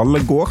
Alle 0.00 0.22
går. 0.24 0.48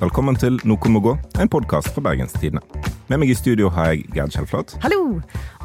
Velkommen 0.00 0.34
til 0.34 0.56
Noe 0.66 0.90
må 0.90 0.98
gå, 0.98 1.12
en 1.38 1.50
podkast 1.50 1.92
fra 1.94 2.02
Bergenstidene. 2.02 2.58
Med 3.06 3.20
meg 3.22 3.30
i 3.30 3.36
studio 3.38 3.68
har 3.70 3.92
jeg 3.92 4.08
Gerd 4.16 4.34
Kjellflat. 4.34 4.72
Hallo! 4.82 5.20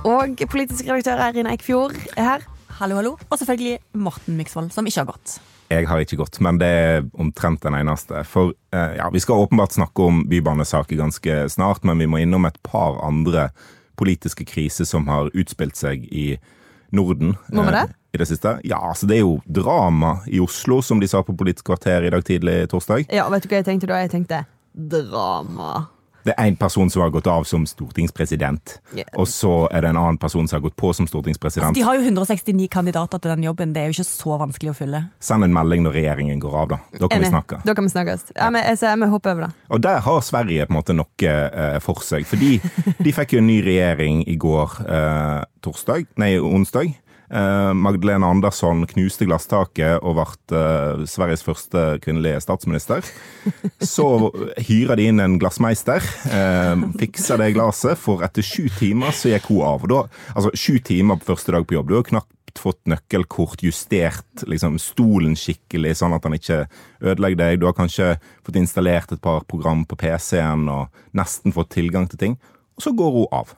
Og 0.06 0.44
politisk 0.52 0.86
redaktør 0.86 1.24
Eirin 1.26 1.50
Eikfjord 1.50 1.96
er 2.14 2.28
her. 2.28 2.46
Hallo, 2.78 3.00
hallo. 3.00 3.16
Og 3.32 3.42
selvfølgelig 3.42 3.80
Morten 3.98 4.38
Myksvold, 4.38 4.70
som 4.76 4.86
ikke 4.86 5.02
har 5.02 5.10
gått. 5.10 5.40
Jeg 5.74 5.90
har 5.90 6.06
ikke 6.06 6.20
gått, 6.22 6.38
men 6.46 6.62
det 6.62 6.70
er 6.70 7.10
omtrent 7.18 7.66
den 7.66 7.80
eneste. 7.80 8.22
For 8.30 8.54
eh, 8.70 8.94
ja, 9.00 9.10
vi 9.10 9.24
skal 9.26 9.42
åpenbart 9.42 9.74
snakke 9.74 10.06
om 10.06 10.22
bybanesaker 10.30 11.02
ganske 11.02 11.40
snart, 11.50 11.82
men 11.82 11.98
vi 11.98 12.12
må 12.14 12.22
innom 12.22 12.46
et 12.46 12.62
par 12.62 13.02
andre 13.02 13.48
politiske 13.98 14.46
kriser 14.46 14.86
som 14.86 15.10
har 15.10 15.34
utspilt 15.34 15.82
seg 15.82 16.06
i 16.14 16.36
Norden. 16.94 17.40
Må 17.50 17.66
vi 17.66 17.74
det? 17.74 17.88
I 18.14 18.18
det 18.22 18.28
siste. 18.30 18.60
Ja, 18.64 18.78
altså 18.78 19.08
det 19.10 19.16
er 19.18 19.24
jo 19.24 19.40
drama 19.50 20.20
i 20.30 20.38
Oslo, 20.44 20.82
som 20.86 21.00
de 21.02 21.08
sa 21.10 21.24
på 21.26 21.34
Politisk 21.38 21.66
kvarter 21.72 22.06
i 22.06 22.12
dag 22.14 22.22
tidlig 22.26 22.60
torsdag. 22.70 23.08
Ja, 23.10 23.26
vet 23.34 23.48
du 23.48 23.50
hva 23.50 23.64
jeg 23.64 23.66
tenkte 23.72 23.90
da? 23.90 24.04
Jeg 24.04 24.14
tenkte 24.14 24.44
drama. 24.74 25.88
Det 26.24 26.32
er 26.38 26.48
én 26.48 26.56
person 26.56 26.88
som 26.90 27.02
har 27.04 27.10
gått 27.12 27.28
av 27.28 27.44
som 27.44 27.66
stortingspresident, 27.68 28.78
yeah. 28.96 29.10
og 29.20 29.28
så 29.28 29.66
er 29.76 29.84
det 29.84 29.90
en 29.92 30.00
annen 30.00 30.20
person 30.22 30.48
som 30.48 30.56
har 30.56 30.64
gått 30.64 30.78
på 30.80 30.94
som 30.96 31.08
stortingspresident. 31.10 31.76
De 31.76 31.84
har 31.84 31.98
jo 31.98 32.06
169 32.06 32.70
kandidater 32.72 33.20
til 33.20 33.34
den 33.34 33.44
jobben. 33.44 33.74
Det 33.76 33.82
er 33.82 33.90
jo 33.90 33.98
ikke 33.98 34.08
så 34.08 34.38
vanskelig 34.40 34.72
å 34.72 34.78
fylle. 34.78 35.02
Send 35.20 35.44
en 35.44 35.56
melding 35.56 35.84
når 35.84 35.98
regjeringen 35.98 36.40
går 36.44 36.56
av, 36.62 36.70
da. 36.72 36.80
Da 37.02 37.10
kan 37.12 37.26
vi 37.26 37.32
snakke. 37.34 37.60
Da 37.68 37.76
kan 37.76 37.90
vi 37.90 37.92
snakkes. 37.92 38.26
Ja, 38.38 38.48
men 38.56 38.64
jeg, 38.64 38.80
ser- 38.80 38.96
jeg 38.96 39.12
hoppe 39.12 39.34
over 39.34 39.48
det. 39.48 39.52
Og 39.68 39.84
der 39.84 40.00
har 40.06 40.24
Sverige 40.24 40.70
på 40.70 40.76
en 40.76 40.80
måte 40.80 40.96
noe 40.96 41.34
eh, 41.34 41.80
for 41.84 42.06
seg. 42.08 42.30
Fordi 42.30 42.54
de 43.04 43.16
fikk 43.20 43.36
jo 43.36 43.44
en 43.44 43.50
ny 43.50 43.60
regjering 43.66 44.24
i 44.32 44.38
går 44.40 44.80
eh, 44.86 45.42
torsdag, 45.64 46.08
nei, 46.24 46.38
onsdag. 46.40 46.96
Eh, 47.34 47.74
Magdalena 47.74 48.30
Andersson 48.30 48.84
knuste 48.92 49.26
glasstaket 49.26 50.04
og 50.06 50.20
ble 50.20 50.60
eh, 50.60 51.04
Sveriges 51.10 51.42
første 51.46 51.86
kvinnelige 52.04 52.44
statsminister. 52.46 53.08
Så 53.94 54.06
hyrer 54.68 55.00
de 55.00 55.10
inn 55.10 55.24
en 55.24 55.40
glassmeister, 55.42 56.06
fikser 57.00 57.42
det 57.42 57.54
glasset, 57.58 57.98
for 58.00 58.22
etter 58.26 58.46
sju 58.46 58.68
timer 58.78 59.16
så 59.16 59.34
gikk 59.34 59.50
hun 59.50 59.66
av. 59.66 59.88
Da, 59.90 60.06
altså 60.36 60.54
Sju 60.54 60.78
timer 60.86 61.20
på 61.20 61.34
første 61.34 61.56
dag 61.56 61.66
på 61.68 61.76
jobb. 61.76 61.90
Du 61.90 61.98
har 61.98 62.08
knapt 62.08 62.62
fått 62.62 62.82
nøkkelkort, 62.90 63.64
justert 63.66 64.44
liksom, 64.50 64.78
stolen 64.82 65.34
skikkelig, 65.40 65.96
sånn 66.00 66.14
at 66.16 66.28
han 66.28 66.38
ikke 66.38 66.60
ødelegger 67.02 67.40
deg. 67.40 67.62
Du 67.62 67.68
har 67.70 67.78
kanskje 67.78 68.14
fått 68.46 68.60
installert 68.62 69.16
et 69.16 69.24
par 69.24 69.42
program 69.50 69.84
på 69.90 69.98
PC-en 70.00 70.68
og 70.72 71.02
nesten 71.18 71.56
fått 71.56 71.74
tilgang 71.74 72.06
til 72.12 72.22
ting. 72.22 72.38
Og 72.78 72.86
så 72.86 72.94
går 72.98 73.18
hun 73.18 73.34
av. 73.34 73.56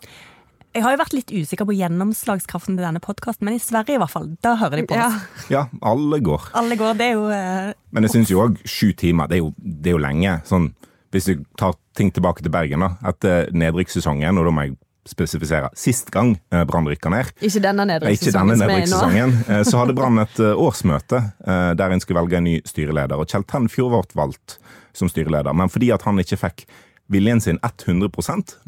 Jeg 0.76 0.84
har 0.84 0.92
jo 0.92 1.00
vært 1.00 1.14
litt 1.16 1.31
usikker 1.31 1.68
på 1.70 1.76
gjennomslagskraften 1.78 2.76
til 2.76 2.84
denne 2.84 3.00
podkasten, 3.00 3.48
men 3.48 3.56
i 3.56 3.62
Sverige 3.64 3.95
i 3.95 4.00
hvert 4.02 4.12
fall, 4.12 4.26
da 4.44 4.58
hører 4.59 4.81
de 4.81 4.88
på 4.90 4.98
Ja. 4.98 5.06
oss. 5.08 5.45
Ja, 5.50 5.62
alle 5.81 6.20
går. 6.20 6.50
Alle 6.54 6.76
går, 6.76 6.98
det 7.00 7.06
er 7.06 7.14
jo 7.16 7.30
eh, 7.31 7.73
Men 7.95 8.04
jeg 8.04 8.12
syns 8.12 8.30
jo 8.34 8.42
òg 8.44 8.58
sju 8.68 8.92
timer, 8.94 9.28
det 9.31 9.38
er 9.38 9.44
jo, 9.46 9.53
det 9.58 9.88
er 9.94 9.96
jo 9.96 10.02
lenge. 10.03 10.34
Sånn, 10.44 10.73
hvis 11.16 11.30
du 11.31 11.46
tar 11.58 11.78
ting 11.96 12.12
tilbake 12.12 12.44
til 12.44 12.52
Bergen, 12.52 12.84
da. 12.84 12.90
Etter 13.08 13.48
nedrykkssesongen, 13.56 14.38
og 14.38 14.50
da 14.50 14.52
må 14.52 14.66
jeg 14.68 14.76
spesifisere 15.08 15.70
sist 15.78 16.09
gang 16.12 16.34
eh, 16.52 16.66
Brann 16.68 16.88
rykka 16.92 17.09
ned. 17.14 17.30
Ikke 17.40 17.62
denne 17.64 17.86
Nei, 17.88 17.96
Ikke 18.18 18.34
denne 18.34 18.58
nedrykkssesongen 18.58 18.58
som 18.59 18.66
er 18.66 18.73
i 18.73 18.90
nå. 18.90 19.00
nedrykkssesongen. 19.00 19.36
eh, 19.56 19.64
Så 19.64 19.78
hadde 19.80 19.96
Brann 19.96 20.20
et 20.26 20.40
eh, 20.44 20.59
årsmøte 20.59 21.22
eh, 21.46 21.72
der 21.80 21.94
en 21.96 22.02
skulle 22.03 22.20
velge 22.26 22.36
en 22.42 22.44
ny 22.50 22.58
styreleder. 22.68 23.16
Og 23.22 23.30
Kjell 23.31 23.46
Tenfjord 23.48 23.94
ble 23.96 24.20
valgt 24.26 24.58
som 24.92 25.08
styreleder, 25.08 25.56
men 25.56 25.70
fordi 25.72 25.94
at 25.96 26.03
han 26.03 26.20
ikke 26.20 26.42
fikk 26.42 26.66
viljen 27.11 27.42
sin 27.42 27.59
100 27.61 28.09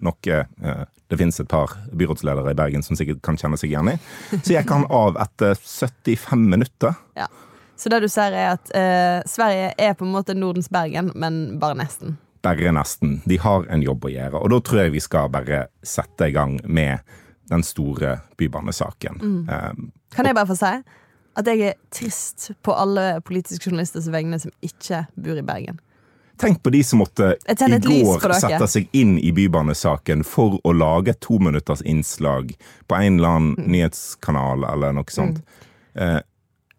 noe 0.05 0.37
eh, 0.61 0.85
det 1.07 1.17
finnes 1.17 1.39
et 1.39 1.47
par 1.47 1.71
byrådsledere 1.95 2.51
i 2.51 2.57
Bergen 2.57 2.83
som 2.83 2.97
sikkert 2.99 3.21
kan 3.23 3.37
kjenne 3.39 3.57
seg 3.59 3.71
igjen 3.71 3.93
i, 3.93 3.97
så 4.43 4.57
gikk 4.57 4.71
han 4.73 4.83
av 4.91 5.15
etter 5.23 5.55
75 5.55 6.43
minutter. 6.51 6.97
Ja. 7.15 7.29
Så 7.77 7.91
det 7.93 8.01
du 8.03 8.09
ser 8.11 8.33
er 8.35 8.55
at 8.55 8.71
eh, 8.75 9.21
Sverige 9.29 9.71
er 9.77 9.93
på 9.95 10.03
en 10.07 10.11
måte 10.15 10.35
Nordens 10.35 10.67
Bergen, 10.73 11.13
men 11.15 11.59
bare 11.61 11.77
nesten. 11.79 12.17
Bare 12.43 12.73
nesten. 12.75 13.21
De 13.29 13.37
har 13.39 13.67
en 13.71 13.85
jobb 13.85 14.07
å 14.09 14.11
gjøre. 14.11 14.41
Og 14.41 14.51
da 14.51 14.59
tror 14.65 14.81
jeg 14.83 14.95
vi 14.97 15.03
skal 15.03 15.31
bare 15.31 15.67
sette 15.85 16.27
i 16.27 16.35
gang 16.35 16.57
med 16.65 17.05
den 17.47 17.63
store 17.63 18.17
bybanesaken. 18.39 19.21
Eh, 19.47 19.71
Kan 20.15 20.27
jeg 20.27 20.35
bare 20.35 20.49
få 20.49 20.57
si 20.59 20.73
at 21.37 21.49
jeg 21.51 21.61
er 21.69 21.75
trist 21.93 22.49
på 22.65 22.73
alle 22.73 23.19
politiske 23.25 23.69
journalisters 23.69 24.09
vegne 24.09 24.39
som 24.41 24.51
ikke 24.65 25.05
bor 25.21 25.37
i 25.37 25.45
Bergen. 25.45 25.77
Tenk 26.37 26.61
på 26.63 26.69
de 26.73 26.83
som 26.85 26.99
måtte 27.01 27.33
i 27.49 27.55
går 27.81 28.33
sette 28.39 28.67
seg 28.69 28.87
inn 28.93 29.17
i 29.19 29.31
bybanesaken 29.33 30.23
for 30.27 30.59
å 30.63 30.73
lage 30.77 31.09
et 31.15 31.19
tominutters 31.25 31.81
innslag 31.81 32.53
på 32.87 32.95
en 33.01 33.17
eller 33.19 33.27
annen 33.29 33.53
Mm. 33.57 33.71
nyhetskanal 33.73 34.63
eller 34.71 34.93
noe 34.93 35.09
sånt. 35.09 35.39
Eh, 35.95 36.19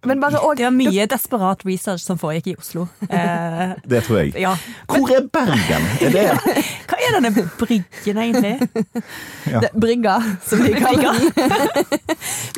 Men 0.07 0.21
bare 0.21 0.39
og, 0.39 0.57
Det 0.57 0.63
var 0.63 0.71
mye 0.71 1.07
desperat 1.11 1.65
research 1.67 2.01
som 2.05 2.19
foregikk 2.19 2.47
i 2.53 2.55
Oslo. 2.61 2.85
Eh, 3.11 3.73
det 3.89 4.05
tror 4.07 4.19
jeg. 4.21 4.35
ja. 4.39 4.53
Hvor 4.87 5.11
er 5.11 5.27
Bergen? 5.27 5.89
Er 6.07 6.11
det 6.15 6.27
Hva 6.89 6.99
er 7.03 7.17
denne 7.19 7.33
bryggen, 7.59 8.21
egentlig? 8.23 8.69
det, 9.65 9.73
Brygga, 9.75 10.21
som 10.47 10.63
de 10.63 10.71
kaller 10.79 11.19
den. 11.19 11.99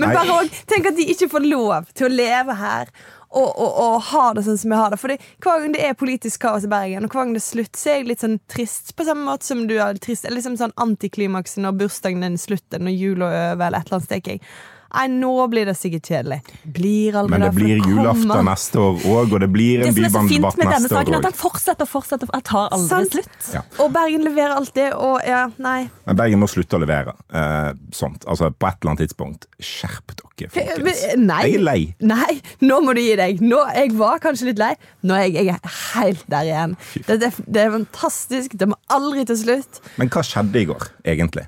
Men 0.00 0.12
bare 0.12 0.36
òg 0.36 0.52
Tenk 0.68 0.90
at 0.92 0.96
de 1.00 1.08
ikke 1.14 1.30
får 1.32 1.48
lov 1.48 1.88
til 1.94 2.10
å 2.10 2.12
leve 2.12 2.56
her. 2.60 2.92
Og, 3.30 3.46
og, 3.46 3.76
og 3.78 3.96
har 4.08 4.34
det 4.34 4.42
sånn 4.46 4.58
som 4.58 4.72
jeg 4.74 4.82
har 4.82 4.90
det. 4.90 4.98
For 4.98 5.14
hver 5.14 5.62
gang 5.62 5.74
det 5.76 5.84
er 5.86 5.98
politisk 5.98 6.42
kaos 6.42 6.66
i 6.66 6.70
Bergen, 6.70 7.06
og 7.06 7.12
hver 7.14 7.28
gang 7.28 7.36
det 7.36 7.42
er 7.42 7.46
slutt, 7.46 7.78
så 7.78 7.92
er 7.92 8.00
jeg 8.00 8.08
litt 8.08 8.24
sånn 8.24 8.40
trist. 8.50 8.90
På 8.98 9.06
samme 9.06 9.22
måte 9.28 9.46
som 9.46 9.62
du 9.70 9.76
er 9.78 10.00
trist. 10.02 10.26
Eller 10.26 10.40
liksom 10.40 10.58
sånn 10.58 10.74
antiklimaksen 10.82 11.62
når 11.66 11.78
bursdagen 11.84 12.26
din 12.26 12.40
slutter, 12.40 12.82
når 12.82 12.96
jula 12.96 13.30
er 13.30 13.52
over, 13.54 13.68
eller 13.68 13.84
et 13.84 13.92
eller 13.92 14.00
annet. 14.02 14.50
Nei, 14.90 15.06
nå 15.12 15.32
blir 15.52 15.68
det 15.70 15.76
sikkert 15.78 16.08
kjedelig. 16.10 16.40
Blir 16.64 17.18
aldri 17.20 17.36
Men 17.36 17.44
det 17.46 17.50
blir 17.54 17.78
julaften 17.78 18.44
neste 18.48 18.80
år 18.82 19.04
òg, 19.06 19.34
og 19.36 19.40
det 19.44 19.48
blir 19.52 19.84
en 19.86 19.94
bybanedebatt 19.94 20.00
neste 20.00 20.00
år 20.00 20.00
òg. 20.00 20.00
Det 20.00 20.00
som 20.00 20.04
er 20.04 20.14
så 20.16 20.22
fint 20.32 20.58
med 20.60 20.72
denne 20.74 20.90
saken, 20.90 20.98
er 20.98 21.04
at 21.04 21.14
han 21.14 21.26
den 21.28 21.38
fortsetter 21.40 21.86
og 21.86 21.92
fortsetter. 21.92 22.32
og 22.34 22.42
tar 22.50 22.68
aldri 22.74 22.88
Sant. 22.88 23.14
slutt. 23.14 23.50
Ja. 23.54 23.62
Og 23.84 23.92
Bergen 23.94 24.26
leverer 24.26 24.56
alltid, 24.56 24.96
og 24.98 25.20
ja, 25.26 25.44
nei. 25.62 25.78
Men 26.08 26.18
Bergen 26.18 26.42
må 26.42 26.48
slutte 26.50 26.78
å 26.78 26.82
levere 26.82 27.14
eh, 27.30 27.70
sånt. 27.94 28.26
Altså, 28.26 28.50
på 28.50 28.70
et 28.70 28.80
eller 28.80 28.94
annet 28.94 29.04
tidspunkt. 29.06 29.46
Skjerp 29.60 30.16
dere, 30.16 30.50
folkens. 30.50 31.06
Nei. 31.20 31.40
Jeg 31.46 31.60
er 31.60 31.64
lei. 31.64 31.80
Nei, 32.00 32.34
nå 32.66 32.80
må 32.84 32.96
du 32.96 33.02
gi 33.04 33.14
deg. 33.20 33.40
Nå, 33.44 33.62
jeg 33.76 33.94
var 33.98 34.18
kanskje 34.24 34.50
litt 34.50 34.60
lei. 34.60 34.72
Nå 35.06 35.16
er 35.16 35.28
jeg, 35.28 35.46
jeg 35.50 35.56
er 35.60 35.78
helt 35.94 36.26
der 36.32 36.50
igjen. 36.50 36.76
Det, 37.06 37.20
det, 37.22 37.32
det 37.46 37.64
er 37.66 37.74
fantastisk. 37.78 38.58
Det 38.58 38.70
må 38.70 38.78
aldri 38.90 39.26
til 39.30 39.38
slutt. 39.44 39.82
Men 40.00 40.10
hva 40.12 40.24
skjedde 40.26 40.62
i 40.64 40.68
går, 40.70 40.90
egentlig? 41.14 41.46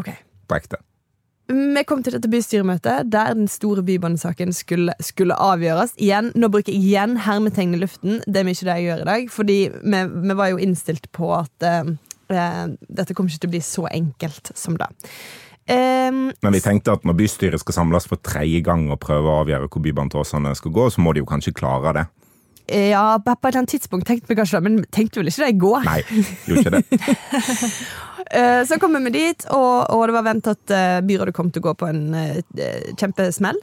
Ok 0.00 0.10
På 0.50 0.56
ekte? 0.58 0.80
Vi 1.44 1.82
kom 1.84 2.00
til 2.00 2.14
dette 2.16 2.28
bystyremøtet 2.32 3.10
der 3.12 3.34
den 3.36 3.48
store 3.52 3.82
bybanesaken 3.84 4.54
skulle, 4.56 4.94
skulle 5.04 5.36
avgjøres. 5.36 5.92
Igjen, 6.00 6.30
Nå 6.40 6.48
bruker 6.48 6.72
jeg 6.72 6.80
igjen 6.80 7.18
hermetegn 7.20 7.76
i 7.76 7.80
luften. 7.82 8.22
Det 8.24 8.40
er 8.40 8.48
mye 8.48 8.56
det 8.56 8.76
jeg 8.78 8.86
gjør 8.86 9.02
i 9.02 9.08
dag. 9.10 9.30
Fordi 9.32 9.58
vi, 9.76 10.02
vi 10.24 10.36
var 10.38 10.52
jo 10.54 10.60
innstilt 10.64 11.10
på 11.12 11.28
at 11.36 11.66
uh, 11.68 11.92
eh, 12.32 12.66
dette 12.88 13.12
kommer 13.12 13.28
ikke 13.28 13.44
til 13.44 13.52
å 13.52 13.56
bli 13.58 13.64
så 13.64 13.84
enkelt 13.92 14.54
som 14.56 14.78
det. 14.80 14.88
Um, 15.68 16.26
Men 16.44 16.56
vi 16.56 16.60
tenkte 16.64 16.96
at 16.96 17.04
når 17.08 17.16
bystyret 17.20 17.60
skal 17.60 17.76
samles 17.76 18.08
for 18.08 18.20
tredje 18.20 18.60
gang 18.64 18.88
og 18.92 19.00
prøve 19.04 19.28
å 19.28 19.42
avgjøre 19.44 19.68
hvor 19.68 19.84
Bybanen 19.84 20.12
til 20.12 20.20
Åsane 20.24 20.52
skal 20.56 20.72
gå, 20.76 20.88
så 20.92 21.04
må 21.04 21.12
de 21.12 21.22
jo 21.22 21.28
kanskje 21.28 21.54
klare 21.56 21.92
det. 21.96 22.06
ja, 22.68 23.18
på 23.20 23.32
et 23.32 23.44
eller 23.44 23.60
annet 23.62 23.72
tidspunkt 23.76 24.08
tenkte 24.08 24.32
vi 24.32 24.36
kanskje 24.40 24.60
det, 24.60 24.64
men 24.64 24.84
tenkte 24.92 25.20
vel 25.20 25.28
ikke 25.28 25.44
det 25.44 25.52
i 25.52 25.60
går. 25.60 25.88
Nei, 25.88 26.00
gjorde 26.48 26.64
ikke 26.64 26.76
det. 26.76 26.84
Eh, 28.30 28.64
Så 28.64 28.78
kom 28.80 28.96
vi 29.04 29.10
dit, 29.10 29.44
og, 29.52 29.90
og 29.92 30.06
det 30.08 30.14
var 30.16 30.26
ventet 30.26 30.56
at 30.56 30.72
eh, 30.74 31.00
byrådet 31.06 31.34
kom 31.36 31.50
til 31.52 31.62
å 31.62 31.66
gå 31.68 31.74
på 31.82 31.88
en 31.90 32.14
eh, 32.14 32.92
kjempesmell. 32.96 33.58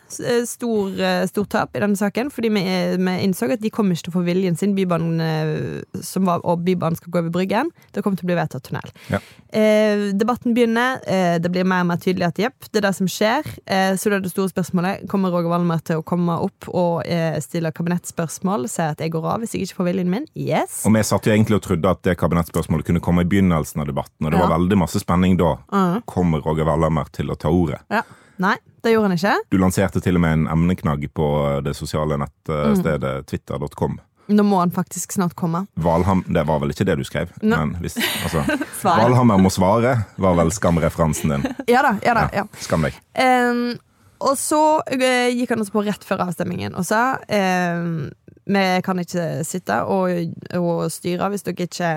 Stor, 0.48 1.02
stor 1.28 1.48
tap 1.50 1.76
i 1.76 1.82
denne 1.84 1.98
saken, 1.98 2.30
fordi 2.34 2.52
vi, 2.54 2.64
vi 2.98 3.16
innså 3.26 3.50
at 3.52 3.64
de 3.64 3.72
kommer 3.74 3.96
ikke 3.98 4.10
til 4.10 4.14
å 4.14 4.18
få 4.20 4.26
viljen 4.28 4.58
sin. 4.60 4.76
Bybanen, 4.78 5.82
som 6.06 6.28
var, 6.30 6.44
og 6.48 6.62
Bybanen 6.66 6.96
skal 7.00 7.12
gå 7.12 7.20
over 7.24 7.34
Bryggen. 7.34 7.72
Det 7.92 8.04
kommer 8.04 8.20
til 8.20 8.28
å 8.28 8.32
bli 8.32 8.38
vedtatt 8.40 8.68
tunnel. 8.70 8.94
Ja. 9.12 9.20
Eh, 9.52 10.12
debatten 10.16 10.54
begynner. 10.56 11.02
Eh, 11.04 11.36
det 11.44 11.52
blir 11.52 11.68
mer 11.68 11.84
og 11.84 11.90
mer 11.90 12.00
tydelig 12.00 12.30
at 12.30 12.40
jepp, 12.40 12.70
det 12.72 12.80
er 12.80 12.88
det 12.88 12.94
som 12.96 13.10
skjer. 13.12 13.48
Eh, 13.66 13.98
så 14.00 14.12
da 14.12 14.20
er 14.20 14.24
det 14.24 14.32
store 14.32 14.54
spørsmålet 14.54 15.08
kommer 15.12 15.34
Roger 15.34 15.52
Valmer 15.52 15.82
til 15.88 16.00
å 16.00 16.06
komme 16.08 16.38
opp 16.46 16.70
og 16.72 17.02
stille 17.44 17.72
kabinettspørsmål, 17.76 18.68
si 18.72 18.84
at 18.86 19.02
jeg 19.02 19.12
går 19.14 19.26
av 19.34 19.42
hvis 19.44 19.56
jeg 19.56 19.66
ikke 19.66 19.80
får 19.82 19.88
viljen 19.90 20.12
min. 20.12 20.28
Yes. 20.38 20.82
Og 20.88 20.94
vi 20.96 21.04
satt 21.08 21.28
jo 21.28 21.34
egentlig 21.34 21.58
og 21.60 21.66
trodde 21.66 21.92
at 21.92 22.02
det 22.06 22.16
kabinettspørsmålet 22.22 22.88
kunne 22.88 23.04
komme 23.04 23.26
i 23.26 23.30
begynnelsen 23.30 23.84
av 23.84 23.90
debatten, 23.90 24.26
og 24.26 24.32
det 24.32 24.40
var 24.40 24.48
Ja. 24.51 24.51
Veldig 24.52 24.78
masse 24.84 25.02
spenning 25.02 25.40
da. 25.40 25.56
Mm. 25.74 26.02
Kommer 26.10 26.44
Roger 26.46 26.68
Wallermer 26.68 27.10
til 27.16 27.32
å 27.32 27.40
ta 27.40 27.52
ordet? 27.54 27.82
Ja. 27.92 28.04
Nei, 28.42 28.56
det 28.82 28.96
gjorde 28.96 29.12
han 29.12 29.18
ikke. 29.18 29.34
Du 29.54 29.60
lanserte 29.62 30.02
til 30.02 30.18
og 30.18 30.24
med 30.24 30.40
en 30.40 30.48
emneknagg 30.50 31.04
på 31.14 31.28
det 31.66 31.76
sosiale 31.78 32.18
nettstedet 32.18 33.20
twitter.com. 33.30 34.00
Nå 34.32 34.44
må 34.48 34.62
han 34.62 34.72
faktisk 34.72 35.12
snart 35.12 35.36
komme. 35.38 35.66
Valham, 35.74 36.24
det 36.28 36.44
var 36.48 36.62
vel 36.64 36.72
ikke 36.74 36.88
det 36.88 36.96
du 37.02 37.04
skrev? 37.06 37.32
No. 37.42 37.58
Men 37.58 37.76
hvis, 37.84 37.98
altså, 38.24 38.44
Valhammer 38.88 39.42
må 39.42 39.52
svare, 39.54 39.96
var 40.22 40.38
vel 40.40 40.54
skamreferansen 40.56 41.36
din. 41.36 41.48
Ja 41.70 41.84
da, 41.86 41.96
ja 42.06 42.16
da. 42.18 42.28
ja. 42.34 42.46
Skam 42.62 42.88
deg. 42.88 42.98
Um, 43.18 43.76
og 44.22 44.38
så 44.40 44.64
uh, 44.80 45.30
gikk 45.34 45.54
han 45.54 45.64
også 45.64 45.76
på 45.76 45.86
rett 45.86 46.06
før 46.06 46.26
avstemmingen 46.28 46.78
og 46.78 46.86
sa 46.88 47.18
um, 47.18 48.12
vi 48.52 48.66
kan 48.86 49.00
ikke 49.02 49.46
sitte 49.48 49.84
og, 49.90 50.34
og 50.58 50.86
styre 50.94 51.30
hvis 51.32 51.46
dere 51.46 51.68
ikke 51.68 51.92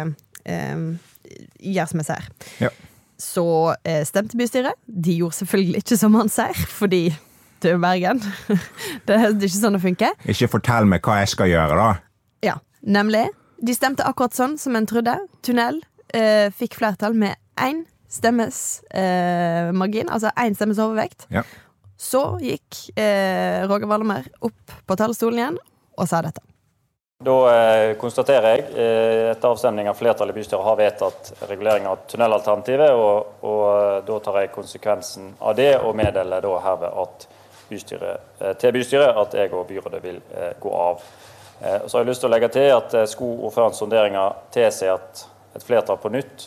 em, 0.45 0.85
gjør 1.61 1.91
som 1.91 2.03
jeg 2.03 2.09
sier. 2.11 2.27
Ja. 2.67 2.71
Så 3.25 3.45
eh, 3.87 4.03
stemte 4.09 4.37
bystyret. 4.39 4.75
De 4.87 5.15
gjorde 5.21 5.39
selvfølgelig 5.41 5.85
ikke 5.85 5.99
som 6.01 6.17
han 6.19 6.29
sier, 6.33 6.59
fordi 6.81 7.05
det 7.65 7.71
er 7.73 7.81
Bergen. 7.81 8.21
det, 9.07 9.15
er- 9.17 9.31
ikke 9.39 9.55
sånn 9.55 9.79
det 9.79 9.83
funker. 9.85 10.17
Ikke 10.29 10.51
fortell 10.53 10.89
meg 10.91 11.05
hva 11.07 11.21
jeg 11.23 11.33
skal 11.33 11.49
gjøre, 11.53 11.79
da. 11.79 11.89
Ja, 12.45 12.57
nemlig. 12.85 13.27
De 13.65 13.73
stemte 13.77 14.05
akkurat 14.05 14.35
sånn 14.37 14.59
som 14.61 14.77
en 14.77 14.87
trodde. 14.91 15.15
Tunnel 15.47 15.79
eh, 16.13 16.51
fikk 16.53 16.77
flertall 16.81 17.15
med 17.17 17.39
én 17.63 17.85
stemmes 18.15 18.59
eh, 18.95 19.71
margin, 19.75 20.11
altså 20.13 20.31
én 20.39 20.55
stemmes 20.59 20.79
overvekt. 20.83 21.25
Ja. 21.35 21.43
Så 21.99 22.21
gikk 22.43 22.83
eh, 23.01 23.63
Roger 23.71 23.89
Wallemer 23.91 24.27
opp 24.45 24.75
på 24.87 24.97
talerstolen 25.01 25.41
igjen 25.41 25.57
og 25.97 26.11
sa 26.11 26.21
dette. 26.27 26.43
Da 27.25 27.35
eh, 27.49 27.95
konstaterer 27.97 28.51
jeg 28.51 28.65
eh, 28.77 29.31
etter 29.31 29.49
avstemning 29.49 29.89
at 29.89 29.97
flertallet 29.97 30.35
i 30.35 30.41
bystyret 30.41 30.65
har 30.67 30.77
vedtatt 30.77 31.31
regulering 31.49 31.87
av 31.89 32.03
tunnelalternativet, 32.11 32.93
og, 32.93 33.39
og 33.49 33.63
eh, 33.71 34.01
da 34.05 34.19
tar 34.27 34.41
jeg 34.43 34.51
konsekvensen 34.53 35.31
av 35.41 35.55
det 35.57 35.71
og 35.79 35.95
meddeler 35.97 36.45
da 36.45 36.59
herved 36.67 36.99
at 37.05 37.27
bystyret, 37.71 38.33
til 38.61 38.75
bystyret 38.77 39.17
at 39.23 39.37
jeg 39.39 39.53
og 39.57 39.65
byrådet 39.71 40.03
vil 40.05 40.19
gå 40.61 40.73
av. 40.77 40.99
Så 41.87 41.97
har 41.97 42.03
jeg 42.03 42.11
lyst 42.11 42.21
til 42.21 42.29
å 42.29 42.33
legge 42.35 42.51
til 42.53 42.67
at 42.75 42.93
skulle 43.09 43.47
ordførerens 43.49 43.81
sonderinger 43.81 44.35
tilsi 44.53 44.91
at 44.93 45.23
et 45.57 45.65
flertall 45.65 45.97
på 46.03 46.11
nytt 46.13 46.45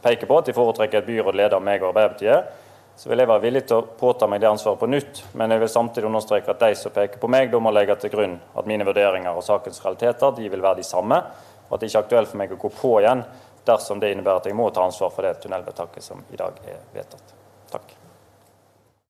peker 0.00 0.30
på 0.30 0.38
at 0.40 0.48
de 0.48 0.54
foretrekker 0.56 1.02
et 1.02 1.10
byråd 1.10 1.36
ledet 1.36 1.58
av 1.58 1.66
meg 1.66 1.84
og 1.84 1.90
Arbeiderpartiet, 1.90 2.48
så 2.96 3.10
vil 3.10 3.20
jeg 3.20 3.28
være 3.28 3.42
villig 3.42 3.62
til 3.68 3.76
å 3.82 3.86
påta 4.00 4.28
meg 4.28 4.40
det 4.40 4.48
ansvaret 4.48 4.80
på 4.80 4.88
nytt. 4.88 5.22
Men 5.36 5.52
jeg 5.52 5.60
vil 5.62 5.68
samtidig 5.72 6.08
understreke 6.08 6.54
at 6.54 6.62
de 6.62 6.78
som 6.80 6.94
peker 6.94 7.20
på 7.20 7.28
meg, 7.28 7.50
da 7.52 7.60
må 7.60 7.72
legge 7.74 7.98
til 8.00 8.12
grunn 8.14 8.38
at 8.56 8.68
mine 8.68 8.86
vurderinger 8.88 9.36
og 9.36 9.44
sakens 9.44 9.82
realiteter 9.84 10.32
de 10.38 10.48
vil 10.52 10.64
være 10.64 10.80
de 10.80 10.86
samme, 10.88 11.18
og 11.66 11.74
at 11.76 11.82
det 11.82 11.90
ikke 11.90 11.98
er 11.98 12.06
aktuelt 12.06 12.32
for 12.32 12.40
meg 12.40 12.54
å 12.54 12.60
gå 12.62 12.70
på 12.72 12.94
igjen 13.02 13.24
dersom 13.66 14.00
det 14.00 14.12
innebærer 14.14 14.40
at 14.40 14.48
jeg 14.48 14.56
må 14.56 14.68
ta 14.70 14.86
ansvar 14.86 15.10
for 15.12 15.26
det 15.26 15.40
tunnelvedtaket 15.42 16.04
som 16.04 16.22
i 16.32 16.38
dag 16.38 16.56
er 16.64 16.78
vedtatt. 16.94 17.34
Takk. 17.72 17.92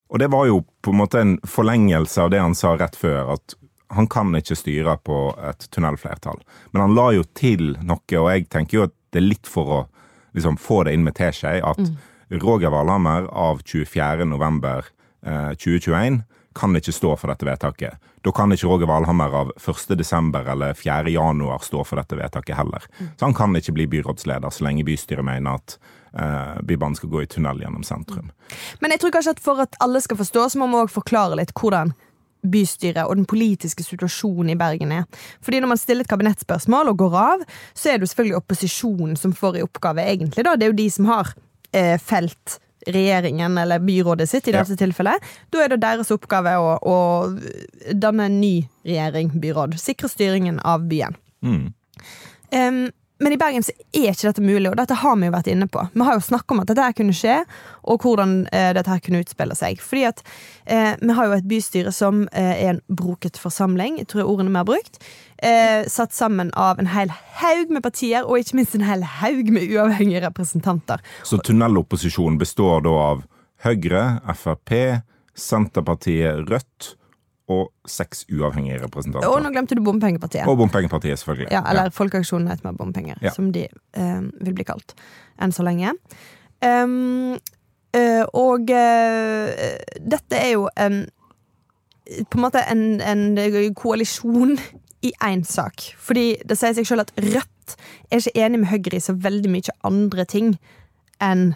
Og 0.08 0.22
det 0.22 0.30
var 0.32 0.46
jo 0.48 0.62
på 0.82 0.94
en 0.94 1.00
måte 1.02 1.20
en 1.20 1.36
forlengelse 1.46 2.24
av 2.24 2.32
det 2.32 2.40
han 2.40 2.56
sa 2.56 2.72
rett 2.78 2.96
før, 2.96 3.34
at 3.36 3.56
han 3.94 4.08
kan 4.10 4.34
ikke 4.34 4.56
styre 4.58 4.96
på 5.06 5.20
et 5.46 5.68
tunnelflertall. 5.70 6.40
Men 6.72 6.86
han 6.86 6.96
la 6.96 7.10
jo 7.14 7.26
til 7.38 7.76
noe, 7.86 8.02
og 8.18 8.30
jeg 8.32 8.48
tenker 8.50 8.80
jo 8.80 8.86
at 8.88 8.94
det 9.14 9.22
er 9.22 9.28
litt 9.28 9.50
for 9.50 9.72
å 9.72 9.80
liksom, 10.34 10.58
få 10.58 10.82
det 10.86 10.96
inn 10.96 11.04
med 11.06 11.16
teskje, 11.18 11.58
at 11.62 11.82
Roger 12.30 12.70
Valhammer 12.70 13.22
av 13.22 13.60
24. 13.64 14.24
november 14.24 14.84
eh, 15.26 15.50
2021 15.50 16.22
kan 16.56 16.76
ikke 16.76 16.92
stå 16.92 17.12
for 17.20 17.30
dette 17.30 17.46
vedtaket. 17.46 18.06
Da 18.24 18.32
kan 18.34 18.52
ikke 18.52 18.66
Roger 18.66 18.88
Valhammer 18.90 19.34
av 19.42 19.52
1. 19.60 19.92
desember 19.98 20.48
eller 20.50 20.74
4. 20.74 21.10
januar 21.12 21.62
stå 21.62 21.84
for 21.84 22.00
dette 22.00 22.16
vedtaket 22.18 22.56
heller. 22.56 22.86
Så 23.18 23.28
han 23.28 23.36
kan 23.36 23.54
ikke 23.56 23.76
bli 23.76 23.86
byrådsleder 23.92 24.50
så 24.50 24.66
lenge 24.66 24.86
bystyret 24.88 25.26
mener 25.26 25.60
at 25.60 25.76
eh, 26.18 26.56
Bybanen 26.66 26.96
skal 26.98 27.12
gå 27.12 27.22
i 27.22 27.30
tunnel 27.30 27.60
gjennom 27.62 27.84
sentrum. 27.86 28.32
Men 28.80 28.94
jeg 28.94 29.04
tror 29.04 29.14
kanskje 29.14 29.36
at 29.36 29.44
for 29.44 29.62
at 29.62 29.78
alle 29.84 30.02
skal 30.02 30.18
forstå, 30.18 30.48
så 30.48 30.58
må 30.58 30.70
vi 30.72 30.80
også 30.80 30.98
forklare 30.98 31.38
litt 31.38 31.54
hvordan 31.54 31.94
bystyret 32.46 33.06
og 33.06 33.16
den 33.18 33.26
politiske 33.26 33.82
situasjonen 33.82 34.52
i 34.54 34.58
Bergen 34.58 34.92
er. 34.94 35.06
Fordi 35.42 35.60
når 35.60 35.72
man 35.74 35.80
stiller 35.80 36.06
et 36.06 36.10
kabinettspørsmål 36.10 36.92
og 36.92 37.00
går 37.02 37.16
av, 37.18 37.42
så 37.74 37.90
er 37.90 37.98
det 37.98 38.06
jo 38.06 38.12
selvfølgelig 38.12 38.38
opposisjonen 38.38 39.16
som 39.18 39.34
får 39.34 39.58
i 39.58 39.64
oppgave, 39.66 40.04
egentlig. 40.06 40.44
da. 40.46 40.54
Det 40.54 40.68
er 40.68 40.74
jo 40.74 40.80
de 40.82 40.90
som 40.92 41.10
har 41.10 41.34
felt 41.98 42.60
regjeringen 42.86 43.58
eller 43.58 43.78
byrådet 43.82 44.28
sitt 44.30 44.48
i 44.48 44.52
Ja. 44.52 44.62
dette 44.62 44.76
tilfellet. 44.76 45.22
Da 45.50 45.64
er 45.64 45.68
det 45.68 45.80
deres 45.82 46.10
oppgave 46.10 46.52
å, 46.56 46.78
å 46.78 46.96
danne 47.92 48.24
en 48.28 48.40
ny 48.40 48.68
regjering, 48.84 49.30
byråd. 49.40 49.74
Sikre 49.80 50.08
styringen 50.08 50.60
av 50.60 50.86
byen. 50.86 51.16
Mm. 51.42 51.72
Em, 52.52 52.92
men 53.18 53.32
i 53.32 53.38
Bergen 53.40 53.64
så 53.64 53.72
er 53.96 54.10
ikke 54.12 54.28
dette 54.28 54.44
mulig, 54.44 54.68
og 54.68 54.76
dette 54.76 54.96
har 55.00 55.14
vi 55.16 55.28
jo 55.28 55.32
vært 55.32 55.48
inne 55.48 55.68
på. 55.72 55.82
Vi 55.94 56.04
har 56.04 56.18
jo 56.18 56.24
snakket 56.26 56.52
om 56.52 56.60
at 56.60 56.70
dette 56.70 56.84
her 56.84 56.96
kunne 56.98 57.16
skje, 57.16 57.36
og 57.88 58.04
hvordan 58.04 58.34
eh, 58.52 58.72
dette 58.76 58.92
her 58.92 59.00
kunne 59.04 59.22
utspille 59.24 59.56
seg. 59.56 59.80
Fordi 59.80 60.02
at 60.10 60.20
eh, 60.64 60.92
vi 61.00 61.16
har 61.16 61.30
jo 61.30 61.38
et 61.38 61.48
bystyre 61.48 61.94
som 61.96 62.26
eh, 62.32 62.52
er 62.66 62.74
en 62.74 62.82
broket 62.88 63.40
forsamling, 63.40 63.96
jeg 64.02 64.10
tror 64.12 64.28
ordene 64.28 64.52
vi 64.52 64.60
har 64.60 64.68
brukt. 64.68 65.00
Eh, 65.38 65.88
satt 65.92 66.12
sammen 66.16 66.52
av 66.56 66.82
en 66.82 66.92
hel 66.92 67.12
haug 67.40 67.72
med 67.72 67.86
partier, 67.86 68.26
og 68.26 68.42
ikke 68.42 68.60
minst 68.60 68.76
en 68.76 68.84
hel 68.84 69.06
haug 69.22 69.48
med 69.54 69.64
uavhengige 69.64 70.24
representanter. 70.26 71.00
Så 71.24 71.40
tunnelopposisjonen 71.40 72.36
består 72.40 72.84
da 72.84 72.94
av 73.14 73.24
Høyre, 73.64 74.04
Frp, 74.36 74.76
Senterpartiet, 75.36 76.44
Rødt 76.50 76.96
og 77.52 77.68
seks 77.86 78.24
uavhengige 78.32 78.80
representanter. 78.82 79.28
Og 79.30 79.42
nå 79.42 79.52
glemte 79.54 79.76
du 79.78 79.82
Bompengepartiet. 79.86 80.48
Og 80.50 80.58
Bompengepartiet, 80.58 81.18
selvfølgelig. 81.20 81.50
Ja, 81.54 81.62
eller 81.70 81.92
Folkeaksjonen 81.94 82.48
heter 82.50 82.66
med 82.66 82.78
bompenger, 82.80 83.18
Ja. 83.22 83.30
som 83.30 83.52
de 83.52 83.68
eh, 83.94 84.22
vil 84.40 84.54
bli 84.54 84.64
kalt 84.66 84.96
enn 85.38 85.52
så 85.52 85.62
lenge. 85.62 85.92
Um, 86.64 87.36
uh, 87.96 88.24
og 88.32 88.70
uh, 88.72 89.50
dette 90.00 90.38
er 90.40 90.50
jo 90.54 90.68
en 90.76 91.04
på 92.06 92.38
en 92.38 92.44
måte 92.44 92.62
en, 92.70 93.00
en 93.02 93.74
koalisjon 93.74 94.56
i 95.02 95.12
én 95.22 95.42
sak. 95.44 95.82
Fordi 95.98 96.36
det 96.46 96.58
sier 96.58 96.74
seg 96.76 96.86
sjøl 96.88 97.02
at 97.02 97.12
Rødt 97.18 97.76
er 98.10 98.20
ikke 98.20 98.44
enig 98.46 98.62
med 98.62 98.70
Høyre 98.70 98.98
i 98.98 99.02
så 99.02 99.16
veldig 99.18 99.50
mye 99.50 99.74
andre 99.86 100.24
ting 100.28 100.54
enn 101.22 101.54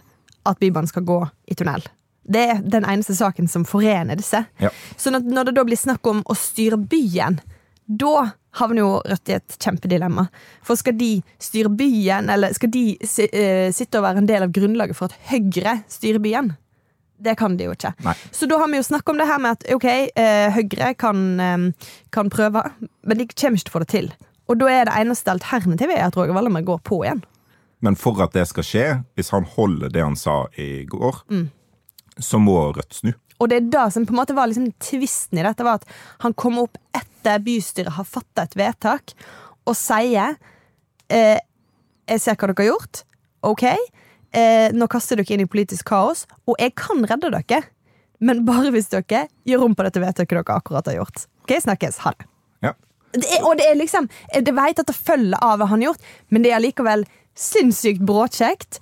at 0.48 0.58
Bybanen 0.58 0.90
skal 0.90 1.06
gå 1.06 1.20
i 1.50 1.56
tunnel. 1.58 1.84
Det 2.30 2.42
er 2.52 2.60
den 2.62 2.84
eneste 2.86 3.16
saken 3.18 3.48
som 3.50 3.64
forener 3.66 4.18
disse. 4.20 4.44
Ja. 4.62 4.70
Sånn 5.00 5.18
at 5.18 5.26
når 5.26 5.50
det 5.50 5.56
da 5.58 5.64
blir 5.66 5.80
snakk 5.80 6.06
om 6.06 6.22
å 6.30 6.36
styre 6.38 6.78
byen, 6.78 7.40
da 7.90 8.30
havner 8.60 8.82
jo 8.84 8.90
Rødt 9.06 9.30
i 9.30 9.34
et 9.36 9.56
kjempedilemma. 9.62 10.28
For 10.66 10.78
skal 10.78 10.94
de 10.98 11.10
styre 11.42 11.70
byen, 11.74 12.30
eller 12.30 12.54
skal 12.54 12.70
de 12.74 12.84
eh, 13.00 13.70
sitte 13.74 13.98
og 13.98 14.06
være 14.06 14.22
en 14.22 14.30
del 14.30 14.46
av 14.46 14.54
grunnlaget 14.54 14.98
for 14.98 15.10
at 15.10 15.30
Høyre 15.30 15.80
styrer 15.90 16.22
byen? 16.22 16.52
Det 17.20 17.34
kan 17.36 17.56
de 17.58 17.66
jo 17.66 17.74
ikke. 17.76 17.92
Nei. 18.06 18.14
Så 18.32 18.46
da 18.48 18.56
har 18.62 18.70
vi 18.72 18.78
jo 18.78 18.86
snakket 18.86 19.12
om 19.12 19.18
det 19.20 19.26
her 19.28 19.42
med 19.42 19.58
at 19.58 19.66
ok, 19.74 19.86
eh, 19.90 20.54
Høyre 20.54 20.94
kan, 20.98 21.24
eh, 21.40 21.90
kan 22.14 22.30
prøve, 22.32 22.62
men 22.80 23.18
de 23.20 23.26
kommer 23.34 23.58
ikke 23.58 23.68
til 23.68 23.74
å 23.74 23.76
få 23.78 23.84
det 23.84 23.90
til. 23.92 24.10
Og 24.50 24.58
da 24.58 24.70
er 24.72 24.86
det 24.88 24.96
eneste 25.02 25.30
alternativet 25.34 25.98
er 25.98 26.06
at 26.08 26.16
Roger 26.18 26.34
Wallermer 26.34 26.64
går 26.66 26.80
på 26.86 27.02
igjen. 27.04 27.22
Men 27.80 27.94
for 27.96 28.18
at 28.24 28.34
det 28.36 28.46
skal 28.50 28.66
skje, 28.66 28.86
hvis 29.16 29.30
han 29.34 29.46
holder 29.56 29.92
det 29.94 30.02
han 30.04 30.16
sa 30.18 30.44
i 30.58 30.84
går, 30.90 31.22
Mm. 31.30 31.48
Så 32.24 32.40
må 32.42 32.56
Rødt 32.76 33.00
snu. 33.00 33.12
Og 33.40 33.48
det 33.48 33.56
er 33.56 33.68
det 33.72 33.86
som 33.94 34.04
på 34.04 34.12
en 34.12 34.20
måte 34.20 34.36
var 34.36 34.50
liksom 34.50 34.68
tvisten 34.82 35.40
i 35.40 35.44
dette, 35.46 35.64
var 35.64 35.80
at 35.80 35.88
han 36.24 36.36
kom 36.36 36.58
opp 36.60 36.76
etter 36.96 37.40
bystyret 37.44 37.96
har 37.96 38.08
fatta 38.08 38.44
et 38.44 38.56
vedtak, 38.56 39.14
og 39.68 39.76
sier 39.76 40.36
eh, 41.12 41.38
Jeg 42.10 42.20
ser 42.20 42.36
hva 42.36 42.48
dere 42.50 42.64
har 42.64 42.72
gjort. 42.72 43.02
OK, 43.46 43.64
eh, 44.36 44.72
nå 44.74 44.88
kaster 44.90 45.20
dere 45.20 45.36
inn 45.36 45.44
i 45.44 45.50
politisk 45.50 45.86
kaos, 45.92 46.24
og 46.44 46.58
jeg 46.58 46.74
kan 46.78 47.04
redde 47.06 47.30
dere. 47.30 47.62
Men 48.20 48.42
bare 48.44 48.72
hvis 48.74 48.90
dere 48.92 49.26
gjør 49.48 49.68
om 49.68 49.76
på 49.76 49.86
dette 49.86 50.02
vedtaket 50.02 50.36
dere 50.36 50.56
akkurat 50.58 50.90
har 50.90 50.98
gjort. 50.98 51.24
OK, 51.44 51.54
snakkes. 51.64 52.00
Ha 52.04 52.12
det. 52.18 52.26
Ja. 52.66 52.74
det 53.14 53.24
er, 53.30 53.44
og 53.46 53.56
det 53.56 53.64
er 53.70 53.78
liksom 53.78 54.10
Jeg 54.34 54.52
vet 54.52 54.82
at 54.82 54.90
det 54.90 54.96
følger 54.96 55.40
av 55.40 55.60
hva 55.60 55.70
han 55.70 55.80
har 55.80 55.92
gjort, 55.92 56.10
men 56.28 56.44
det 56.44 56.52
er 56.52 56.64
likevel 56.66 57.06
sinnssykt 57.38 58.02
bråkjekt. 58.04 58.80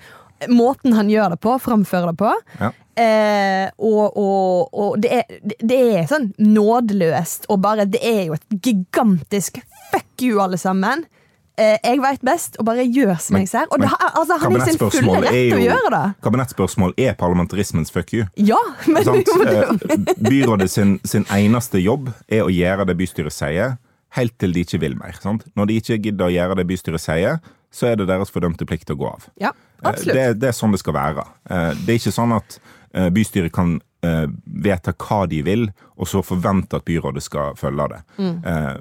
Måten 0.49 0.93
han 0.95 1.09
gjør 1.11 1.35
det 1.35 1.41
på, 1.43 1.57
framfører 1.61 2.13
det 2.13 2.19
på. 2.21 2.33
Ja. 2.61 2.71
Eh, 2.99 3.71
og 3.79 4.17
og, 4.19 4.69
og 4.75 4.97
det, 5.03 5.11
er, 5.21 5.39
det 5.63 5.79
er 5.99 6.07
sånn 6.11 6.33
nådeløst 6.43 7.45
og 7.53 7.61
bare 7.63 7.85
Det 7.87 8.01
er 8.03 8.25
jo 8.27 8.35
et 8.35 8.59
gigantisk 8.65 9.61
fuck 9.93 10.23
you, 10.23 10.41
alle 10.43 10.59
sammen. 10.59 11.05
Eh, 11.59 11.75
jeg 11.83 11.99
veit 11.99 12.21
best, 12.23 12.55
og 12.61 12.67
bare 12.69 12.85
gjør 12.87 13.17
som 13.19 13.37
jeg 13.41 13.49
ser. 13.51 13.67
Og 13.75 13.81
men 13.83 13.89
har- 13.91 14.13
altså, 14.15 14.37
han 14.39 14.55
er 14.55 14.65
sin 14.69 14.79
fulle 14.79 15.21
rett 15.25 15.33
til 15.35 15.57
å 15.59 15.63
gjøre 15.65 15.91
det. 15.91 16.03
Kabinettspørsmål 16.23 16.93
er 17.03 17.15
parlamentarismens 17.19 17.91
fuck 17.91 18.13
you. 18.15 18.27
Ja, 18.37 18.61
men 18.87 19.03
Eh, 19.09 20.15
Byrådet 20.29 20.71
sin, 20.71 21.01
sin 21.05 21.25
eneste 21.35 21.81
jobb 21.83 22.13
er 22.29 22.45
å 22.47 22.51
gjøre 22.53 22.87
det 22.87 22.97
bystyret 23.01 23.33
sier, 23.35 23.77
helt 24.15 24.37
til 24.39 24.53
de 24.55 24.63
ikke 24.63 24.79
vil 24.81 24.95
mer. 24.99 25.19
Sant? 25.23 25.45
Når 25.59 25.67
de 25.67 25.81
ikke 25.81 25.99
gidder 26.03 26.29
å 26.29 26.33
gjøre 26.35 26.57
det 26.61 26.67
bystyret 26.71 27.03
sier, 27.03 27.41
så 27.75 27.91
er 27.91 27.97
det 28.01 28.07
deres 28.09 28.31
fordømte 28.31 28.65
plikt 28.67 28.91
å 28.91 28.99
gå 28.99 29.07
av. 29.11 29.27
ja. 29.41 29.51
Det, 30.15 30.41
det 30.41 30.49
er 30.49 30.57
sånn 30.57 30.73
det 30.75 30.81
skal 30.83 30.95
være. 30.97 31.25
Eh, 31.51 31.71
Det 31.85 31.93
er 31.95 32.01
ikke 32.01 32.13
sånn 32.17 32.33
at 32.37 32.59
eh, 32.95 33.09
bystyret 33.15 33.53
kan 33.55 33.77
eh, 34.03 34.27
vedta 34.65 34.93
hva 34.99 35.21
de 35.31 35.43
vil, 35.47 35.69
og 35.99 36.07
så 36.11 36.23
forvente 36.23 36.77
at 36.81 36.85
byrådet 36.89 37.23
skal 37.23 37.55
følge 37.59 37.89
det. 37.95 38.01
Mm. 38.19 38.35
Eh, 38.45 38.77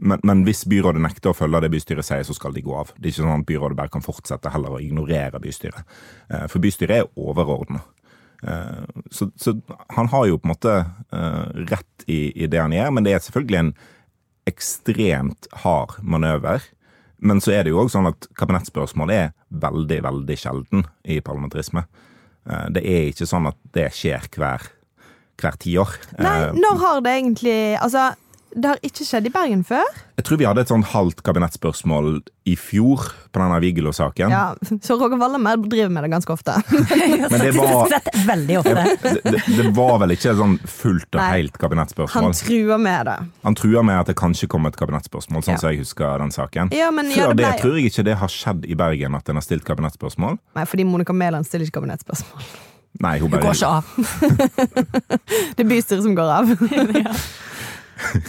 Men, 0.00 0.20
men 0.22 0.44
hvis 0.46 0.64
byrådet 0.70 1.00
nekter 1.02 1.32
å 1.32 1.34
følge 1.36 1.60
det 1.64 1.70
bystyret 1.72 2.06
sier, 2.06 2.22
så 2.22 2.34
skal 2.36 2.52
de 2.54 2.62
gå 2.62 2.74
av. 2.78 2.92
Det 2.96 3.08
er 3.08 3.12
ikke 3.12 3.24
sånn 3.24 3.40
at 3.40 3.46
byrådet 3.48 3.76
bare 3.80 3.90
kan 3.90 4.04
fortsette 4.04 4.52
heller 4.54 4.76
å 4.76 4.80
ignorere 4.80 5.40
bystyret. 5.42 5.82
Eh, 6.30 6.46
For 6.48 6.62
bystyret 6.62 7.00
er 7.02 7.08
overordna. 7.18 7.80
Så, 9.10 9.26
så 9.34 9.56
han 9.96 10.06
har 10.12 10.26
jo 10.30 10.36
på 10.38 10.46
en 10.46 10.52
måte 10.52 10.74
eh, 11.10 11.46
rett 11.72 12.04
i, 12.06 12.30
i 12.38 12.46
det 12.46 12.60
han 12.62 12.70
gjør, 12.70 12.92
men 12.94 13.02
det 13.08 13.16
er 13.16 13.24
selvfølgelig 13.24 13.58
en 13.58 13.72
ekstremt 14.46 15.48
hard 15.64 15.96
manøver. 16.02 16.62
Men 17.20 17.40
så 17.40 17.52
er 17.52 17.64
det 17.64 17.70
jo 17.72 17.80
òg 17.82 17.90
sånn 17.90 18.06
at 18.10 18.26
kabinettspørsmål 18.38 19.10
er 19.10 19.32
veldig, 19.50 20.02
veldig 20.04 20.36
sjelden 20.38 20.84
i 21.04 21.20
parlamentarisme. 21.20 21.84
Eh, 22.48 22.68
Det 22.70 22.84
er 22.84 23.08
ikke 23.12 23.26
sånn 23.26 23.48
at 23.48 23.56
det 23.74 23.88
skjer 23.92 24.28
hver, 24.36 24.68
hver 25.40 25.56
tiår. 25.58 25.96
Nei, 26.18 26.36
Eh, 26.48 26.52
når 26.52 26.78
har 26.84 27.00
det 27.00 27.12
egentlig 27.16 27.78
Altså, 27.80 28.14
Det 28.50 28.64
har 28.70 28.78
ikke 28.82 29.04
skjedd 29.04 29.26
i 29.28 29.30
Bergen 29.32 29.60
før. 29.66 29.84
Jeg 30.18 30.24
tror 30.24 30.38
vi 30.40 30.46
hadde 30.48 30.62
et 30.64 30.70
sånn 30.70 30.82
halvt 30.88 31.20
kabinettspørsmål 31.26 32.06
i 32.48 32.54
fjor 32.56 33.02
på 33.28 33.42
denne 33.42 33.58
Vigelo-saken. 33.60 34.32
Ja, 34.32 34.54
så 34.82 34.96
Roger 34.98 35.18
Wallemer 35.20 35.60
driver 35.60 35.90
med 35.92 36.06
det 36.06 36.10
ganske 36.14 36.32
ofte. 36.32 36.54
Men 37.30 37.42
det 37.44 37.52
var, 37.58 37.92
veldig 38.26 38.56
ofte. 38.62 38.84
det, 39.04 39.12
det, 39.26 39.42
det 39.58 39.66
var 39.76 39.98
vel 40.02 40.14
ikke 40.16 40.32
sånn 40.38 40.56
fullt 40.64 41.18
og 41.18 41.22
helt 41.28 41.58
kabinettspørsmål? 41.60 42.28
Han 42.30 42.38
truer 42.40 42.80
med 42.88 43.10
det. 43.10 43.18
Han 43.44 43.58
truer 43.60 43.84
med 43.90 44.00
at 44.00 44.10
det 44.12 44.16
kanskje 44.18 44.48
kommer 44.50 44.72
et 44.72 44.80
kabinettspørsmål, 44.80 45.44
sånn 45.44 45.58
Ja. 45.58 45.60
som 45.62 45.70
jeg 45.74 45.82
husker 45.84 46.24
den 46.24 46.32
saken. 46.34 46.72
Ja, 46.74 46.88
men 46.94 47.12
Før 47.12 47.28
ja, 47.28 47.34
det 47.34 47.44
ble- 47.44 47.60
tror 47.60 47.76
jeg 47.78 47.92
ikke 47.92 48.06
det 48.08 48.16
har 48.24 48.32
skjedd 48.32 48.64
i 48.64 48.78
Bergen 48.80 49.14
at 49.20 49.28
en 49.28 49.38
har 49.42 49.44
stilt 49.44 49.68
kabinettspørsmål. 49.68 50.40
Nei, 50.56 50.64
fordi 50.72 50.88
Monica 50.88 51.12
Mæland 51.12 51.46
stiller 51.46 51.68
ikke 51.68 51.82
kabinettspørsmål. 51.82 52.48
Nei, 53.04 53.18
hun 53.20 53.30
Det 53.30 53.42
går 53.44 53.54
ikke 53.54 53.68
av. 53.68 53.84
Det 55.58 55.62
er 55.62 55.68
bystyret 55.68 56.02
som 56.02 56.16
går 56.18 56.32
av. 56.32 56.48
ja. 57.04 57.12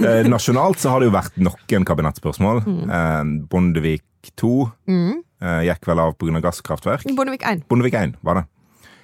Eh, 0.00 0.24
Nasjonalt 0.28 0.78
så 0.80 0.88
har 0.94 1.00
det 1.02 1.10
jo 1.10 1.12
vært 1.12 1.34
noen 1.40 1.84
kabinettspørsmål. 1.88 2.62
Mm. 2.64 2.78
Eh, 2.88 3.32
Bondevik 3.52 4.30
2 4.40 4.52
eh, 4.88 5.60
gikk 5.68 5.86
vel 5.90 6.00
av 6.00 6.14
pga. 6.16 6.40
gasskraftverk. 6.40 7.04
Bondevik 7.16 7.42
1. 7.44 7.66
Bondevik 7.68 7.94
1 7.94 8.14
var 8.24 8.40
det. 8.40 8.44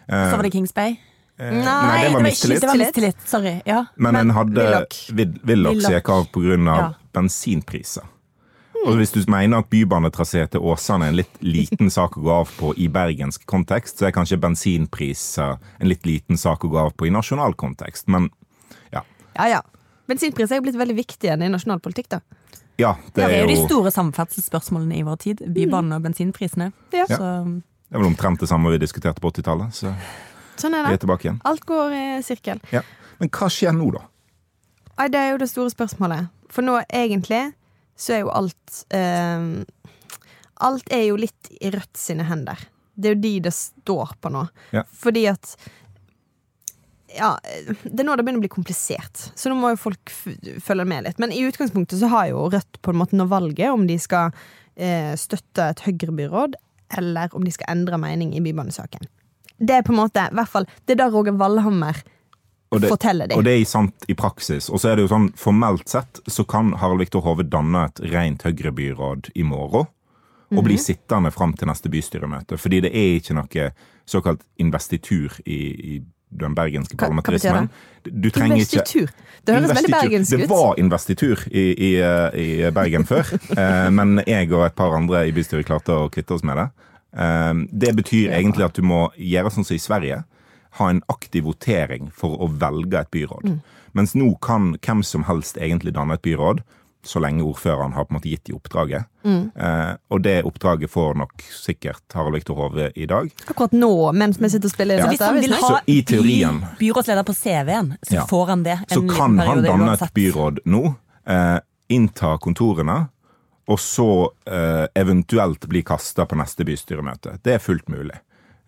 Eh, 0.08 0.30
Så 0.30 0.36
var 0.38 0.42
det 0.46 0.52
Kings 0.52 0.72
Bay. 0.72 0.96
eh, 1.38 1.52
nei, 1.52 2.02
det 2.06 2.12
var 2.14 2.24
mistillit. 2.24 2.60
Det 2.60 2.68
var 2.70 2.80
mistillit, 2.80 3.16
sorry. 3.28 3.60
Ja. 3.66 3.84
Men, 3.96 4.12
Men 4.14 4.30
en 4.30 4.36
hadde 4.36 4.86
Willoch. 5.44 5.82
Som 5.82 5.92
gikk 5.98 6.08
av 6.08 6.28
pga. 6.32 6.56
Ja. 6.64 6.92
bensinpriser. 7.12 8.04
Og 8.86 8.96
hvis 9.00 9.10
du 9.10 9.18
mener 9.30 9.58
at 9.64 9.70
bybanetrasé 9.72 10.44
til 10.52 10.60
Åsane 10.62 11.06
er 11.08 11.08
en 11.10 11.16
litt 11.18 11.38
liten 11.42 11.88
sak 11.90 12.16
å 12.16 12.22
gå 12.22 12.30
av 12.30 12.50
på 12.58 12.72
i 12.78 12.86
bergensk 12.92 13.42
kontekst, 13.48 13.98
så 13.98 14.06
er 14.06 14.12
kanskje 14.14 14.38
bensinpriser 14.38 15.56
en 15.80 15.88
litt 15.90 16.06
liten 16.06 16.38
sak 16.38 16.64
å 16.64 16.70
gå 16.70 16.78
av 16.78 16.92
på 16.96 17.08
i 17.08 17.10
nasjonal 17.10 17.56
kontekst. 17.58 18.06
Men 18.06 18.28
ja. 18.94 19.02
Ja, 19.34 19.48
ja. 19.56 19.62
Bensinpris 20.06 20.52
er 20.52 20.60
jo 20.60 20.66
blitt 20.68 20.78
veldig 20.78 20.96
viktig 20.96 21.28
igjen 21.28 21.42
i 21.42 21.50
nasjonal 21.52 21.80
politikk, 21.82 22.08
da. 22.16 22.20
Ja, 22.76 22.94
det 23.14 23.22
Det 23.22 23.24
er 23.24 23.40
jo 23.40 23.48
de 23.48 23.56
store 23.64 23.90
samferdselsspørsmålene 23.90 24.98
i 24.98 25.04
vår 25.06 25.16
tid. 25.16 25.42
Bybanen 25.52 25.96
og 25.96 26.02
bensinprisene. 26.04 26.72
Ja. 26.92 27.06
Så 27.08 27.22
det 27.86 27.94
er 27.94 28.02
vel 28.02 28.10
omtrent 28.10 28.42
det 28.42 28.48
samme 28.50 28.70
vi 28.74 28.80
diskuterte 28.82 29.22
på 29.22 29.30
80-tallet. 29.30 29.74
Så 29.74 29.94
Sånn 30.60 30.74
er 30.74 30.86
vi 30.88 30.96
er 30.96 31.00
tilbake 31.00 31.28
igjen. 31.28 31.40
Alt 31.46 31.64
går 31.68 31.94
i 31.94 32.04
sirkel. 32.26 32.60
Ja. 32.72 32.82
Men 33.20 33.30
hva 33.32 33.48
skjer 33.52 33.72
nå, 33.76 33.90
da? 33.94 34.02
Nei, 34.96 35.08
det 35.12 35.20
er 35.20 35.30
jo 35.34 35.40
det 35.42 35.48
store 35.50 35.72
spørsmålet. 35.72 36.28
For 36.52 36.66
nå 36.66 36.78
egentlig 36.88 37.42
så 37.96 38.16
er 38.16 38.22
jo 38.24 38.32
alt 38.34 38.84
eh, 38.94 39.64
Alt 40.66 40.92
er 40.92 41.02
jo 41.10 41.18
litt 41.20 41.50
i 41.60 41.70
Rødt 41.72 41.98
sine 42.00 42.24
hender. 42.28 42.60
Det 42.96 43.10
er 43.10 43.16
jo 43.16 43.22
de 43.26 43.32
det 43.44 43.52
står 43.52 44.14
på 44.24 44.30
nå. 44.32 44.46
Ja. 44.72 44.86
Fordi 44.88 45.26
at 45.28 45.56
Ja, 47.16 47.32
det 47.84 48.02
er 48.02 48.06
nå 48.06 48.14
det 48.16 48.24
begynner 48.26 48.42
å 48.42 48.44
bli 48.44 48.52
komplisert, 48.52 49.28
så 49.34 49.50
nå 49.50 49.56
må 49.58 49.72
jo 49.72 49.80
folk 49.80 50.12
følge 50.12 50.86
med 50.88 51.06
litt. 51.06 51.20
Men 51.22 51.32
i 51.32 51.42
utgangspunktet 51.46 52.00
så 52.00 52.10
har 52.12 52.30
jo 52.30 52.46
Rødt 52.52 52.80
på 52.84 52.92
en 52.92 53.00
måte 53.00 53.16
nå 53.18 53.26
valget 53.30 53.72
om 53.72 53.86
de 53.88 53.96
skal 54.00 54.34
eh, 54.76 55.14
støtte 55.18 55.70
et 55.72 55.84
Høyre-byråd, 55.86 56.58
eller 57.00 57.32
om 57.34 57.46
de 57.46 57.54
skal 57.54 57.72
endre 57.72 57.98
mening 58.00 58.34
i 58.36 58.42
bybanesaken. 58.44 59.08
Det 59.56 59.78
er 59.78 59.86
på 59.86 59.94
en 59.94 60.02
måte, 60.02 60.28
i 60.28 60.36
hvert 60.36 60.52
fall, 60.52 60.68
det 60.84 60.96
er 60.96 61.00
da 61.00 61.08
Roger 61.10 61.34
Valhammer 61.40 62.02
Og 62.74 62.82
det, 62.82 62.90
forteller 62.92 63.30
dem. 63.30 63.38
og 63.38 63.46
det 63.46 63.56
er 63.56 63.64
sant 63.68 64.06
i 64.12 64.14
praksis. 64.18 64.68
Og 64.68 64.82
så 64.82 64.92
er 64.92 64.98
det 64.98 65.06
jo 65.06 65.12
sånn, 65.14 65.30
formelt 65.38 65.88
sett 65.88 66.20
så 66.28 66.44
kan 66.44 66.74
Harald 66.82 67.00
Viktor 67.00 67.24
Hove 67.24 67.46
danne 67.48 67.86
et 67.88 68.02
rent 68.12 68.44
Høyre-byråd 68.46 69.32
i 69.34 69.46
morgen. 69.46 69.88
Og 70.54 70.62
bli 70.62 70.76
sittende 70.78 71.32
fram 71.34 71.56
til 71.58 71.66
neste 71.66 71.90
bystyremøte. 71.90 72.54
Fordi 72.54 72.78
det 72.84 72.92
er 72.94 73.16
ikke 73.18 73.34
noe 73.34 73.64
såkalt 74.06 74.44
investitur 74.62 75.34
i, 75.42 75.56
i 75.58 75.96
den 76.30 76.54
bergenske 76.54 76.96
parlamentarismen. 76.96 77.68
Du 78.04 78.30
trenger 78.30 78.56
ikke 78.56 78.82
Investitur. 78.82 79.10
Det 79.46 79.54
høres 79.54 79.74
veldig 79.76 79.92
bergensk 79.92 80.32
ut. 80.32 80.40
Det 80.40 80.48
var 80.50 80.80
investitur 80.82 81.42
i, 81.50 81.64
i, 81.70 81.90
eh, 82.02 82.38
i 82.42 82.70
Bergen 82.74 83.06
før, 83.06 83.28
eh, 83.60 83.90
men 83.94 84.20
jeg 84.26 84.50
og 84.52 84.66
et 84.66 84.78
par 84.78 84.96
andre 84.96 85.26
i 85.28 85.34
bystyret 85.34 85.68
klarte 85.68 85.94
å 85.94 86.08
kvitte 86.12 86.34
oss 86.34 86.44
med 86.46 86.58
det. 86.58 86.66
Eh, 87.16 87.52
Det 87.70 87.94
betyr 87.96 88.34
egentlig 88.34 88.66
at 88.66 88.78
du 88.78 88.82
må 88.82 89.06
gjøre 89.16 89.54
sånn 89.54 89.68
som 89.68 89.78
i 89.78 89.82
Sverige. 89.82 90.24
Ha 90.80 90.90
en 90.90 91.02
aktiv 91.08 91.46
votering 91.46 92.10
for 92.12 92.36
å 92.42 92.50
velge 92.50 93.00
et 93.00 93.10
byråd. 93.14 93.46
Mm. 93.46 93.60
Mens 93.96 94.12
nå 94.18 94.34
kan 94.44 94.74
hvem 94.82 95.02
som 95.06 95.24
helst 95.24 95.56
egentlig 95.56 95.94
danne 95.96 96.18
et 96.18 96.26
byråd, 96.26 96.60
så 97.04 97.20
lenge 97.22 97.44
ordføreren 97.46 97.92
har 97.94 98.04
på 98.04 98.14
en 98.14 98.18
måte 98.18 98.30
gitt 98.30 98.44
de 98.48 98.54
oppdraget. 98.56 99.04
Mm. 99.24 99.50
Eh, 99.54 99.92
og 100.10 100.22
det 100.24 100.42
oppdraget 100.48 100.90
får 100.90 101.14
nok 101.20 101.42
sikkert 101.54 102.02
Harald 102.14 102.34
Viktor 102.34 102.54
Hove 102.58 102.88
i 102.98 103.06
dag. 103.06 103.30
Akkurat 103.46 103.72
nå, 103.76 103.90
mens 104.12 104.40
vi 104.42 104.50
sitter 104.50 104.70
og 104.70 104.74
spiller 104.74 104.98
inn 105.02 105.10
hvis 105.12 105.22
han 105.22 105.40
vil 105.40 105.54
ha 105.60 105.80
i 105.86 106.00
teorien- 106.02 106.62
byrådsleder 106.80 107.26
på 107.28 107.34
CV-en, 107.34 107.92
så 108.02 108.14
Ja. 108.14 108.26
får 108.26 108.46
han 108.46 108.62
det. 108.62 108.78
Så 108.90 109.02
kan 109.08 109.38
han 109.38 109.62
danne 109.62 109.92
et 109.94 110.14
byråd 110.14 110.58
nå, 110.66 110.94
eh, 111.26 111.58
innta 111.88 112.38
kontorene, 112.38 113.08
og 113.68 113.78
så 113.78 114.30
eh, 114.46 114.86
eventuelt 114.94 115.66
bli 115.68 115.82
kasta 115.82 116.26
på 116.26 116.36
neste 116.38 116.64
bystyremøte. 116.64 117.38
Det 117.42 117.54
er 117.54 117.58
fullt 117.58 117.88
mulig. 117.88 118.14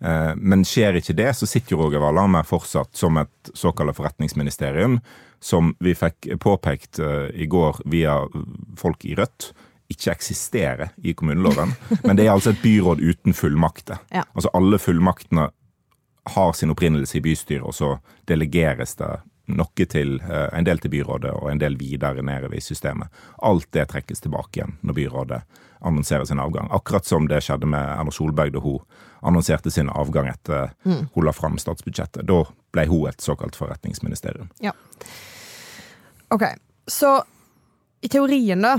Eh, 0.01 0.33
men 0.35 0.63
skjer 0.63 0.95
ikke 0.95 1.15
det, 1.15 1.33
så 1.35 1.47
sitter 1.47 1.75
jo 1.75 1.81
Roger 1.83 1.99
Valhammer 1.99 2.43
fortsatt 2.43 2.95
som 2.95 3.17
et 3.17 3.51
såkalt 3.53 3.95
forretningsministerium, 3.95 4.99
som 5.39 5.73
vi 5.79 5.95
fikk 5.95 6.27
påpekt 6.39 6.99
eh, 6.99 7.29
i 7.33 7.45
går 7.45 7.81
via 7.85 8.19
folk 8.77 9.05
i 9.05 9.15
Rødt. 9.15 9.51
Ikke 9.89 10.11
eksisterer 10.11 10.91
i 11.01 11.15
kommuneloven, 11.17 11.73
men 12.03 12.19
det 12.19 12.27
er 12.27 12.35
altså 12.35 12.53
et 12.53 12.61
byråd 12.61 13.01
uten 13.01 13.33
fullmakter. 13.33 14.03
Ja. 14.13 14.25
Altså 14.33 14.51
alle 14.53 14.77
fullmaktene 14.77 15.49
har 16.29 16.53
sin 16.53 16.69
opprinnelse 16.69 17.17
i 17.17 17.23
bystyret, 17.25 17.65
og 17.65 17.73
så 17.73 17.95
delegeres 18.29 18.95
det 18.99 19.09
noe 19.49 19.85
til 19.89 20.19
eh, 20.21 20.49
en 20.53 20.67
del 20.67 20.79
til 20.79 20.93
byrådet 20.93 21.31
og 21.33 21.49
en 21.51 21.61
del 21.61 21.77
videre 21.79 22.21
nedover 22.21 22.59
i 22.59 22.61
systemet. 22.61 23.09
Alt 23.37 23.71
det 23.73 23.87
trekkes 23.89 24.21
tilbake 24.21 24.59
igjen 24.59 24.77
når 24.81 24.97
byrådet 24.99 25.41
annonserer 25.79 26.25
sin 26.25 26.39
avgang. 26.39 26.67
Akkurat 26.71 27.05
som 27.05 27.27
det 27.27 27.41
skjedde 27.41 27.69
med 27.69 27.81
Erna 27.81 28.11
Solberg 28.11 28.53
da 28.53 28.61
hun 28.63 28.81
annonserte 29.25 29.71
sin 29.71 29.89
avgang 29.89 30.27
etter 30.27 30.73
hun 30.83 31.25
la 31.25 31.33
fram 31.33 31.57
statsbudsjettet. 31.57 32.27
Da 32.27 32.43
ble 32.73 32.85
hun 32.87 33.07
et 33.09 33.21
såkalt 33.23 33.55
forretningsministerium. 33.55 34.51
Ja. 34.59 34.75
Ok, 36.35 36.43
så 36.89 37.15
i 38.01 38.07
teorien, 38.11 38.61
da 38.63 38.75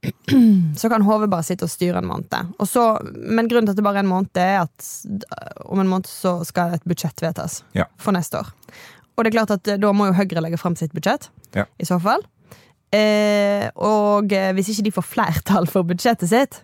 så 0.80 0.88
kan 0.88 1.02
HV 1.04 1.26
bare 1.28 1.44
sitte 1.44 1.66
og 1.66 1.72
styre 1.72 2.00
en 2.00 2.08
måned. 2.08 2.54
Så, 2.68 2.84
men 3.14 3.48
grunnen 3.50 3.68
til 3.68 3.74
at 3.74 3.80
det 3.80 3.84
bare 3.84 4.00
er 4.00 4.06
en 4.06 4.12
måned, 4.12 4.30
er 4.40 4.62
at 4.62 4.86
om 5.68 5.80
en 5.82 5.90
måned 5.90 6.08
så 6.08 6.38
skal 6.48 6.76
et 6.78 6.86
budsjett 6.88 7.20
vedtas 7.24 7.60
Ja. 7.76 7.84
for 8.00 8.16
neste 8.16 8.40
år. 8.40 8.48
Og 9.16 9.24
det 9.26 9.32
er 9.32 9.36
klart 9.36 9.52
at 9.58 9.68
eh, 9.68 9.76
da 9.82 9.90
må 9.92 10.06
jo 10.08 10.16
Høyre 10.16 10.40
legge 10.44 10.60
fram 10.60 10.76
sitt 10.78 10.94
budsjett, 10.96 11.28
Ja. 11.56 11.66
i 11.78 11.84
så 11.88 11.98
fall. 12.00 12.24
Eh, 12.96 13.68
og 13.76 14.32
eh, 14.32 14.50
hvis 14.56 14.72
ikke 14.72 14.86
de 14.88 14.94
får 14.96 15.06
flertall 15.10 15.68
for 15.70 15.84
budsjettet 15.86 16.30
sitt, 16.32 16.62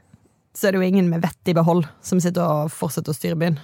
så 0.56 0.68
er 0.68 0.72
det 0.72 0.80
jo 0.80 0.88
ingen 0.88 1.10
med 1.12 1.20
vett 1.26 1.50
i 1.52 1.54
behold 1.54 1.84
som 2.00 2.20
sitter 2.24 2.40
og 2.46 2.72
fortsetter 2.72 3.12
å 3.12 3.18
styre 3.18 3.36
byen. 3.38 3.58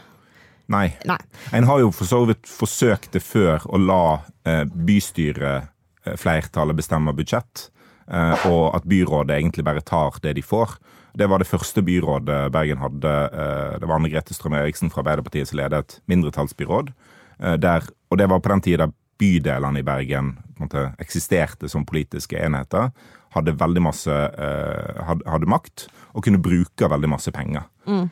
Nei. 0.71 0.91
Nei. 1.09 1.17
En 1.57 1.65
har 1.67 1.81
jo 1.83 1.89
for 1.97 2.07
så 2.09 2.21
vidt 2.29 2.45
forsøkt 2.49 3.17
det 3.17 3.23
før 3.25 3.65
å 3.73 3.81
la 3.81 4.03
eh, 4.45 4.63
bystyret 4.69 5.72
flertallet 6.19 6.79
bestemmer 6.79 7.15
budsjett, 7.17 7.69
eh, 8.11 8.47
og 8.51 8.75
at 8.77 8.89
byrådet 8.89 9.39
egentlig 9.39 9.65
bare 9.65 9.85
tar 9.85 10.19
det 10.23 10.37
de 10.39 10.43
får. 10.43 10.79
Det 11.19 11.29
var 11.29 11.43
det 11.43 11.49
første 11.49 11.83
byrådet 11.85 12.53
Bergen 12.53 12.81
hadde. 12.81 13.13
Eh, 13.33 13.81
det 13.81 13.89
var 13.89 13.99
Anne 13.99 14.11
Grete 14.13 14.35
Strøm 14.35 14.57
Eriksen 14.57 14.91
fra 14.91 15.03
Arbeiderpartiet 15.03 15.51
som 15.51 15.61
ledet 15.61 15.85
et 15.85 15.99
mindretallsbyråd. 16.09 16.93
Eh, 17.39 17.57
der, 17.61 17.89
og 18.11 18.19
det 18.19 18.29
var 18.31 18.41
på 18.41 18.53
den 18.53 18.65
tida 18.65 18.89
bydelene 19.21 19.83
i 19.83 19.87
Bergen 19.87 20.37
måte, 20.59 20.93
eksisterte 21.03 21.69
som 21.69 21.85
politiske 21.87 22.39
enheter. 22.41 22.91
Hadde 23.37 23.57
veldig 23.61 23.83
masse 23.85 24.13
eh, 24.13 25.05
hadde, 25.05 25.29
hadde 25.29 25.51
makt 25.51 25.87
og 26.13 26.25
kunne 26.25 26.41
bruke 26.43 26.89
veldig 26.89 27.13
masse 27.13 27.33
penger. 27.33 27.69
Mm. 27.83 28.05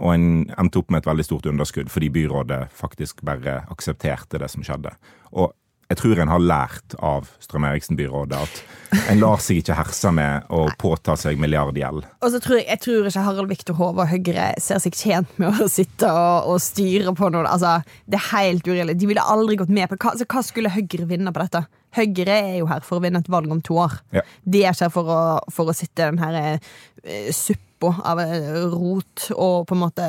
og 0.00 0.14
en 0.14 0.22
endte 0.56 0.78
opp 0.80 0.88
med 0.88 1.02
et 1.02 1.06
veldig 1.10 1.24
stort 1.26 1.44
underskudd 1.44 1.90
fordi 1.92 2.06
byrådet 2.08 2.62
faktisk 2.72 3.18
bare 3.28 3.58
aksepterte 3.68 4.38
det 4.40 4.48
som 4.48 4.64
skjedde. 4.64 4.88
Og 5.36 5.52
jeg 5.92 6.00
tror 6.00 6.20
en 6.22 6.30
har 6.32 6.42
lært 6.42 6.94
av 7.04 7.28
Strøm-Eriksen-byrådet 7.44 8.38
at 8.38 8.62
en 9.10 9.20
lar 9.20 9.40
seg 9.40 9.60
ikke 9.60 9.76
herse 9.76 10.12
med 10.14 10.48
å 10.52 10.64
påta 10.80 11.14
seg 11.20 11.40
milliardgjeld. 11.40 12.04
Og 12.20 12.32
så 12.32 12.40
tror 12.44 12.58
jeg, 12.58 12.66
jeg 12.68 12.82
tror 12.84 13.08
ikke 13.08 13.24
Harald 13.26 13.52
Viktor 13.52 13.78
Hove 13.78 14.04
og 14.04 14.10
Høyre 14.10 14.50
ser 14.60 14.80
seg 14.84 14.96
tjent 14.96 15.38
med 15.40 15.62
å 15.64 15.68
sitte 15.70 16.08
og, 16.08 16.52
og 16.52 16.60
styre 16.64 17.14
på 17.16 17.30
noe. 17.32 17.44
Altså, 17.48 17.78
det 18.08 18.20
er 18.20 18.28
helt 18.32 18.68
ureelt. 18.68 18.96
De 19.00 19.08
ville 19.08 19.24
aldri 19.34 19.58
gått 19.60 19.72
med 19.72 19.88
på 19.90 19.98
hva, 19.98 20.14
altså, 20.14 20.28
hva 20.28 20.44
skulle 20.44 20.72
Høyre 20.72 21.08
vinne 21.10 21.32
på 21.32 21.44
dette? 21.44 21.64
Høyre 21.96 22.36
er 22.36 22.54
jo 22.60 22.68
her 22.70 22.84
for 22.84 22.98
å 22.98 23.04
vinne 23.04 23.20
et 23.20 23.32
valg 23.32 23.52
om 23.52 23.60
to 23.64 23.76
år. 23.84 23.98
Ja. 24.16 24.24
De 24.44 24.62
er 24.62 24.72
ikke 24.72 24.88
her 24.88 24.94
for 24.94 25.12
å, 25.12 25.22
for 25.52 25.72
å 25.72 25.76
sitte 25.76 26.06
i 26.06 26.12
den 26.12 26.22
her 26.22 26.38
uh, 26.56 27.32
suppa 27.36 27.96
av 28.06 28.20
eh, 28.22 28.62
rot 28.72 29.28
og 29.34 29.66
på 29.68 29.74
en 29.76 29.82
måte 29.82 30.08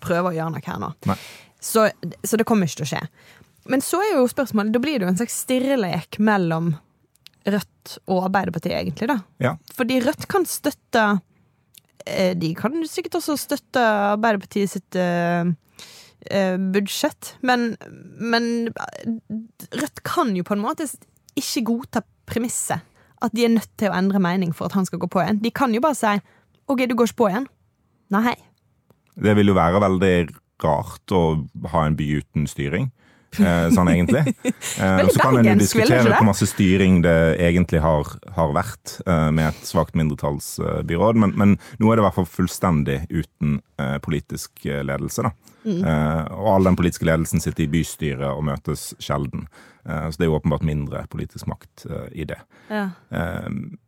prøve 0.00 0.30
å 0.30 0.34
gjøre 0.34 0.54
noe 0.54 0.64
her 0.64 0.80
nå. 0.80 0.94
Så, 1.60 1.90
så 2.24 2.38
det 2.40 2.46
kommer 2.48 2.64
ikke 2.64 2.80
til 2.80 2.86
å 2.86 2.90
skje. 2.94 3.02
Men 3.70 3.82
så 3.84 4.00
er 4.02 4.16
jo 4.16 4.28
spørsmålet, 4.30 4.74
da 4.74 4.82
blir 4.82 4.98
det 4.98 5.06
jo 5.06 5.12
en 5.12 5.18
slags 5.20 5.36
stirrelek 5.44 6.18
mellom 6.22 6.72
Rødt 7.48 7.96
og 8.10 8.26
Arbeiderpartiet, 8.26 8.76
egentlig. 8.76 9.08
da. 9.08 9.18
Ja. 9.40 9.54
Fordi 9.76 10.00
Rødt 10.04 10.26
kan 10.28 10.44
støtte 10.48 11.04
eh, 12.04 12.34
De 12.36 12.52
kan 12.58 12.74
sikkert 12.88 13.20
også 13.20 13.38
støtte 13.40 13.80
Arbeiderpartiet 13.80 14.74
sitt 14.74 14.98
eh, 14.98 15.48
eh, 16.28 16.58
budsjett, 16.74 17.36
men, 17.46 17.74
men 18.20 18.68
Rødt 19.72 20.04
kan 20.04 20.34
jo 20.36 20.44
på 20.44 20.58
en 20.58 20.64
måte 20.66 20.88
ikke 21.38 21.64
godta 21.70 22.04
premisset. 22.28 22.84
At 23.20 23.32
de 23.36 23.44
er 23.44 23.52
nødt 23.52 23.72
til 23.80 23.92
å 23.92 23.96
endre 23.96 24.20
mening 24.22 24.52
for 24.56 24.68
at 24.68 24.76
han 24.76 24.86
skal 24.88 25.00
gå 25.00 25.08
på 25.12 25.22
igjen. 25.22 25.40
De 25.44 25.52
kan 25.52 25.72
jo 25.76 25.82
bare 25.84 25.96
si 25.96 26.12
OK, 26.70 26.86
du 26.88 26.94
går 26.96 27.10
ikke 27.10 27.22
på 27.22 27.32
igjen. 27.32 27.48
Nei. 28.14 28.36
Det 29.20 29.34
vil 29.36 29.50
jo 29.50 29.56
være 29.58 29.82
veldig 29.82 30.14
rart 30.62 31.12
å 31.14 31.22
ha 31.72 31.84
en 31.86 31.96
by 31.98 32.06
uten 32.20 32.46
styring. 32.48 32.88
Eh, 33.38 33.68
sånn 33.74 33.90
egentlig. 33.92 34.24
Eh, 34.80 35.00
så 35.12 35.20
kan 35.20 35.36
en 35.36 35.44
jo 35.44 35.54
diskutere 35.58 36.06
hvor 36.06 36.24
masse 36.24 36.46
styring 36.48 37.00
det 37.04 37.36
egentlig 37.42 37.82
har, 37.84 38.08
har 38.36 38.52
vært 38.54 38.94
eh, 39.02 39.28
med 39.34 39.50
et 39.50 39.66
svakt 39.66 39.96
mindretallsbyråd, 39.98 41.18
men, 41.20 41.34
men 41.36 41.54
nå 41.82 41.90
er 41.90 41.98
det 41.98 42.04
i 42.04 42.06
hvert 42.06 42.16
fall 42.16 42.28
fullstendig 42.28 43.00
uten 43.10 43.58
politisk 44.04 44.64
ledelse. 44.64 45.24
da. 45.24 45.30
Mm. 45.64 45.84
Og 46.36 46.48
all 46.52 46.66
den 46.68 46.76
politiske 46.76 47.06
ledelsen 47.08 47.40
sitter 47.40 47.64
i 47.64 47.70
bystyret 47.72 48.26
og 48.28 48.44
møtes 48.44 48.90
sjelden. 49.00 49.46
Så 49.84 50.20
det 50.20 50.26
er 50.26 50.30
jo 50.30 50.36
åpenbart 50.36 50.66
mindre 50.68 51.02
politisk 51.12 51.48
makt 51.48 51.86
i 52.12 52.26
det. 52.28 52.36
Ja. 52.68 52.90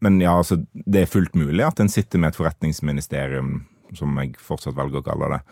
Men 0.00 0.16
ja, 0.24 0.32
altså, 0.40 0.62
det 0.72 1.04
er 1.04 1.12
fullt 1.12 1.36
mulig 1.36 1.66
at 1.66 1.82
en 1.84 1.92
sitter 1.92 2.22
med 2.22 2.32
et 2.32 2.40
forretningsministerium, 2.40 3.58
som 3.96 4.16
jeg 4.22 4.32
fortsatt 4.40 4.78
velger 4.80 5.02
å 5.02 5.06
kalle 5.10 5.34
det, 5.34 5.42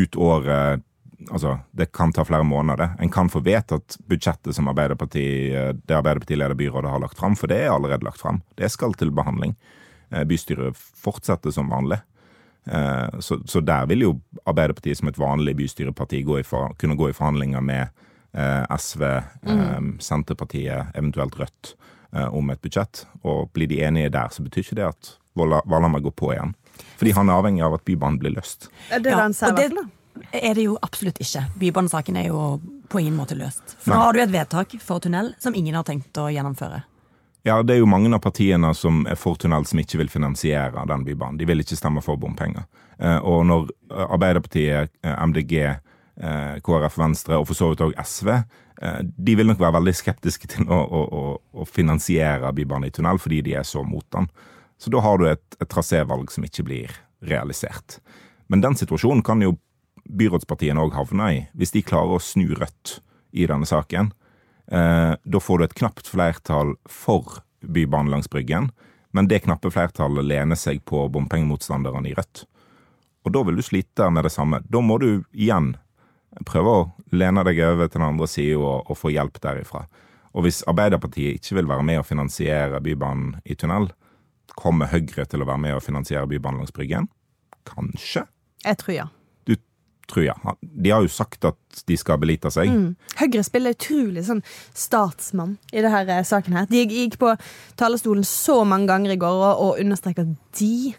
ut 0.00 0.20
året 0.30 0.86
Altså, 1.28 1.58
det 1.76 1.90
kan 1.92 2.12
ta 2.12 2.24
flere 2.24 2.44
måneder. 2.44 2.94
En 3.00 3.10
kan 3.12 3.28
få 3.28 3.42
vedtatt 3.44 3.98
budsjettet 4.08 4.54
som 4.56 4.68
Arbeiderpartiet, 4.72 5.82
det 5.86 5.96
Arbeiderpartileder 5.96 6.54
byrådet 6.56 6.90
har 6.90 7.02
lagt 7.02 7.18
fram, 7.18 7.36
for 7.36 7.46
det 7.50 7.58
er 7.64 7.70
allerede 7.74 8.04
lagt 8.06 8.20
fram. 8.22 8.40
Det 8.56 8.70
skal 8.72 8.94
til 8.96 9.10
behandling. 9.12 9.52
Eh, 10.10 10.24
Bystyret 10.24 10.76
fortsetter 10.76 11.52
som 11.52 11.68
vanlig. 11.70 12.00
Eh, 12.66 13.18
Så, 13.20 13.40
så 13.44 13.60
der 13.60 13.86
vil 13.86 14.00
jo 14.06 14.20
Arbeiderpartiet 14.46 14.96
som 14.98 15.08
et 15.08 15.18
vanlig 15.18 15.56
bystyreparti 15.56 16.22
gå 16.24 16.38
i 16.40 16.44
kunne 16.78 16.96
gå 16.96 17.10
i 17.10 17.12
forhandlinger 17.16 17.60
med 17.60 17.88
eh, 18.32 18.64
SV, 18.78 19.04
mm. 19.44 19.98
Senterpartiet, 20.00 20.94
eventuelt 20.94 21.36
Rødt, 21.38 21.74
eh, 22.14 22.28
om 22.34 22.50
et 22.50 22.60
budsjett. 22.62 23.06
Og 23.24 23.50
blir 23.52 23.68
de 23.68 23.82
enige 23.82 24.10
der, 24.10 24.28
så 24.30 24.42
betyr 24.42 24.64
ikke 24.64 24.76
det 24.80 24.88
at 24.88 25.16
Valhammer 25.36 26.00
går 26.00 26.12
på 26.16 26.32
igjen. 26.34 26.54
Fordi 26.98 27.12
han 27.12 27.28
er 27.28 27.38
avhengig 27.40 27.62
av 27.64 27.74
at 27.74 27.84
Bybanen 27.84 28.18
blir 28.18 28.32
løst. 28.34 28.68
Det 28.88 28.96
er 28.96 29.00
det 29.04 29.10
Ja, 29.12 29.20
han 29.20 29.32
sier, 29.32 29.50
og 29.50 29.56
det- 29.56 29.64
i 29.64 29.68
hvert 29.68 29.76
fall, 29.78 29.84
da. 29.84 29.99
Er 30.32 30.54
det 30.54 30.66
jo 30.66 30.76
absolutt 30.82 31.20
ikke. 31.22 31.44
Bybanesaken 31.60 32.16
er 32.20 32.28
jo 32.30 32.60
på 32.90 33.00
ingen 33.00 33.16
måte 33.16 33.36
løst. 33.38 33.76
For 33.78 33.94
nå 33.94 34.00
har 34.02 34.16
du 34.16 34.22
et 34.22 34.32
vedtak 34.32 34.74
for 34.82 35.02
tunnel 35.02 35.34
som 35.38 35.54
ingen 35.54 35.76
har 35.78 35.86
tenkt 35.86 36.16
å 36.18 36.28
gjennomføre. 36.32 36.82
Ja, 37.46 37.62
det 37.64 37.74
er 37.74 37.80
jo 37.80 37.88
mange 37.88 38.10
av 38.12 38.20
partiene 38.20 38.72
som 38.76 39.06
er 39.08 39.16
for 39.16 39.38
tunnel 39.40 39.64
som 39.68 39.80
ikke 39.80 40.02
vil 40.02 40.10
finansiere 40.12 40.84
den 40.88 41.04
bybanen. 41.06 41.38
De 41.40 41.46
vil 41.48 41.62
ikke 41.62 41.78
stemme 41.78 42.02
for 42.04 42.20
bompenger. 42.20 42.66
Eh, 42.98 43.18
Og 43.24 43.46
når 43.46 43.70
Arbeiderpartiet, 43.90 44.90
eh, 45.02 45.22
MDG, 45.26 45.54
eh, 46.20 46.58
KrF, 46.60 46.98
Venstre 46.98 47.38
og 47.38 47.46
for 47.48 47.54
så 47.54 47.70
vidt 47.70 47.86
òg 47.86 47.94
SV, 47.96 48.44
de 48.80 49.34
vil 49.36 49.44
nok 49.44 49.58
være 49.60 49.76
veldig 49.76 49.92
skeptiske 49.92 50.48
til 50.48 50.64
å, 50.72 50.76
å, 50.88 51.00
å, 51.12 51.22
å 51.52 51.64
finansiere 51.68 52.48
bybanen 52.56 52.88
i 52.88 52.90
tunnel 52.90 53.18
fordi 53.20 53.42
de 53.44 53.52
er 53.60 53.66
så 53.68 53.82
mot 53.84 54.06
den. 54.16 54.24
Så 54.80 54.88
da 54.88 55.02
har 55.04 55.18
du 55.20 55.26
et, 55.28 55.42
et 55.60 55.68
trasévalg 55.68 56.30
som 56.32 56.46
ikke 56.46 56.64
blir 56.64 56.94
realisert. 57.20 57.98
Men 58.48 58.62
den 58.64 58.78
situasjonen 58.80 59.20
kan 59.22 59.42
jo 59.44 59.58
byrådspartiene 60.04 60.82
òg 60.82 60.94
havner 60.96 61.34
i, 61.34 61.40
hvis 61.58 61.74
de 61.74 61.84
klarer 61.86 62.16
å 62.16 62.22
snu 62.22 62.48
Rødt 62.54 62.98
i 63.32 63.46
denne 63.46 63.68
saken. 63.68 64.12
Eh, 64.70 65.12
da 65.22 65.40
får 65.42 65.58
du 65.58 65.66
et 65.66 65.76
knapt 65.82 66.10
flertall 66.10 66.76
for 66.88 67.40
Bybanen 67.60 68.12
langs 68.12 68.30
Bryggen, 68.30 68.70
men 69.10 69.28
det 69.28 69.42
knappe 69.44 69.72
flertallet 69.74 70.24
lener 70.24 70.58
seg 70.58 70.84
på 70.86 71.08
bompengemotstanderne 71.12 72.10
i 72.10 72.14
Rødt. 72.16 72.44
Og 73.26 73.34
da 73.34 73.42
vil 73.44 73.58
du 73.58 73.64
slite 73.64 74.08
med 74.10 74.24
det 74.24 74.32
samme. 74.32 74.62
Da 74.64 74.80
må 74.80 74.96
du 75.02 75.24
igjen 75.32 75.74
prøve 76.46 76.72
å 76.72 76.84
lene 77.12 77.42
deg 77.44 77.58
over 77.66 77.90
til 77.90 77.98
den 77.98 78.06
andre 78.06 78.28
sida 78.30 78.60
og, 78.60 78.90
og 78.90 78.98
få 78.98 79.12
hjelp 79.12 79.40
derifra. 79.42 79.84
Og 80.30 80.46
hvis 80.46 80.62
Arbeiderpartiet 80.70 81.40
ikke 81.40 81.58
vil 81.58 81.70
være 81.70 81.84
med 81.86 82.00
å 82.00 82.06
finansiere 82.06 82.80
Bybanen 82.84 83.40
i 83.44 83.56
tunnel, 83.58 83.90
kommer 84.54 84.90
Høyre 84.92 85.26
til 85.26 85.42
å 85.42 85.48
være 85.48 85.64
med 85.66 85.76
å 85.76 85.82
finansiere 85.82 86.28
Bybanen 86.30 86.62
langs 86.62 86.74
Bryggen? 86.74 87.10
Kanskje? 87.68 88.24
Jeg 88.64 88.78
tror 88.80 88.94
ja. 88.94 89.06
Tror 90.10 90.24
jeg. 90.26 90.56
De 90.60 90.90
har 90.90 91.04
jo 91.04 91.12
sagt 91.12 91.46
at 91.46 91.82
de 91.86 91.98
skal 91.98 92.18
belite 92.22 92.50
seg. 92.52 92.70
Mm. 92.70 92.96
Høyre 93.20 93.44
spiller 93.46 93.76
utrolig 93.76 94.24
sånn 94.26 94.42
statsmann 94.74 95.56
i 95.70 95.84
denne 95.84 96.22
saken. 96.26 96.58
her. 96.58 96.70
De 96.70 96.82
gikk 96.82 97.20
på 97.20 97.36
talerstolen 97.80 98.26
så 98.26 98.62
mange 98.66 98.90
ganger 98.90 99.14
i 99.14 99.20
går 99.20 99.44
og, 99.44 99.62
og 99.68 99.78
understreket 99.84 100.26
at 100.26 100.58
de 100.58 100.96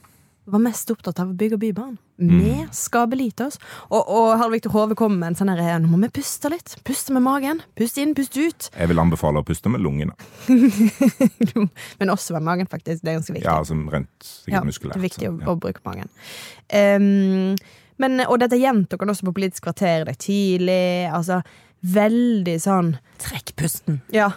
var 0.51 0.61
mest 0.63 0.89
opptatt 0.91 1.19
av 1.21 1.29
å 1.31 1.37
bygge 1.37 1.59
Bybanen. 1.61 1.99
Vi 2.21 2.53
skal 2.75 3.07
belite 3.09 3.47
oss. 3.47 3.57
Og, 3.89 4.01
og 4.01 4.27
Harald 4.35 4.53
Viktor 4.53 4.73
Hove 4.75 4.97
kom 4.97 5.15
med 5.17 5.31
en 5.31 5.37
sånn 5.39 5.49
her 5.53 5.79
Nå 5.81 5.89
må 5.89 5.97
vi 6.03 6.11
puste 6.19 6.51
litt. 6.53 6.75
Puste 6.85 7.15
med 7.15 7.23
magen. 7.25 7.63
Puste 7.77 8.03
inn, 8.03 8.13
puste 8.17 8.45
ut. 8.45 8.69
Jeg 8.75 8.91
vil 8.91 9.01
anbefale 9.01 9.41
å 9.41 9.47
puste 9.47 9.71
med 9.73 9.81
lungene. 9.81 10.13
Men 11.99 12.13
også 12.13 12.37
med 12.37 12.45
magen, 12.45 12.69
faktisk. 12.69 13.01
Det 13.01 13.13
er 13.13 13.19
ganske 13.19 13.37
viktig. 13.37 13.47
Ja, 13.47 13.57
som 13.65 13.87
rent 13.89 14.11
sikkert 14.21 14.59
Ja, 14.59 14.63
muskulært. 14.67 14.97
Det 14.97 15.01
er 15.01 15.07
viktig 15.07 15.31
å, 15.31 15.35
å 15.53 15.57
bruke 15.61 15.81
magen. 15.87 16.11
Ehm, 16.77 17.55
men, 18.01 18.21
og 18.27 18.39
dette 18.41 18.57
gjentok 18.59 19.03
han 19.05 19.13
også 19.13 19.27
på 19.29 19.33
Politisk 19.37 19.67
kvarter 19.69 20.03
i 20.03 20.07
dag 20.09 20.17
tidlig. 20.21 20.83
Altså, 21.13 21.41
veldig 21.81 22.55
sånn 22.61 22.95
Trekk 23.21 23.53
pusten. 23.59 24.01
Ja. 24.13 24.31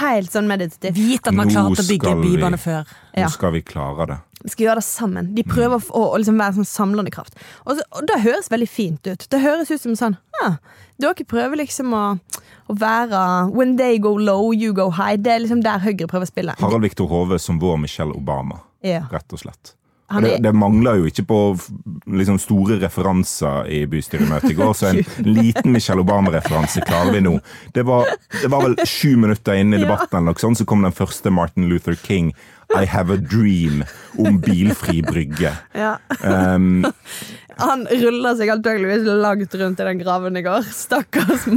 Helt 0.00 0.32
sånn 0.32 0.48
meditativt. 0.48 0.96
Vit 0.96 1.26
at 1.28 1.36
man 1.36 1.50
har 1.52 1.66
klarte 1.68 1.84
å 1.84 1.88
bygge 1.90 2.12
bybane 2.22 2.58
før. 2.60 2.86
Ja. 3.12 3.26
Nå 3.26 3.32
skal 3.34 3.52
vi 3.58 3.60
klare 3.66 4.06
det. 4.08 4.18
Vi 4.42 4.50
skal 4.50 4.64
gjøre 4.66 4.80
det 4.80 4.86
sammen. 4.88 5.28
De 5.36 5.44
prøver 5.46 5.76
å, 5.76 5.82
å, 5.94 6.04
å 6.14 6.18
liksom 6.18 6.40
være 6.40 6.56
sånn 6.56 6.66
samlende 6.66 7.12
kraft. 7.14 7.36
Og, 7.66 7.76
så, 7.78 7.84
og 7.94 8.06
det 8.08 8.16
høres 8.24 8.48
veldig 8.50 8.68
fint 8.70 9.06
ut. 9.06 9.26
Det 9.30 9.42
høres 9.42 9.70
ut 9.70 9.82
som 9.84 9.94
sånn 9.98 10.16
ah, 10.42 10.56
Dere 11.02 11.26
prøver 11.28 11.60
liksom 11.60 11.92
å, 11.94 12.02
å 12.70 12.76
være 12.78 13.20
When 13.52 13.76
they 13.78 14.00
go 14.02 14.16
low, 14.18 14.50
you 14.54 14.72
go 14.74 14.88
high. 14.96 15.18
Det 15.20 15.34
er 15.36 15.44
liksom 15.44 15.62
der 15.66 15.82
Høyre 15.84 16.08
prøver 16.10 16.26
å 16.26 16.32
spille. 16.32 16.56
Harald 16.62 16.86
Viktor 16.88 17.10
Hove 17.12 17.38
som 17.42 17.60
vår 17.62 17.78
Michelle 17.84 18.16
Obama, 18.16 18.62
Ja. 18.82 19.04
rett 19.12 19.30
og 19.36 19.44
slett. 19.44 19.76
Han 20.12 20.22
det, 20.26 20.32
er- 20.36 20.42
det 20.44 20.52
mangler 20.54 21.00
jo 21.00 21.08
ikke 21.10 21.24
på 21.28 21.38
liksom, 22.12 22.38
store 22.42 22.78
referanser 22.82 23.68
i 23.72 23.82
bystyremøtet 23.90 24.50
i 24.52 24.56
går, 24.58 24.72
så 24.76 24.90
en 24.92 25.02
liten 25.38 25.72
Michelle 25.74 26.04
Obama-referanse 26.04 26.84
klarer 26.86 27.12
vi 27.16 27.20
nå. 27.24 27.36
Det 27.74 27.84
var, 27.88 28.06
det 28.42 28.50
var 28.52 28.66
vel 28.68 28.76
sju 28.88 29.16
minutter 29.16 29.58
inn 29.60 29.72
i 29.76 29.80
debatten, 29.82 30.24
noe 30.28 30.38
sånt, 30.40 30.60
så 30.60 30.68
kom 30.68 30.84
den 30.86 30.94
første 30.96 31.32
Martin 31.32 31.68
Luther 31.72 31.96
King, 31.98 32.32
I 32.72 32.86
have 32.88 33.12
a 33.12 33.18
dream, 33.20 33.82
om 34.16 34.38
bilfri 34.40 35.02
brygge. 35.04 35.50
Ja. 35.76 35.96
Um, 36.24 36.86
Han 37.58 37.86
rulla 37.90 38.34
seg 38.38 38.48
antakeligvis 38.52 39.04
langt 39.22 39.54
rundt 39.60 39.80
i 39.80 39.84
den 39.88 39.98
graven 40.00 40.36
i 40.36 40.42
går. 40.44 40.62
Stakkars. 40.72 41.46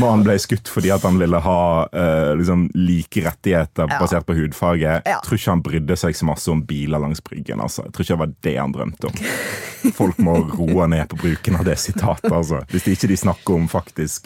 Mannen 0.00 0.24
ble 0.26 0.36
skutt 0.42 0.68
fordi 0.70 0.90
at 0.94 1.02
han 1.06 1.18
ville 1.20 1.38
ha 1.44 1.58
eh, 1.92 2.32
liksom, 2.38 2.66
like 2.74 3.22
rettigheter 3.24 3.86
Ja. 3.90 3.98
basert 4.00 4.26
på 4.26 4.34
hudfarge. 4.38 5.00
Ja. 5.04 5.18
Tror 5.24 5.38
ikke 5.38 5.50
han 5.54 5.62
brydde 5.64 5.96
seg 6.00 6.16
så 6.18 6.24
masse 6.28 6.50
om 6.50 6.62
biler 6.66 6.98
langs 7.02 7.22
Bryggen. 7.24 7.60
Altså. 7.64 7.82
Jeg 7.86 7.92
tror 7.94 8.02
ikke 8.04 8.14
det 8.14 8.22
var 8.24 8.32
det 8.48 8.56
han 8.58 8.72
drømte 8.74 9.04
om. 9.10 9.14
Folk 10.00 10.16
må 10.24 10.32
roe 10.54 10.84
ned 10.90 11.04
på 11.12 11.16
bruken 11.22 11.54
av 11.60 11.64
det 11.68 11.76
sitatet. 11.80 12.32
Altså. 12.32 12.58
Hvis 12.72 12.88
ikke 12.90 13.08
de 13.12 13.16
snakker 13.20 13.50
om 13.58 13.66
faktisk 13.70 14.20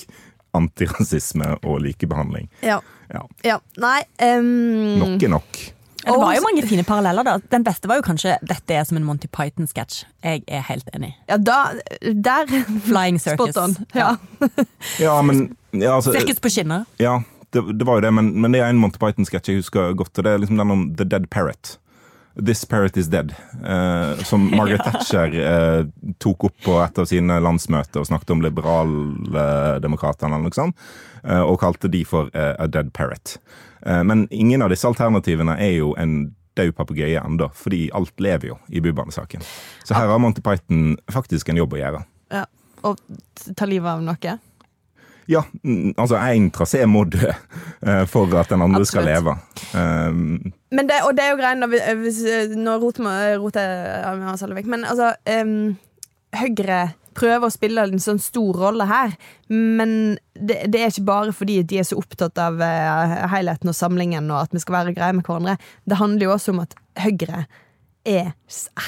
antirasisme 0.56 1.48
og 1.62 1.74
likebehandling. 1.84 2.46
Ja. 2.64 2.78
Ja. 3.12 3.22
ja. 3.44 3.58
Nei 3.80 4.00
um, 4.38 4.98
Nok 5.00 5.22
er 5.22 5.28
nok. 5.36 5.48
Ja, 6.08 6.14
det 6.16 6.20
var 6.24 6.34
jo 6.38 6.44
mange 6.46 6.62
fine 6.66 6.84
paralleller. 6.88 7.24
da 7.26 7.36
Den 7.52 7.64
beste 7.66 7.88
var 7.90 8.00
jo 8.00 8.04
kanskje 8.06 8.36
'Dette 8.42 8.74
er 8.74 8.84
som 8.88 8.96
en 8.96 9.04
Monty 9.04 9.28
Python-sketsj'. 9.28 10.04
Jeg 10.24 10.42
er 10.48 10.62
helt 10.68 10.88
enig. 10.96 11.14
Ja, 11.28 11.36
da 11.36 11.58
Der 12.02 12.46
Flying 12.86 13.20
Circus. 13.24 13.54
Spot 13.54 13.64
on. 13.64 13.76
Ja. 13.94 14.16
Ja, 14.98 15.20
men 15.22 15.56
ja, 15.72 15.94
altså, 15.94 16.12
Sirkus 16.12 16.40
på 16.40 16.48
skinner. 16.48 16.84
Ja, 16.98 17.20
det, 17.52 17.62
det 17.78 17.86
var 17.86 17.94
jo 17.98 18.00
det, 18.00 18.14
men, 18.14 18.32
men 18.40 18.52
det 18.52 18.60
er 18.60 18.70
en 18.70 18.78
Monty 18.80 18.98
Python-sketsj 18.98 19.48
jeg 19.52 19.60
husker 19.62 19.92
godt. 19.94 20.18
og 20.18 20.24
Det 20.24 20.32
er 20.32 20.38
liksom 20.38 20.56
den 20.58 20.70
om 20.70 20.94
The 20.96 21.04
Dead 21.04 21.26
Parrot. 21.30 21.78
This 22.38 22.64
Parrot 22.64 22.96
Is 22.96 23.08
Dead. 23.10 23.34
eh, 23.64 24.22
som 24.24 24.44
Margaret 24.56 24.84
Thatcher 24.84 25.34
eh, 25.34 25.84
tok 26.22 26.44
opp 26.48 26.54
på 26.64 26.76
et 26.84 26.98
av 26.98 27.06
sine 27.10 27.40
landsmøter 27.42 28.00
og 28.02 28.06
snakket 28.08 28.30
om 28.36 28.42
liberaldemokratene, 28.46 30.34
eller 30.36 30.46
noe 30.48 30.54
sånt, 30.56 30.76
eh, 31.24 31.42
og 31.42 31.58
kalte 31.62 31.90
de 31.90 32.04
for 32.06 32.30
eh, 32.34 32.54
A 32.58 32.66
Dead 32.70 32.92
Parrot. 32.94 33.36
Eh, 33.86 34.02
men 34.06 34.26
ingen 34.30 34.62
av 34.62 34.70
disse 34.72 34.86
alternativene 34.88 35.58
er 35.58 35.74
jo 35.80 35.94
en 35.98 36.34
død 36.58 36.72
papegøye 36.74 37.20
ennå, 37.22 37.50
fordi 37.54 37.84
alt 37.94 38.18
lever 38.22 38.48
jo 38.52 38.56
i 38.74 38.80
bybanesaken. 38.82 39.42
Så 39.86 39.94
her 39.94 40.08
har 40.10 40.18
Monty 40.18 40.42
Python 40.42 40.96
faktisk 41.12 41.48
en 41.52 41.60
jobb 41.60 41.74
å 41.76 41.82
gjøre. 41.82 42.04
ja. 42.34 42.44
Og 42.86 42.94
ta 43.58 43.66
livet 43.66 43.90
av 43.90 44.02
noe. 44.06 44.32
Ja, 45.26 45.40
altså 45.98 46.14
én 46.22 46.44
trasé 46.54 46.84
må 46.86 47.02
dø 47.10 47.32
for 48.06 48.30
at 48.38 48.52
den 48.54 48.62
andre 48.62 48.84
skal 48.86 49.02
leve. 49.04 49.34
Men 50.74 50.88
det, 50.90 51.00
og 51.06 51.16
det 51.16 51.24
er 51.24 51.34
jo 51.34 51.98
hvis, 52.02 52.22
Nå 52.56 52.78
roter 52.82 53.06
jeg 53.08 54.16
meg 54.20 54.40
selv 54.40 54.58
vekk, 54.58 54.72
men 54.72 54.84
altså 54.88 55.14
um, 55.42 55.76
Høyre 56.36 56.80
prøver 57.18 57.48
å 57.48 57.52
spille 57.52 57.82
en 57.88 58.02
sånn 58.02 58.20
stor 58.22 58.58
rolle 58.60 58.84
her, 58.86 59.14
men 59.50 60.18
det, 60.36 60.60
det 60.70 60.82
er 60.82 60.92
ikke 60.92 61.08
bare 61.08 61.32
fordi 61.34 61.56
de 61.66 61.80
er 61.80 61.88
så 61.88 61.98
opptatt 61.98 62.38
av 62.42 62.60
uh, 62.62 63.14
helheten 63.32 63.72
og 63.72 63.74
samlingen 63.74 64.28
og 64.30 64.44
at 64.44 64.54
vi 64.54 64.62
skal 64.62 64.76
være 64.76 64.94
greie 64.98 65.16
med 65.16 65.26
hverandre. 65.26 65.56
Det 65.88 65.98
handler 65.98 66.28
jo 66.28 66.34
også 66.36 66.54
om 66.54 66.62
at 66.66 66.76
Høyre 66.98 67.46
er 68.06 68.30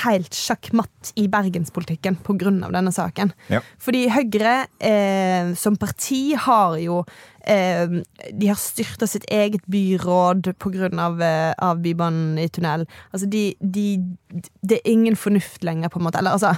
helt 0.04 0.36
sjakkmatt 0.36 1.12
i 1.20 1.26
bergenspolitikken 1.30 2.18
pga. 2.24 2.52
denne 2.72 2.92
saken. 2.92 3.32
Ja. 3.48 3.60
Fordi 3.78 4.06
Høyre 4.12 4.66
eh, 4.78 5.52
som 5.58 5.76
parti 5.76 6.34
har 6.34 6.78
jo 6.80 7.02
eh, 7.44 8.00
De 8.32 8.48
har 8.48 8.56
styrta 8.56 9.06
sitt 9.06 9.26
eget 9.30 9.66
byråd 9.66 10.52
pga. 10.58 10.90
Av, 11.00 11.20
eh, 11.22 11.52
av 11.58 11.82
Bybanen 11.82 12.38
i 12.38 12.48
tunnel. 12.48 12.86
Altså, 13.12 13.26
de, 13.26 13.54
de 13.60 13.98
Det 14.62 14.80
er 14.80 14.90
ingen 14.90 15.16
fornuft 15.16 15.64
lenger, 15.64 15.88
på 15.88 16.00
en 16.00 16.08
måte. 16.08 16.18
Eller 16.18 16.36
altså 16.36 16.56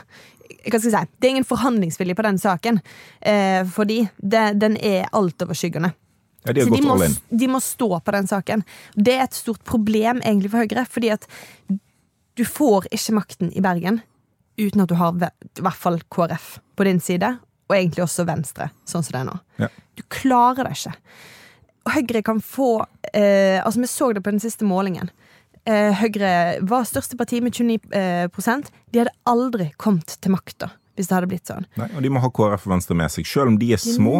hva 0.52 0.78
skal 0.78 0.90
jeg 0.90 0.94
si? 0.94 1.18
Det 1.18 1.26
er 1.26 1.34
ingen 1.36 1.48
forhandlingsvilje 1.48 2.14
på 2.14 2.24
den 2.26 2.38
saken. 2.38 2.78
Eh, 3.20 3.62
fordi 3.66 4.04
det, 4.18 4.60
den 4.60 4.76
er 4.76 5.08
altoverskyggende. 5.10 5.94
Ja, 6.42 6.52
de 6.52 6.66
de 6.66 6.82
må, 6.82 6.96
de 7.30 7.48
må 7.50 7.60
stå 7.62 7.88
på 8.02 8.14
den 8.14 8.26
saken. 8.26 8.64
Det 8.94 9.14
er 9.14 9.24
et 9.28 9.38
stort 9.38 9.62
problem 9.64 10.22
egentlig 10.24 10.50
for 10.50 10.64
Høyre, 10.64 10.86
fordi 10.90 11.12
at 11.14 11.26
du 12.38 12.44
får 12.48 12.88
ikke 12.90 13.16
makten 13.18 13.52
i 13.52 13.62
Bergen 13.64 14.00
uten 14.60 14.84
at 14.84 14.90
du 14.90 14.96
har 14.98 15.16
i 15.16 15.64
hvert 15.64 15.80
fall 15.80 16.00
KrF 16.12 16.58
på 16.76 16.84
din 16.84 17.00
side, 17.00 17.36
og 17.68 17.76
egentlig 17.76 18.04
også 18.04 18.26
Venstre, 18.28 18.68
sånn 18.88 19.04
som 19.04 19.14
det 19.14 19.20
er 19.22 19.28
nå. 19.28 19.36
Ja. 19.64 19.68
Du 19.96 20.02
klarer 20.12 20.68
det 20.68 20.76
ikke. 20.76 20.92
Og 21.82 21.94
Høyre 21.96 22.22
kan 22.22 22.38
få 22.44 22.68
eh, 23.10 23.58
Altså, 23.58 23.80
vi 23.82 23.88
så 23.90 24.12
det 24.12 24.22
på 24.22 24.30
den 24.30 24.42
siste 24.42 24.66
målingen. 24.68 25.10
Eh, 25.64 25.90
Høyre 25.98 26.60
var 26.68 26.86
største 26.86 27.18
parti 27.18 27.40
med 27.42 27.54
29 27.54 27.80
eh. 27.96 28.28
De 28.92 29.02
hadde 29.02 29.16
aldri 29.28 29.72
kommet 29.76 30.16
til 30.20 30.34
makta 30.34 30.72
hvis 30.92 31.08
det 31.08 31.14
hadde 31.16 31.28
blitt 31.30 31.48
sånn. 31.48 31.64
Nei, 31.80 31.86
og 31.96 32.04
de 32.04 32.10
må 32.12 32.20
ha 32.20 32.28
KrF 32.28 32.66
og 32.66 32.72
Venstre 32.74 32.94
med 32.98 33.08
seg. 33.14 33.24
Selv 33.24 33.48
om 33.48 33.54
de 33.56 33.70
er 33.72 33.80
De 33.80 33.90
er 33.90 33.96
små, 33.96 34.18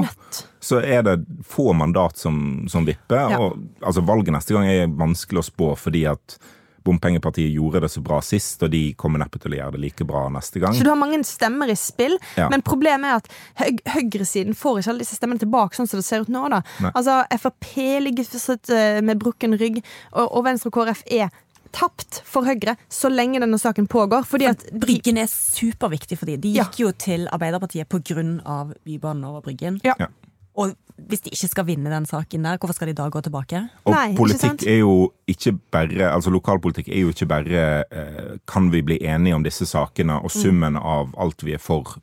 så 0.57 0.81
er 0.81 1.03
det 1.05 1.19
få 1.45 1.75
mandat 1.77 2.17
som, 2.17 2.65
som 2.73 2.87
vipper. 2.89 3.29
Ja. 3.29 3.41
Og 3.45 3.85
altså, 3.85 4.05
valget 4.09 4.33
neste 4.33 4.57
gang 4.57 4.71
er 4.71 4.89
vanskelig 4.89 5.43
å 5.43 5.49
spå, 5.51 5.69
fordi 5.77 6.07
at 6.09 6.39
Bompengepartiet 6.85 7.53
gjorde 7.55 7.81
det 7.85 7.91
så 7.91 8.03
bra 8.03 8.21
sist, 8.21 8.63
og 8.63 8.71
de 8.71 8.95
kommer 8.95 9.19
neppe 9.23 9.39
til 9.43 9.53
å 9.53 9.59
gjøre 9.61 9.73
det 9.77 9.81
like 9.81 10.05
bra 10.09 10.29
neste 10.29 10.61
gang. 10.63 10.75
Så 10.75 10.83
du 10.85 10.91
har 10.91 10.97
mange 11.01 11.21
stemmer 11.25 11.71
i 11.71 11.77
spill, 11.79 12.19
Ja. 12.37 12.49
men 12.49 12.63
problemet 12.63 13.05
er 13.11 13.17
at 13.17 13.29
høy 13.63 13.79
høyresiden 13.97 14.55
får 14.55 14.81
ikke 14.83 14.89
alle 14.95 14.99
disse 15.05 15.17
stemmene 15.17 15.39
tilbake, 15.41 15.75
sånn 15.79 15.89
som 15.89 15.99
det 16.01 16.05
ser 16.07 16.21
ut 16.27 16.29
nå. 16.29 16.49
da. 16.51 16.63
Nei. 16.81 16.91
Altså, 16.95 17.23
Frp 17.39 18.03
ligger 18.03 18.25
fortsatt 18.25 18.71
eh, 18.71 19.01
med 19.03 19.19
brukken 19.19 19.57
rygg, 19.59 19.83
og, 20.13 20.27
og 20.33 20.45
Venstre 20.45 20.69
og 20.69 20.75
KrF 20.81 21.03
er 21.11 21.31
tapt 21.73 22.21
for 22.29 22.45
Høyre 22.45 22.75
så 22.93 23.09
lenge 23.09 23.41
denne 23.41 23.57
saken 23.59 23.87
pågår. 23.89 24.27
fordi 24.29 24.45
at 24.51 24.59
de, 24.71 24.79
Bryggen 24.79 25.17
er 25.19 25.27
superviktig 25.31 26.19
for 26.19 26.27
dem. 26.27 26.41
De 26.41 26.51
Ja. 26.53 26.65
gikk 26.65 26.81
jo 26.85 26.91
til 26.93 27.29
Arbeiderpartiet 27.33 27.89
pga. 27.89 28.75
Bybanen 28.85 29.25
over 29.25 29.41
Bryggen. 29.41 29.81
Ja. 29.85 29.95
Ja. 29.99 30.07
Og 30.55 30.75
hvis 31.09 31.23
de 31.25 31.31
ikke 31.33 31.49
skal 31.49 31.65
vinne 31.67 31.91
den 31.91 32.05
saken 32.07 32.45
der, 32.45 32.59
hvorfor 32.61 32.77
skal 32.77 32.91
de 32.91 32.95
da 32.99 33.07
gå 33.09 33.21
tilbake? 33.25 33.63
Og 33.89 33.95
Nei, 33.95 34.11
ikke 34.13 34.37
sant? 34.37 34.61
politikk 34.61 34.67
er 34.69 34.79
jo 34.83 35.13
ikke 35.27 35.53
bare 35.73 36.11
Altså 36.13 36.31
lokalpolitikk 36.31 36.89
er 36.93 37.01
jo 37.01 37.09
ikke 37.15 37.27
bare 37.31 37.63
eh, 37.91 38.37
Kan 38.47 38.69
vi 38.71 38.83
bli 38.83 38.99
enige 39.01 39.35
om 39.35 39.43
disse 39.47 39.65
sakene, 39.67 40.19
og 40.21 40.29
Mm. 40.31 40.37
summen 40.43 40.77
av 40.77 41.15
alt 41.19 41.43
vi 41.43 41.55
er 41.55 41.59
for, 41.63 41.97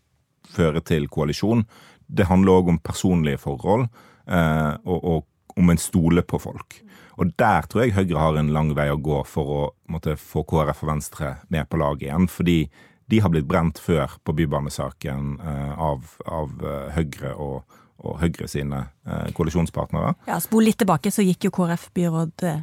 fører 0.50 0.82
til 0.82 1.08
koalisjon. 1.08 1.66
Det 2.10 2.26
handler 2.26 2.52
òg 2.58 2.70
om 2.70 2.80
personlige 2.80 3.38
forhold, 3.38 3.88
eh, 4.28 4.74
og, 4.86 5.04
og 5.04 5.26
om 5.58 5.70
en 5.70 5.78
stole 5.78 6.22
på 6.26 6.40
folk. 6.42 6.82
Og 7.20 7.34
der 7.38 7.62
tror 7.68 7.84
jeg 7.84 7.94
Høyre 7.94 8.18
har 8.20 8.38
en 8.40 8.50
lang 8.56 8.74
vei 8.74 8.90
å 8.90 8.98
gå 8.98 9.24
for 9.28 9.46
å 9.46 9.64
måtte 9.92 10.16
få 10.18 10.42
KrF 10.48 10.84
og 10.84 10.90
Venstre 10.94 11.36
med 11.50 11.68
på 11.70 11.78
laget 11.78 12.08
igjen. 12.08 12.28
Fordi 12.32 12.70
de 13.10 13.20
har 13.20 13.30
blitt 13.30 13.48
brent 13.50 13.78
før 13.82 14.08
på 14.24 14.34
bybanesaken 14.38 15.40
eh, 15.42 15.74
av, 15.80 16.06
av 16.26 16.50
eh, 16.64 16.92
Høyre 16.96 17.34
og, 17.36 17.64
og 18.00 18.20
Høyre 18.22 18.48
sine 18.52 18.86
eh, 19.08 19.30
koalisjonspartnere. 19.36 20.16
Ja, 20.30 20.40
Spol 20.44 20.68
litt 20.70 20.80
tilbake, 20.82 21.12
så 21.14 21.26
gikk 21.26 21.50
jo 21.50 21.54
KrF-byrådet 21.56 22.56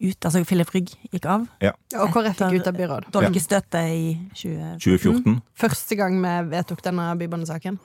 ut. 0.00 0.24
Altså 0.24 0.42
Philip 0.48 0.70
Rygg 0.74 0.92
gikk 1.12 1.26
av. 1.28 1.46
Ja, 1.62 1.74
og 2.00 2.12
KrF 2.14 2.40
gikk 2.40 2.62
ut 2.62 2.70
av 2.70 2.78
byråd. 2.78 3.08
Dolkestøtet 3.14 3.92
i 3.92 4.06
20... 4.32 4.78
2014. 4.80 5.40
Første 5.60 5.98
gang 6.00 6.16
vi 6.22 6.36
vedtok 6.54 6.80
denne 6.86 7.10
bybanesaken. 7.20 7.76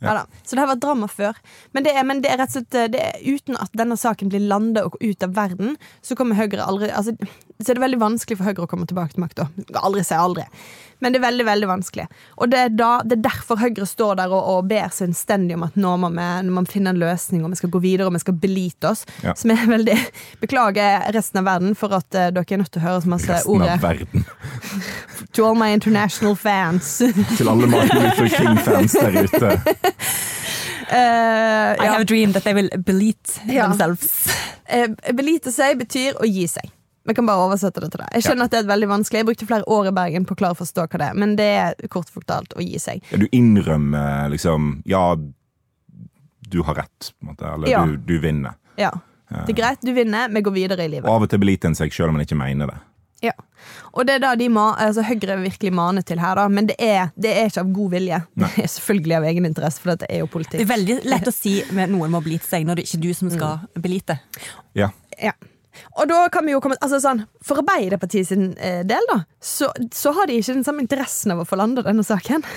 Ja. 0.00 0.14
da. 0.16 0.40
Så 0.42 0.56
det 0.56 0.62
har 0.62 0.70
vært 0.70 0.82
drama 0.82 1.06
før. 1.12 1.36
Men 1.76 1.84
det 1.84 1.92
er, 1.92 2.06
men 2.08 2.22
det 2.24 2.32
er 2.32 2.40
rett 2.40 2.54
og 2.54 2.56
slett 2.56 2.78
eh, 2.78 2.88
det 2.92 3.02
er, 3.04 3.18
Uten 3.20 3.58
at 3.60 3.74
denne 3.76 3.98
saken 4.00 4.32
blir 4.32 4.46
landet 4.48 4.86
og 4.86 4.96
ut 4.96 5.26
av 5.26 5.36
verden, 5.36 5.76
så 6.02 6.16
kommer 6.18 6.38
Høyre 6.40 6.64
aldri 6.64 6.88
altså, 6.88 7.14
Så 7.60 7.70
er 7.72 7.76
det 7.76 7.82
veldig 7.82 7.98
vanskelig 8.00 8.38
for 8.40 8.48
Høyre 8.48 8.64
å 8.64 8.68
komme 8.70 8.86
tilbake 8.88 9.12
til 9.16 9.20
makta. 9.24 9.48
Aldri 9.84 10.02
si 10.06 10.14
aldri. 10.16 10.46
Men 11.00 11.12
det 11.14 11.20
er 11.20 11.24
veldig 11.24 11.44
veldig 11.48 11.68
vanskelig. 11.70 12.04
Og 12.40 12.50
det 12.52 12.58
er, 12.60 12.72
da, 12.76 12.88
det 13.08 13.16
er 13.18 13.22
derfor 13.24 13.56
Høyre 13.60 13.86
står 13.88 14.18
der 14.18 14.32
og, 14.36 14.48
og 14.52 14.66
ber 14.68 14.88
så 14.92 15.06
innstendig 15.08 15.56
om 15.56 15.62
at 15.64 15.76
nå 15.80 15.94
må 16.02 16.10
vi 16.12 16.26
nå 16.44 16.52
må 16.56 16.62
vi 16.66 16.72
finne 16.74 16.92
en 16.92 17.00
løsning, 17.00 17.44
og 17.46 17.52
vi 17.54 17.58
skal 17.60 17.72
gå 17.72 17.80
videre 17.84 18.08
og 18.10 18.16
vi 18.16 18.20
skal 18.20 18.36
belite 18.42 18.90
oss. 18.92 19.06
Ja. 19.24 19.32
Som 19.36 19.52
er 19.54 19.64
veldig 19.70 19.96
Beklager 20.42 21.06
resten 21.16 21.40
av 21.40 21.48
verden 21.48 21.76
for 21.76 21.92
at 21.96 22.08
uh, 22.16 22.26
dere 22.36 22.44
er 22.44 22.60
nødt 22.60 22.72
til 22.74 22.82
å 22.82 22.84
høre 22.84 23.00
så 23.04 23.12
masse 23.12 23.30
Resten 23.32 23.54
ordet. 23.56 23.76
av 23.76 23.84
verden. 23.84 24.26
To 25.36 25.44
all 25.46 25.54
my 25.56 25.70
international 25.72 26.36
fans. 26.36 26.96
Til 27.38 27.48
alle 27.48 27.68
Martin 27.70 28.04
Luther 28.04 28.28
King-fans 28.36 28.96
der 29.00 29.20
ute. 29.24 29.56
Eh, 30.90 30.96
I 30.98 31.76
ja. 31.84 31.92
have 31.92 32.00
a 32.02 32.04
dream 32.04 32.32
that 32.32 32.42
they 32.42 32.52
will 32.52 32.68
belite 32.82 33.38
Ja. 33.46 33.68
themselves. 33.68 34.26
Uh, 34.66 34.88
belite 35.14 35.52
seg 35.54 35.78
betyr 35.78 36.16
å 36.18 36.26
gi 36.26 36.48
seg. 36.50 36.66
Vi 37.10 37.14
kan 37.18 37.26
bare 37.26 37.42
oversette 37.48 37.82
det 37.82 37.90
til 37.90 38.02
deg. 38.04 38.10
Jeg 38.14 38.26
skjønner 38.28 38.46
at 38.46 38.54
det 38.54 38.60
er 38.62 38.68
veldig 38.70 38.88
vanskelig. 38.92 39.20
Jeg 39.22 39.28
brukte 39.32 39.46
flere 39.50 39.66
år 39.76 39.90
i 39.90 39.92
Bergen 39.96 40.26
på 40.28 40.36
å 40.36 40.38
klare 40.38 40.54
å 40.54 40.60
forstå 40.60 40.86
hva 40.86 41.00
det 41.02 41.08
er, 41.10 41.18
men 41.18 41.36
det 41.40 41.48
er 41.58 41.88
kort 41.90 42.10
fortalt 42.14 42.54
å 42.54 42.62
gi 42.62 42.78
seg. 42.82 43.02
Ja, 43.10 43.18
du 43.18 43.26
innrømmer 43.34 44.30
liksom 44.30 44.72
Ja, 44.88 45.04
du 46.50 46.62
har 46.66 46.74
rett, 46.82 47.12
på 47.18 47.26
en 47.26 47.32
måte. 47.32 47.46
Eller 47.54 47.68
Ja. 47.68 47.84
du, 47.86 47.96
du 47.96 48.18
vinner. 48.22 48.54
Ja. 48.78 48.90
Det 49.30 49.52
er 49.54 49.58
greit, 49.62 49.82
du 49.86 49.92
vinner, 49.94 50.28
vi 50.28 50.40
går 50.42 50.54
videre 50.54 50.84
i 50.84 50.88
livet. 50.90 51.06
Og 51.06 51.14
av 51.20 51.22
og 51.26 51.30
til 51.30 51.38
beliter 51.38 51.70
en 51.70 51.76
seg 51.78 51.92
sjøl 51.94 52.10
om 52.10 52.16
en 52.18 52.24
ikke 52.26 52.38
mener 52.38 52.66
det. 52.72 52.78
Ja. 53.22 53.32
Og 53.92 54.06
det 54.08 54.14
er 54.16 54.22
da 54.22 54.30
de 54.38 54.46
ma 54.48 54.70
altså 54.80 55.02
Høyre 55.04 55.36
virkelig 55.42 55.72
maner 55.76 56.02
til 56.06 56.18
her, 56.22 56.38
da. 56.40 56.46
Men 56.48 56.66
det 56.70 56.76
er, 56.80 57.10
det 57.20 57.34
er 57.36 57.50
ikke 57.50 57.62
av 57.62 57.72
god 57.76 57.90
vilje. 57.94 58.20
Det 58.40 58.48
er 58.64 58.70
selvfølgelig 58.74 59.16
av 59.18 59.26
egeninteresse, 59.28 59.82
for 59.82 59.92
dette 59.92 60.08
er 60.10 60.22
jo 60.22 60.30
politikk. 60.32 60.58
Det 60.62 60.66
er 60.66 60.72
veldig 60.72 60.96
lett 61.12 61.28
å 61.28 61.34
si 61.34 61.54
med 61.76 61.92
noen 61.92 62.10
må 62.14 62.22
belite 62.24 62.48
seg, 62.48 62.64
når 62.66 62.80
det 62.80 62.86
er 62.86 62.90
ikke 62.90 63.02
du 63.04 63.10
som 63.18 63.30
skal 63.30 63.82
belite. 63.82 64.18
Ja. 64.78 64.88
Ja. 65.20 65.34
Og 65.98 66.08
da 66.10 66.24
kan 66.32 66.46
vi 66.46 66.54
jo 66.54 66.60
komme 66.62 66.78
altså 66.80 67.00
sånn, 67.02 67.24
For 67.44 67.62
Arbeiderpartiet 67.62 68.30
sin 68.30 68.50
eh, 68.58 68.82
del, 68.86 69.04
da, 69.10 69.22
så, 69.42 69.70
så 69.94 70.14
har 70.16 70.30
de 70.30 70.38
ikke 70.40 70.56
den 70.58 70.66
samme 70.66 70.84
interessen 70.84 71.34
av 71.34 71.42
å 71.42 71.48
få 71.48 71.58
landa 71.60 71.86
denne 71.86 72.06
saken. 72.06 72.46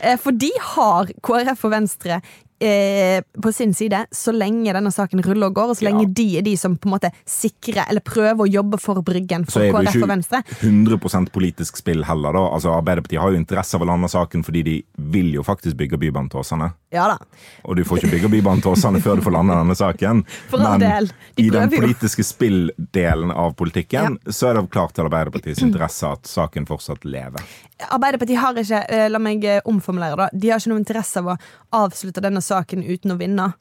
Eh, 0.00 0.16
for 0.16 0.32
de 0.32 0.48
har 0.72 1.10
KrF 1.24 1.66
og 1.68 1.72
Venstre 1.74 2.20
eh, 2.60 3.20
på 3.40 3.52
sin 3.52 3.72
side 3.74 4.02
så 4.12 4.32
lenge 4.36 4.72
denne 4.76 4.92
saken 4.92 5.22
ruller 5.24 5.48
og 5.50 5.54
går, 5.56 5.70
og 5.72 5.76
så 5.80 5.86
lenge 5.88 6.02
Ja. 6.06 6.12
de 6.20 6.26
er 6.38 6.42
de 6.42 6.56
som 6.56 6.76
på 6.76 6.88
en 6.88 6.94
måte 6.98 7.10
sikrer 7.26 7.86
eller 7.88 8.00
prøver 8.00 8.44
å 8.44 8.48
jobbe 8.50 8.78
for 8.80 9.00
Bryggen 9.02 9.46
Så 9.48 9.52
for 9.52 9.60
er 9.62 9.72
det 9.72 9.86
KrF 9.92 9.94
jo 9.94 10.02
og 10.04 10.08
Venstre. 10.12 10.42
ikke 10.44 11.00
100% 11.00 11.30
politisk 11.32 11.76
spill 11.80 12.04
heller, 12.04 12.32
da. 12.32 12.42
Altså, 12.54 12.70
Arbeiderpartiet 12.76 13.20
har 13.20 13.30
jo 13.32 13.36
interesse 13.40 13.74
av 13.74 13.82
å 13.82 13.86
lande 13.90 14.08
saken 14.08 14.44
fordi 14.44 14.62
de 14.62 14.76
vil 14.98 15.32
jo 15.34 15.42
faktisk 15.42 15.76
bygge 15.76 15.98
Bybanen 15.98 16.30
til 16.30 16.40
Åsane. 16.40 16.72
Ja 16.92 17.06
da. 17.08 17.18
Og 17.64 17.76
du 17.76 17.84
får 17.84 17.98
ikke 18.02 18.10
bygge 18.16 18.30
Bybanen 18.30 18.62
til 18.62 18.72
Åsane 18.72 19.00
før 19.00 19.16
du 19.16 19.22
får 19.22 19.32
landa 19.32 19.54
denne 19.62 19.76
saken. 19.78 20.24
For 20.50 20.60
all 20.60 20.78
del. 20.82 21.06
De 21.36 21.44
i 21.46 21.50
den 21.50 21.70
politiske 21.70 22.22
spilldelen 22.26 23.30
av 23.32 23.54
politikken, 23.58 24.18
så 24.28 24.50
er 24.50 24.54
det 24.60 24.70
klart 24.70 24.94
til 24.94 25.06
Arbeiderpartiets 25.08 25.62
interesse 25.66 26.06
at 26.10 26.26
saken 26.28 26.66
fortsatt 26.68 27.04
lever. 27.04 27.40
Arbeiderpartiet 27.88 28.40
har 28.42 28.60
ikke 28.60 28.84
eh, 28.92 29.08
la 29.10 29.20
meg 29.22 29.44
eh, 29.48 29.62
omformulere 29.68 30.18
da, 30.18 30.28
de 30.32 30.52
har 30.52 30.60
ikke 30.60 30.74
noe 30.74 30.82
interesse 30.82 31.22
av 31.22 31.32
å 31.32 31.40
avslutte 31.80 32.22
denne 32.24 32.42
saken 32.44 32.84
uten 32.84 33.14
å 33.14 33.20
vinne. 33.20 33.52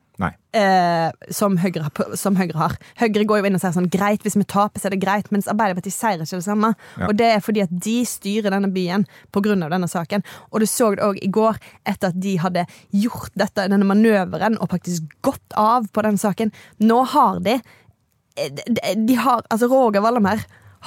Eh, 0.52 1.12
som, 1.30 1.58
Høyre, 1.62 1.86
som 2.18 2.36
Høyre 2.40 2.58
har. 2.58 2.76
Høyre 3.00 3.26
går 3.30 3.40
jo 3.40 3.50
inn 3.50 3.58
og 3.58 3.62
sier 3.62 3.76
sånn 3.76 3.90
greit, 3.94 4.24
hvis 4.26 4.36
vi 4.40 4.46
taper, 4.50 4.82
så 4.82 4.90
er 4.90 4.96
det 4.96 5.02
greit. 5.04 5.30
Mens 5.34 5.48
Arbeiderpartiet 5.52 5.96
sier 5.96 6.24
ikke 6.24 6.40
det 6.42 6.48
samme. 6.48 6.74
Ja. 6.98 7.10
Og 7.10 7.16
det 7.20 7.30
er 7.36 7.44
fordi 7.46 7.64
at 7.64 7.74
de 7.86 7.98
styrer 8.10 8.52
denne 8.52 8.72
byen 8.74 9.06
pga. 9.32 9.56
denne 9.62 9.88
saken. 9.88 10.26
Og 10.52 10.60
du 10.60 10.68
så 10.68 10.92
det 10.96 11.06
òg 11.06 11.22
i 11.24 11.32
går, 11.32 11.60
etter 11.88 12.12
at 12.12 12.20
de 12.20 12.38
hadde 12.42 12.66
gjort 12.92 13.32
dette, 13.36 13.70
denne 13.72 13.88
manøveren 13.88 14.58
og 14.60 14.72
faktisk 14.74 15.08
gått 15.22 15.56
av 15.56 15.88
på 15.94 16.04
den 16.04 16.18
saken. 16.18 16.52
Nå 16.80 17.04
har 17.14 17.40
de 17.46 17.60
eh, 17.60 18.50
de, 18.50 18.96
de 19.06 19.16
har, 19.16 19.46
altså 19.50 19.70
Roger 19.70 20.02
Wallenberg 20.02 20.44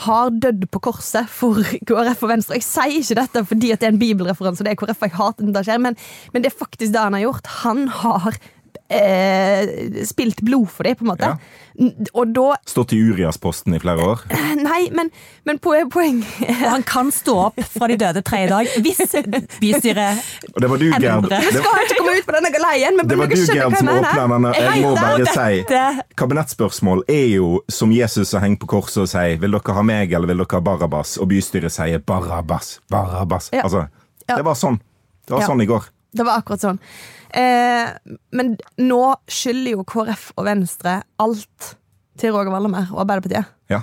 har 0.07 0.33
dødd 0.33 0.67
på 0.73 0.81
korset 0.89 1.29
for 1.31 1.61
KrF 1.89 2.25
og 2.25 2.33
Venstre. 2.33 2.59
Jeg 2.59 2.67
sier 2.67 2.99
ikke 3.01 3.19
dette 3.21 3.45
fordi 3.53 3.73
det 3.75 3.87
er 3.89 3.95
en 3.95 4.01
bibelreferanse, 4.01 4.65
det 4.65 4.75
er 4.75 4.81
KrF 4.81 5.07
jeg 5.07 5.17
hater 5.19 5.47
når 5.47 5.59
det 5.59 5.65
skjer, 5.69 5.83
men, 5.85 5.99
men 6.33 6.45
det 6.45 6.53
er 6.53 6.59
faktisk 6.59 6.95
det 6.95 7.05
han 7.05 7.19
har 7.19 7.27
gjort. 7.27 7.53
Han 7.63 7.87
har 8.03 8.39
eh, 8.89 10.05
spilt 10.07 10.41
blod 10.45 10.69
for 10.71 10.85
dem, 10.85 10.97
på 10.97 11.05
en 11.05 11.11
måte. 11.13 11.29
Ja. 11.33 11.39
Og 12.13 12.29
da 12.37 12.51
Stått 12.69 12.93
i 12.93 12.99
Urias-posten 13.01 13.73
i 13.75 13.79
flere 13.81 14.05
år. 14.05 14.21
Nei, 14.61 14.91
men, 14.93 15.09
men 15.49 15.59
poe- 15.59 15.87
poeng 15.91 16.19
han 16.73 16.83
kan 16.85 17.09
stå 17.15 17.37
opp 17.47 17.61
fra 17.73 17.89
de 17.89 17.97
døde 17.97 18.21
tredje 18.23 18.51
dag 18.53 18.69
hvis 18.85 19.01
bystyret 19.63 20.21
Og 20.53 20.61
det 20.61 20.69
var 20.69 20.83
du, 20.83 20.85
Gerd. 20.93 21.29
Det, 21.33 21.41
skal 21.49 21.81
ikke 21.87 21.97
komme 22.03 22.17
ut 22.19 22.27
på 22.29 22.35
denne 22.37 22.51
galeien, 22.53 22.99
men 23.01 23.09
det 23.09 23.19
var 23.23 23.33
du, 23.33 23.37
Gerd, 23.41 23.79
som 23.81 23.89
åpna 23.89 24.27
denne. 24.35 24.53
Jeg 24.61 24.83
må 24.85 24.93
bare 25.01 25.33
si 25.33 26.13
Kabinettspørsmål 26.21 27.03
er 27.11 27.25
jo 27.39 27.49
som 27.73 27.93
Jesus 27.97 28.29
som 28.35 28.45
henger 28.45 28.61
på 28.63 28.69
korset 28.77 29.03
og 29.07 29.09
sier 29.11 29.39
'Vil 29.41 29.57
dere 29.57 29.75
ha 29.79 29.83
meg, 29.83 30.13
eller 30.13 30.29
vil 30.29 30.45
dere 30.45 30.59
ha 30.61 30.61
Barabas?' 30.61 31.17
Og 31.19 31.29
bystyret 31.33 31.73
sier 31.73 31.99
'Barabas'. 31.99 32.79
Barabas. 32.91 33.49
Ja. 33.53 33.63
Altså, 33.65 33.89
Ja. 34.29 34.37
det 34.37 34.45
var 34.45 34.55
sånn. 34.55 34.79
Det 35.27 35.35
var 35.35 35.41
Ja. 35.41 35.47
sånn 35.49 35.63
i 35.63 35.67
går. 35.67 35.83
Det 36.15 36.25
var 36.27 36.39
akkurat 36.43 36.61
sånn. 36.61 36.79
Eh, 37.33 37.89
men 38.37 38.57
nå 38.83 39.03
skylder 39.31 39.79
jo 39.79 39.87
KrF 39.89 40.33
og 40.37 40.45
Venstre 40.51 40.99
alt 41.23 41.73
til 42.21 42.35
Roger 42.35 42.53
Wallenberg 42.53 42.93
og 42.93 43.03
Arbeiderpartiet. 43.07 43.49
Ja. 43.73 43.81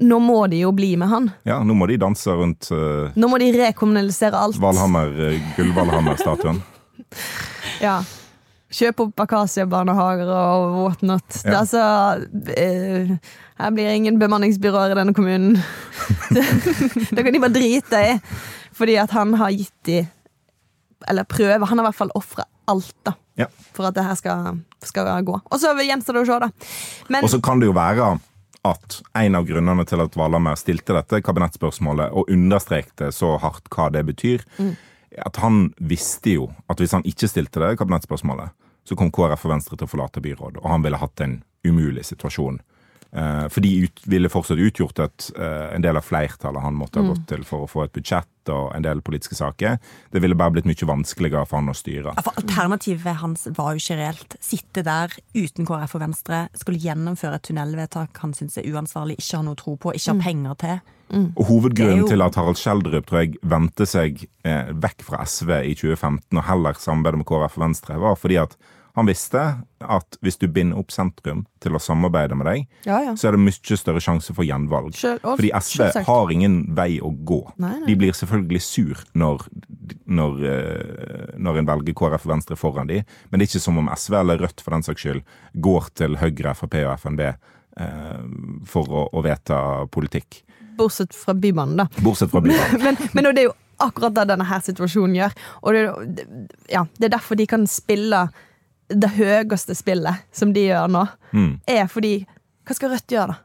nå 0.00 0.18
må 0.24 0.38
de 0.48 0.62
jo 0.62 0.72
bli 0.72 0.94
med 0.96 1.10
han. 1.12 1.28
Ja, 1.48 1.60
nå 1.66 1.76
må 1.76 1.86
de 1.90 1.98
danse 2.00 2.32
rundt 2.32 2.70
uh, 2.72 3.12
Nå 3.12 3.28
må 3.28 3.36
de 3.42 3.50
rekommunalisere 3.58 4.40
alt. 4.40 4.56
Valhammer, 4.60 5.12
uh, 5.12 5.52
Gullvalhammer-statuen. 5.58 6.62
Ja. 7.82 7.96
Kjøpe 8.72 9.08
opp 9.08 9.20
Akasia-barnehager 9.24 10.30
og 10.32 10.76
whatnot. 10.78 11.36
Ja. 11.44 11.58
altså 11.60 11.82
eh, 12.56 13.10
Her 13.58 13.74
blir 13.74 13.90
ingen 13.92 14.20
bemanningsbyråer 14.20 14.94
i 14.94 14.96
denne 14.96 15.14
kommunen. 15.16 15.58
det 17.12 17.24
kan 17.24 17.34
de 17.34 17.42
bare 17.42 17.56
drite 17.56 18.00
i. 18.06 18.14
Fordi 18.78 18.96
at 19.02 19.12
han 19.12 19.34
har 19.36 19.52
gitt 19.52 19.74
de 19.90 19.98
Eller 21.10 21.28
prøve. 21.28 21.66
Han 21.66 21.78
har 21.78 21.84
i 21.84 21.90
hvert 21.90 21.98
fall 21.98 22.14
ofra 22.16 22.46
alt, 22.70 22.94
da. 23.06 23.14
Ja. 23.40 23.48
For 23.72 23.88
at 23.88 23.96
det 23.96 24.04
her 24.04 24.18
skal, 24.18 24.60
skal 24.84 25.08
gå. 25.24 25.38
Og 25.38 25.60
så 25.60 25.72
gjenstår 25.80 26.18
det 26.18 26.24
å 26.24 26.28
se, 26.28 26.38
da. 26.44 26.50
Men 27.08 27.24
Og 27.24 27.32
så 27.32 27.40
kan 27.44 27.62
det 27.62 27.70
jo 27.70 27.76
være 27.76 28.12
at 28.68 28.98
en 29.18 29.34
av 29.34 29.46
grunnene 29.48 29.84
til 29.88 30.02
at 30.04 30.16
Valhammer 30.18 30.58
stilte 30.60 30.94
dette 30.94 31.22
kabinettspørsmålet, 31.24 32.14
og 32.14 32.30
understrekte 32.30 33.10
så 33.14 33.34
hardt 33.42 33.70
hva 33.74 33.88
det 33.90 34.04
betyr, 34.06 34.44
mm. 34.58 34.74
at 35.26 35.40
han 35.42 35.72
visste 35.82 36.36
jo 36.36 36.50
at 36.70 36.82
hvis 36.82 36.94
han 36.94 37.06
ikke 37.08 37.30
stilte 37.30 37.62
det 37.64 37.78
kabinettspørsmålet, 37.80 38.54
så 38.86 38.98
kom 38.98 39.10
KrF 39.14 39.46
og 39.46 39.54
Venstre 39.56 39.78
til 39.78 39.86
å 39.86 39.90
forlate 39.90 40.22
byrådet, 40.22 40.62
og 40.62 40.70
han 40.70 40.84
ville 40.84 40.98
hatt 40.98 41.24
en 41.24 41.40
umulig 41.66 42.04
situasjon. 42.06 42.60
Eh, 43.12 43.48
For 43.52 43.62
de 43.62 43.72
ut, 43.84 44.04
ville 44.10 44.30
fortsatt 44.32 44.58
utgjort 44.58 45.02
et, 45.04 45.30
eh, 45.36 45.74
en 45.74 45.82
del 45.82 45.98
av 45.98 46.06
flertallet 46.06 46.62
han 46.62 46.78
måtte 46.78 47.02
ha 47.02 47.12
gått 47.12 47.26
til 47.28 47.44
for 47.44 47.66
å 47.66 47.70
få 47.70 47.84
et 47.84 47.92
budsjett 47.92 48.31
og 48.48 48.72
en 48.74 48.82
del 48.82 49.02
politiske 49.04 49.36
saker. 49.38 49.78
Det 50.10 50.22
ville 50.22 50.34
bare 50.38 50.50
blitt 50.56 50.66
mye 50.66 50.88
vanskeligere 50.88 51.44
for 51.46 51.60
han 51.60 51.70
å 51.70 51.76
styre. 51.76 52.14
For 52.22 52.32
Alternativet 52.40 53.20
hans 53.22 53.46
var 53.54 53.74
jo 53.76 53.82
ikke 53.82 53.98
reelt. 54.00 54.36
Sitte 54.42 54.82
der 54.86 55.12
uten 55.36 55.68
KrF 55.68 55.94
og 55.98 56.04
Venstre, 56.06 56.48
skulle 56.58 56.82
gjennomføre 56.82 57.38
et 57.38 57.46
tunnelvedtak 57.48 58.18
han 58.24 58.34
syns 58.34 58.58
er 58.58 58.66
uansvarlig, 58.72 59.18
ikke 59.20 59.36
har 59.38 59.46
noe 59.46 59.58
tro 59.60 59.76
på, 59.76 59.94
ikke 59.94 60.14
har 60.14 60.22
penger 60.26 60.58
til. 60.64 60.80
Og 61.12 61.44
Hovedgrunnen 61.44 61.98
jo- 62.06 62.08
til 62.08 62.22
at 62.24 62.34
Harald 62.40 62.56
Schjelderup 62.56 63.04
tror 63.06 63.18
jeg 63.20 63.34
vendte 63.44 63.84
seg 63.84 64.22
eh, 64.48 64.70
vekk 64.72 65.02
fra 65.04 65.18
SV 65.28 65.50
i 65.68 65.74
2015 65.76 66.38
og 66.40 66.46
heller 66.48 66.72
samarbeidet 66.80 67.18
med 67.20 67.26
KrF 67.28 67.58
og 67.58 67.64
Venstre, 67.66 67.98
var 68.00 68.16
fordi 68.16 68.38
at 68.40 68.56
han 68.94 69.06
visste 69.08 69.40
at 69.80 70.16
hvis 70.20 70.36
du 70.38 70.46
binder 70.52 70.76
opp 70.78 70.90
sentrum 70.92 71.46
til 71.64 71.72
å 71.72 71.80
samarbeide 71.80 72.36
med 72.36 72.46
deg, 72.46 72.66
Ja, 72.84 72.98
ja. 73.06 73.14
så 73.16 73.28
er 73.30 73.36
det 73.36 73.40
mye 73.40 73.76
større 73.80 74.02
sjanse 74.04 74.34
for 74.36 74.44
gjenvalg. 74.44 74.92
Sjøl- 74.92 75.20
og- 75.24 75.38
Fordi 75.40 75.50
SV 75.56 75.78
selvsagt. 75.86 76.06
har 76.06 76.30
ingen 76.34 76.58
vei 76.76 77.00
å 77.00 77.08
gå. 77.24 77.38
Nei, 77.58 77.78
nei. 77.78 77.86
De 77.86 77.94
blir 77.96 78.12
selvfølgelig 78.12 78.60
sur 78.62 79.00
når, 79.14 79.46
når, 80.06 80.44
eh, 80.44 81.32
når 81.38 81.58
en 81.62 81.66
velger 81.72 81.94
KrF 81.94 82.26
og 82.26 82.32
Venstre 82.34 82.56
foran 82.60 82.86
de, 82.92 83.00
men 83.30 83.38
det 83.40 83.48
er 83.48 83.52
ikke 83.58 83.64
som 83.64 83.78
om 83.78 83.88
SV 83.88 84.14
eller 84.20 84.38
Rødt 84.44 84.60
for 84.60 84.70
den 84.76 84.82
saks 84.82 85.00
skyld 85.06 85.22
går 85.60 85.88
til 85.94 86.16
Høyre, 86.20 86.54
Frp 86.54 86.74
og 86.84 86.98
FNB 87.00 87.20
eh, 87.78 88.22
for 88.68 88.84
å, 88.92 89.08
å 89.12 89.22
vedta 89.24 89.88
politikk. 89.90 90.42
bortsett 90.76 91.12
fra 91.14 91.34
Bybanen, 91.34 91.76
da. 91.76 91.86
Bortsett 92.02 92.30
fra 92.30 92.40
Bybanen. 92.40 92.80
men, 92.86 92.96
men 93.14 93.24
det 93.34 93.44
er 93.46 93.48
jo 93.50 93.56
akkurat 93.82 94.14
det 94.14 94.28
denne 94.30 94.46
her 94.46 94.60
situasjonen 94.60 95.16
gjør. 95.18 95.32
Og 95.64 95.74
det, 95.74 96.26
ja, 96.70 96.84
det 96.98 97.08
er 97.08 97.16
derfor 97.18 97.36
de 97.40 97.46
kan 97.50 97.64
spille 97.66 98.28
det 98.94 99.10
høyeste 99.16 99.76
spillet 99.78 100.22
som 100.34 100.52
de 100.54 100.66
gjør 100.68 100.90
nå. 100.92 101.06
Mm. 101.32 101.52
Er 101.70 101.88
fordi 101.90 102.22
Hva 102.62 102.76
skal 102.78 102.92
Rødt 102.92 103.10
gjøre, 103.10 103.34
da? 103.34 103.40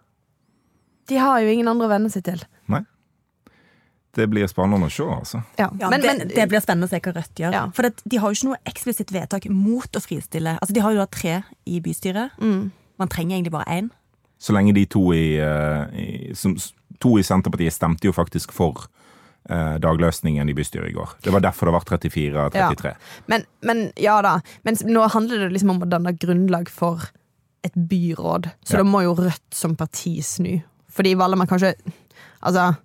De 1.08 1.18
har 1.18 1.40
jo 1.42 1.50
ingen 1.50 1.68
andre 1.72 1.88
å 1.88 1.90
venne 1.90 2.12
seg 2.14 2.26
til. 2.28 2.42
Nei. 2.70 2.84
Det 4.18 4.28
blir 4.30 4.50
spennende 4.50 4.90
å 4.90 4.92
se, 4.92 5.06
altså. 5.06 5.42
Ja, 5.58 5.70
Ja, 5.80 5.90
men, 5.90 6.02
det, 6.02 6.14
men, 6.20 6.32
det 6.34 6.48
blir 6.52 6.62
spennende 6.62 6.90
å 6.90 6.92
se 6.92 7.00
hva 7.02 7.14
Rødt 7.16 7.42
gjør. 7.42 7.56
Ja. 7.56 7.64
For 7.74 7.88
det, 7.88 8.04
de 8.06 8.20
har 8.22 8.34
jo 8.34 8.38
ikke 8.38 8.50
noe 8.50 8.60
eksplisitt 8.70 9.14
vedtak 9.16 9.48
mot 9.54 9.98
å 9.98 10.04
fristille. 10.04 10.58
Altså, 10.60 10.76
De 10.76 10.84
har 10.84 10.94
jo 10.94 11.02
da 11.02 11.08
tre 11.10 11.40
i 11.66 11.80
bystyret. 11.82 12.36
Mm. 12.42 12.68
Man 13.00 13.14
trenger 13.14 13.38
egentlig 13.38 13.56
bare 13.56 13.80
én. 13.80 13.90
Så 14.38 14.54
lenge 14.54 14.76
de 14.78 14.86
to 14.86 15.02
i, 15.16 15.38
eh, 15.42 15.98
i, 15.98 16.08
som, 16.38 16.54
to 17.02 17.16
i 17.18 17.26
Senterpartiet 17.26 17.74
stemte 17.74 18.06
jo 18.06 18.14
faktisk 18.14 18.54
for 18.54 18.86
dagløsningen 19.80 20.50
i 20.50 20.54
bystyret 20.54 20.90
i 20.90 20.94
går. 20.96 21.14
Det 21.24 21.32
var 21.34 21.40
derfor 21.40 21.66
det 21.70 21.74
var 21.78 21.86
34-33. 21.88 22.96
men, 23.28 23.46
men 23.62 23.92
ja 23.96 24.22
da. 24.22 24.40
Men 24.64 24.76
nå 24.86 25.06
handler 25.14 25.46
det 25.46 25.52
liksom 25.56 25.70
om 25.76 25.82
å 25.84 25.90
danne 25.90 26.14
grunnlag 26.20 26.70
for 26.70 27.06
et 27.64 27.74
byråd. 27.76 28.50
Så 28.64 28.76
Ja. 28.78 28.84
da 28.84 28.84
må 28.84 29.04
jo 29.04 29.16
Rødt 29.16 29.54
som 29.54 29.76
parti 29.76 30.22
snu. 30.24 30.62
Fordi 30.92 31.16
Vallemann 31.16 31.48
kanskje 31.48 31.74
Altså, 32.44 32.78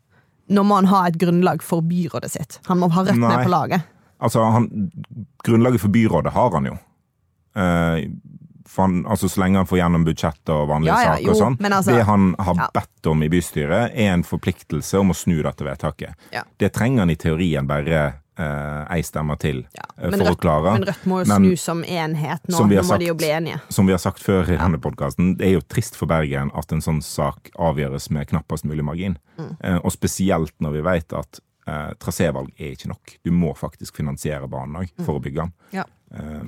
nå 0.48 0.62
må 0.64 0.74
han 0.80 0.86
ha 0.86 1.06
et 1.06 1.18
grunnlag 1.20 1.62
for 1.62 1.82
byrådet 1.82 2.30
sitt. 2.30 2.58
Han 2.66 2.78
må 2.80 2.88
ha 2.90 3.02
Rødt 3.04 3.18
Nei. 3.18 3.28
med 3.36 3.44
på 3.46 3.50
laget. 3.52 3.82
Altså, 4.22 4.40
han, 4.52 4.68
grunnlaget 5.44 5.80
for 5.80 5.88
byrådet 5.92 6.32
har 6.32 6.50
han 6.56 6.64
jo. 6.70 6.78
Eh, 7.54 8.06
for 8.06 8.41
han, 8.76 9.04
altså, 9.06 9.28
så 9.28 9.40
lenge 9.42 9.56
han 9.62 9.66
får 9.66 9.78
gjennom 9.78 10.04
budsjettet 10.04 10.48
og 10.54 10.68
vanlige 10.68 10.92
Ja, 10.94 11.02
ja, 11.02 11.12
saker 11.16 11.24
jo, 11.24 11.30
og 11.30 11.36
sånn. 11.42 11.56
altså- 11.72 11.94
det 11.96 12.04
han 12.04 12.34
har 12.38 12.54
ja. 12.56 12.68
bedt 12.74 13.06
om 13.12 13.22
i 13.22 13.28
bystyret, 13.28 13.92
er 13.94 14.12
en 14.14 14.22
forpliktelse 14.22 14.98
om 15.00 15.10
å 15.10 15.14
snu 15.14 15.42
dette 15.42 15.64
vedtaket. 15.64 16.14
Det 16.58 16.72
trenger 16.72 16.98
han 17.00 17.10
i 17.10 17.16
teorien 17.16 17.66
bare 17.66 18.14
eh, 18.38 18.86
ei 18.96 19.02
stemme 19.02 19.36
til 19.38 19.58
eh, 19.76 20.10
for 20.10 20.16
Rødt, 20.18 20.30
å 20.30 20.40
klare. 20.40 20.72
men 20.78 20.84
Rødt 20.88 21.04
må 21.04 21.18
jo 21.22 21.28
Men- 21.28 21.42
snu 21.44 21.56
som 21.58 21.82
enhet 21.84 22.40
nå. 22.48 22.56
Som 22.56 22.70
Nå 22.70 22.76
må 22.80 22.84
sagt- 22.84 23.00
de 23.00 23.06
jo 23.06 23.14
bli 23.14 23.28
enige. 23.28 23.60
Som 23.68 23.86
vi 23.86 23.92
har 23.92 23.98
sagt 23.98 24.18
før 24.24 24.48
i 24.48 24.56
denne 24.56 24.78
podkasten, 24.80 25.36
det 25.36 25.46
er 25.48 25.52
jo 25.52 25.60
trist 25.60 25.94
for 25.96 26.06
Bergen 26.06 26.50
at 26.56 26.72
en 26.72 26.80
sånn 26.80 27.02
sak 27.02 27.50
avgjøres 27.58 28.10
med 28.10 28.28
knappest 28.28 28.64
mulig 28.64 28.82
margin. 28.84 29.18
Mm. 29.38 29.56
Eh, 29.62 29.78
og 29.84 29.92
spesielt 29.92 30.52
når 30.60 30.72
vi 30.72 30.80
vet 30.80 31.12
at 31.12 31.40
eh, 31.66 31.92
trasévalg 32.00 32.48
er 32.58 32.72
ikke 32.74 32.88
nok. 32.88 33.18
Du 33.22 33.30
må 33.30 33.52
faktisk 33.54 33.94
finansiere 33.96 34.48
banen 34.48 34.80
òg 34.82 34.90
for 35.04 35.20
å 35.20 35.22
bygge 35.22 35.36
den. 35.44 35.52
Ja. 35.72 35.84
Eh, 36.12 36.42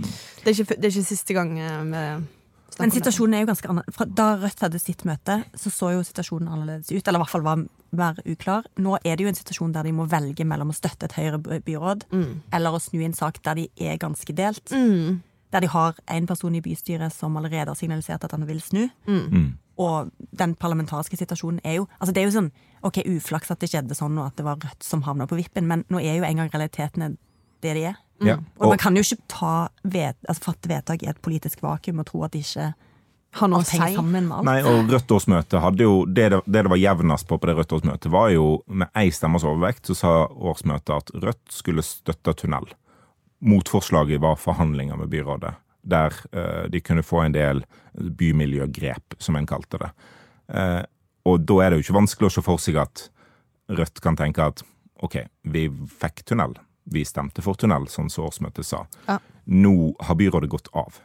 Det 0.44 0.50
er 0.50 0.56
ikke, 0.62 0.76
det 0.76 0.84
er 0.84 0.92
ikke 0.94 1.08
siste 1.08 1.34
gang 1.36 1.58
eh, 1.58 1.84
vi 1.84 2.82
Men 2.82 2.90
situasjonen 2.90 3.34
er 3.34 3.44
jo 3.44 3.46
ganske 3.52 3.68
annerledes. 3.70 3.94
Fra 3.94 4.04
Da 4.04 4.28
Rødt 4.36 4.60
hadde 4.66 4.78
sitt 4.82 5.04
møte, 5.06 5.44
så 5.54 5.70
så 5.70 5.92
jo 5.94 6.02
situasjonen 6.02 6.48
annerledes 6.50 6.90
ut. 6.90 7.06
Eller 7.06 7.20
i 7.20 7.22
hvert 7.22 7.30
fall 7.30 7.44
var 7.46 7.60
mer 7.94 8.14
uklar. 8.26 8.64
Nå 8.82 8.96
er 9.04 9.14
det 9.16 9.22
jo 9.22 9.28
en 9.30 9.38
situasjon 9.38 9.72
der 9.72 9.84
de 9.86 9.92
må 9.94 10.08
velge 10.10 10.44
mellom 10.44 10.72
å 10.72 10.74
støtte 10.74 11.06
et 11.06 11.14
Høyre-byråd 11.14 12.08
eller 12.52 12.74
å 12.74 12.80
snu 12.82 12.98
en 13.04 13.14
sak 13.14 13.38
der 13.44 13.54
de 13.54 13.68
er 13.78 13.96
ganske 14.02 14.34
delt. 14.34 14.66
Mm. 14.74 15.20
Der 15.54 15.60
de 15.62 15.68
har 15.70 15.94
en 16.10 16.26
person 16.26 16.54
i 16.54 16.60
bystyret 16.60 17.12
som 17.14 17.36
allerede 17.36 17.70
har 17.70 17.78
signalisert 17.78 18.24
at 18.24 18.32
han 18.32 18.46
vil 18.46 18.60
snu. 18.60 18.88
mm. 19.06 19.52
Og 19.76 20.10
den 20.38 20.54
parlamentariske 20.54 21.16
situasjonen 21.18 21.58
er 21.64 21.80
jo 21.80 21.88
Altså 21.98 22.12
Det 22.14 22.20
er 22.22 22.28
jo 22.28 22.34
sånn 22.38 22.50
Ok, 22.82 23.00
uflaks 23.10 23.50
at 23.50 23.58
det 23.58 23.70
skjedde 23.72 23.94
sånn, 23.98 24.16
og 24.18 24.26
at 24.26 24.36
det 24.36 24.44
var 24.44 24.56
Rødt 24.62 24.84
som 24.84 25.02
havna 25.02 25.26
på 25.26 25.34
vippen, 25.34 25.66
men 25.66 25.84
nå 25.90 25.98
er 25.98 26.18
jo 26.18 26.22
en 26.24 26.36
gang 26.36 26.50
realitetene 26.52 27.16
det 27.60 27.74
de 27.74 27.82
er. 27.90 27.96
Ja. 28.22 28.36
Og, 28.58 28.62
Og, 28.62 28.68
man 28.74 28.78
kan 28.78 28.96
jo 28.96 29.02
ikke 29.02 29.22
ta 29.28 29.68
ved, 29.82 30.14
altså, 30.28 30.42
fatte 30.50 30.70
vedtak 30.70 31.02
i 31.02 31.10
et 31.10 31.20
politisk 31.22 31.62
vakuum 31.64 32.02
og 32.02 32.06
tro 32.06 32.24
at 32.26 32.34
det 32.34 32.44
ikke 32.44 32.72
Har 33.34 33.50
noe 33.50 33.64
å 33.64 33.66
si. 33.66 33.80
sammen 33.96 34.28
med 34.28 34.36
alt. 34.36 34.46
nei, 34.46 34.60
og 34.62 34.92
Rødt 34.92 35.10
årsmøte 35.10 35.58
hadde 35.58 35.82
jo 35.82 36.04
Det 36.06 36.28
det, 36.30 36.40
det 36.46 36.62
det 36.62 36.70
var 36.70 36.78
jevnest 36.78 37.26
på 37.26 37.38
på 37.38 37.46
det 37.50 37.56
Rødt 37.58 37.72
årsmøtet, 37.72 38.10
var 38.12 38.30
jo 38.30 38.62
med 38.68 38.88
ei 38.94 39.10
stemmes 39.10 39.42
overvekt 39.42 39.90
så 39.90 39.94
sa 39.94 40.12
årsmøtet 40.30 40.94
at 40.94 41.10
Rødt 41.14 41.50
skulle 41.50 41.82
støtte 41.82 42.34
tunnel. 42.34 42.68
Motforslaget 43.42 44.20
var 44.20 44.36
forhandlinger 44.36 44.96
med 44.96 45.10
byrådet, 45.10 45.54
der 45.82 46.14
uh, 46.32 46.70
de 46.70 46.80
kunne 46.80 47.02
få 47.02 47.24
en 47.24 47.34
del 47.34 47.64
bymiljøgrep, 47.98 49.18
som 49.18 49.36
en 49.36 49.46
kalte 49.46 49.78
det. 49.82 49.90
Uh, 50.48 50.82
og 51.24 51.42
da 51.44 51.58
er 51.60 51.70
det 51.70 51.80
jo 51.80 51.88
ikke 51.88 51.98
vanskelig 51.98 52.30
å 52.30 52.34
se 52.36 52.44
for 52.44 52.62
seg 52.62 52.78
at 52.80 53.08
Rødt 53.68 54.00
kan 54.00 54.16
tenke 54.16 54.44
at 54.44 54.62
ok, 55.02 55.24
vi 55.42 55.66
fikk 56.00 56.22
tunnel. 56.24 56.54
Vi 56.84 57.04
stemte 57.04 57.42
for 57.42 57.54
tunnel, 57.58 57.88
som 57.88 58.08
årsmøtet 58.08 58.66
sa. 58.66 58.84
Ja. 59.08 59.18
Nå 59.44 59.94
har 60.00 60.18
byrådet 60.20 60.50
gått 60.52 60.68
av. 60.76 61.00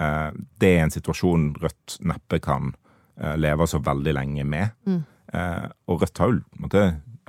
Eh, 0.00 0.30
det 0.58 0.70
er 0.76 0.84
en 0.84 0.94
situasjon 0.94 1.54
Rødt 1.62 1.98
neppe 2.00 2.40
kan 2.42 2.74
eh, 3.20 3.36
leve 3.36 3.66
så 3.70 3.78
veldig 3.82 4.14
lenge 4.14 4.44
med. 4.44 4.74
Eh, 5.32 5.66
og 5.90 6.02
Rødt 6.02 6.18
har 6.18 6.34
jo, 6.34 6.70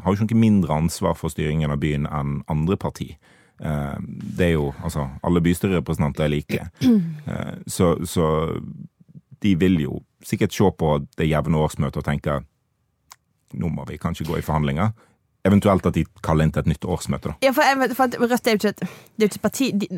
har 0.04 0.14
jo 0.14 0.28
ikke 0.28 0.38
mindre 0.38 0.78
ansvar 0.78 1.18
for 1.18 1.34
styringen 1.34 1.74
av 1.74 1.82
byen 1.82 2.06
enn 2.10 2.40
andre 2.52 2.78
parti. 2.78 3.16
Eh, 3.60 3.96
det 4.38 4.52
er 4.52 4.58
jo, 4.58 4.74
altså, 4.84 5.08
Alle 5.24 5.42
bystyrerepresentanter 5.42 6.28
er 6.28 6.34
like. 6.34 6.68
Eh, 7.26 7.56
så, 7.68 8.06
så 8.06 8.26
de 9.42 9.56
vil 9.58 9.80
jo 9.82 10.04
sikkert 10.24 10.54
se 10.54 10.70
på 10.78 10.90
det 11.18 11.26
jevne 11.26 11.58
årsmøtet 11.58 11.98
og 11.98 12.06
tenke 12.06 12.36
nå 13.54 13.70
må 13.72 13.86
vi 13.90 13.98
kanskje 13.98 14.28
gå 14.28 14.38
i 14.38 14.44
forhandlinger. 14.46 14.92
Eventuelt 15.46 15.86
at 15.86 15.94
de 15.98 16.06
kaller 16.26 16.48
inn 16.48 16.52
til 16.56 16.66
et 16.66 16.74
nytt 16.74 16.86
årsmøte. 16.90 17.32
da. 17.32 17.38
Ja, 17.46 17.54
for, 17.56 17.64
jeg, 17.68 17.96
for 17.98 18.20
Rødt 18.26 18.48
er 18.50 18.56
jo 18.56 18.62
ikke 18.62 18.74
et, 18.74 18.84
det 18.86 19.26
er 19.26 19.28
jo 19.28 19.32
ikke 19.32 19.42
et 19.42 19.46
parti 19.46 19.72
de, 19.72 19.90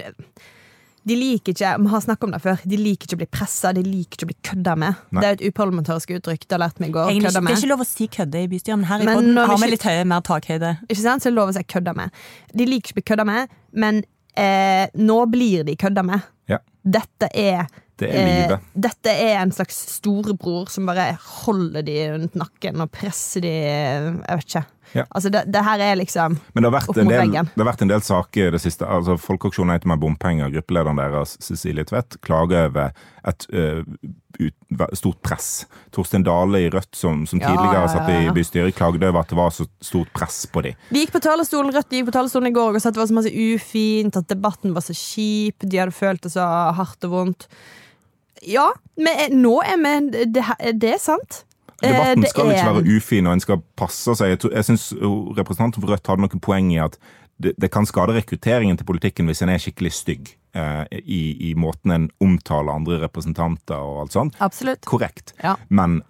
de 1.08 1.16
liker 1.16 1.54
ikke 1.54 1.70
Vi 1.80 1.88
har 1.94 2.02
snakket 2.04 2.28
om 2.28 2.34
det 2.36 2.42
før. 2.44 2.64
De 2.68 2.78
liker 2.80 3.08
ikke 3.08 3.16
å 3.16 3.22
bli 3.22 3.28
pressa, 3.32 3.72
de 3.76 3.84
liker 3.86 4.18
ikke 4.18 4.28
å 4.28 4.32
bli 4.34 4.38
kødda 4.50 4.74
med. 4.84 4.98
Nei. 5.16 5.22
Det 5.22 5.28
er 5.30 5.32
jo 5.32 5.38
et 5.40 5.54
uparlamentarisk 5.54 6.12
uttrykk. 6.18 6.44
Det 6.44 6.58
har 6.58 6.64
lært 6.66 6.82
meg 6.84 6.92
i 6.92 6.96
går. 6.98 7.12
Egentlig, 7.14 7.32
det 7.38 7.44
er 7.54 7.60
ikke 7.62 7.72
lov 7.72 7.84
å 7.86 7.88
si 7.88 8.08
kødde 8.18 8.44
i 8.44 8.50
bystyret, 8.52 8.82
men 8.82 8.90
her 8.90 9.06
i 9.06 9.08
Men 9.08 9.40
har 9.40 9.62
vi 9.62 9.72
litt 9.72 9.88
høye, 9.88 10.04
mer 10.12 10.26
takhøyde. 10.28 10.74
Ikke 10.90 11.00
sant? 11.00 11.24
Så 11.24 11.30
er 11.30 11.36
det 11.36 11.40
lov 11.40 11.54
å 11.54 11.56
si 11.56 11.64
kødda 11.64 11.96
med. 11.96 12.22
De 12.52 12.68
liker 12.68 12.92
ikke 12.92 12.98
å 12.98 13.00
bli 13.00 13.08
kødda 13.14 13.28
med, 13.32 13.56
men 13.86 14.02
eh, 14.36 14.86
nå 15.00 15.20
blir 15.32 15.64
de 15.68 15.78
kødda 15.80 16.04
med. 16.12 16.28
Ja, 16.52 16.60
Dette 16.84 17.32
er 17.32 17.68
Det 18.00 18.12
er 18.12 18.28
livet. 18.28 18.52
Eh, 18.60 18.82
dette 18.88 19.14
er 19.24 19.40
en 19.42 19.52
slags 19.56 19.80
storebror 19.96 20.68
som 20.72 20.86
bare 20.92 21.14
holder 21.24 21.88
de 21.88 21.96
rundt 22.14 22.36
nakken 22.38 22.84
og 22.84 22.92
presser 22.94 23.42
de 23.48 23.54
Jeg 23.56 24.12
vet 24.28 24.46
ikke. 24.52 24.66
Ja. 24.96 25.04
Altså, 25.10 25.32
det, 25.34 25.44
det 25.52 25.64
her 25.66 25.82
er 25.84 25.98
liksom 26.00 26.38
Men 26.54 26.64
det 26.64 26.70
har, 26.70 26.76
vært 26.78 27.02
en 27.02 27.12
del, 27.12 27.34
det 27.34 27.62
har 27.62 27.70
vært 27.70 27.84
en 27.86 27.92
del 27.92 28.04
saker 28.06 28.48
i 28.48 28.54
det 28.56 28.62
siste. 28.64 28.88
altså 28.88 29.18
Folkeaksjonen 29.20 29.76
heter 29.76 29.92
med 29.92 30.02
bompenger. 30.04 30.54
Gruppelederen 30.54 31.02
deres, 31.02 31.36
Cecilie 31.44 31.88
Tvedt, 31.88 32.20
klager 32.26 32.70
over 32.70 32.96
et 33.28 33.48
uh, 33.52 33.82
ut, 34.40 34.54
stort 34.96 35.20
press. 35.26 35.50
Torstein 35.96 36.24
Dale 36.24 36.62
i 36.66 36.70
Rødt, 36.72 36.94
som, 36.96 37.26
som 37.28 37.42
Ja, 37.42 37.52
tidligere 37.52 37.90
satt 37.92 38.12
i 38.14 38.30
bystyret, 38.36 38.76
klagde 38.78 39.10
over 39.10 39.24
at 39.24 39.32
det 39.32 39.40
var 39.40 39.52
så 39.56 39.68
stort 39.84 40.12
press 40.16 40.46
på 40.52 40.64
dem. 40.66 40.78
De 40.92 41.02
gikk 41.04 41.16
på 41.16 41.24
talerstolen, 41.24 41.74
Rødt 41.76 41.92
gikk 41.94 42.08
på 42.12 42.16
talerstolen 42.16 42.52
i 42.52 42.56
går 42.56 42.78
og 42.78 42.84
sa 42.84 42.92
at 42.92 42.98
det 42.98 43.04
var 43.04 43.12
så 43.12 43.18
masse 43.18 43.34
ufint, 43.34 44.20
at 44.20 44.30
debatten 44.32 44.78
var 44.78 44.86
så 44.86 44.96
kjip, 44.96 45.66
de 45.66 45.82
hadde 45.82 45.96
følt 45.96 46.24
det 46.24 46.34
så 46.38 46.46
hardt 46.78 47.10
og 47.10 47.16
vondt. 47.16 47.50
Ja, 48.46 48.70
men 49.02 49.24
eh, 49.24 49.34
nå 49.34 49.56
er 49.66 49.80
vi 49.82 50.26
Det, 50.30 50.44
det 50.78 50.94
er 50.94 51.02
sant. 51.02 51.44
Eh, 51.84 51.92
Debatten 51.92 52.22
det 52.24 52.30
skal 52.32 52.52
ikke 52.52 52.64
er- 52.66 52.74
være 52.82 52.96
ufin, 52.98 53.28
og 53.28 53.34
en 53.34 53.40
skal 53.40 53.62
passe 53.78 54.16
seg. 54.18 54.30
Jeg, 54.30 54.40
tror- 54.40 54.54
jeg 54.56 54.66
syns 54.66 54.94
representanten 55.38 55.82
for 55.82 55.92
Rødt 55.94 56.08
hadde 56.08 56.22
noen 56.26 56.40
poeng 56.42 56.72
i 56.74 56.80
at 56.82 56.98
det, 57.40 57.54
det 57.62 57.70
kan 57.72 57.86
skade 57.86 58.16
rekrutteringen 58.18 58.78
til 58.80 58.86
politikken 58.86 59.28
hvis 59.30 59.44
en 59.46 59.50
er 59.54 59.60
skikkelig 59.62 59.92
stygg 59.94 60.32
eh, 60.58 60.86
i, 61.06 61.52
i 61.52 61.54
måten 61.54 61.92
en 61.94 62.10
omtaler 62.20 62.74
andre 62.74 62.98
representanter 63.04 63.76
og 63.78 64.02
alt 64.08 64.12
sånt. 64.18 64.36
Absolutt. 64.42 64.82
Korrekt. 64.90 65.34
Ja. 65.44 65.56
Men 65.70 66.02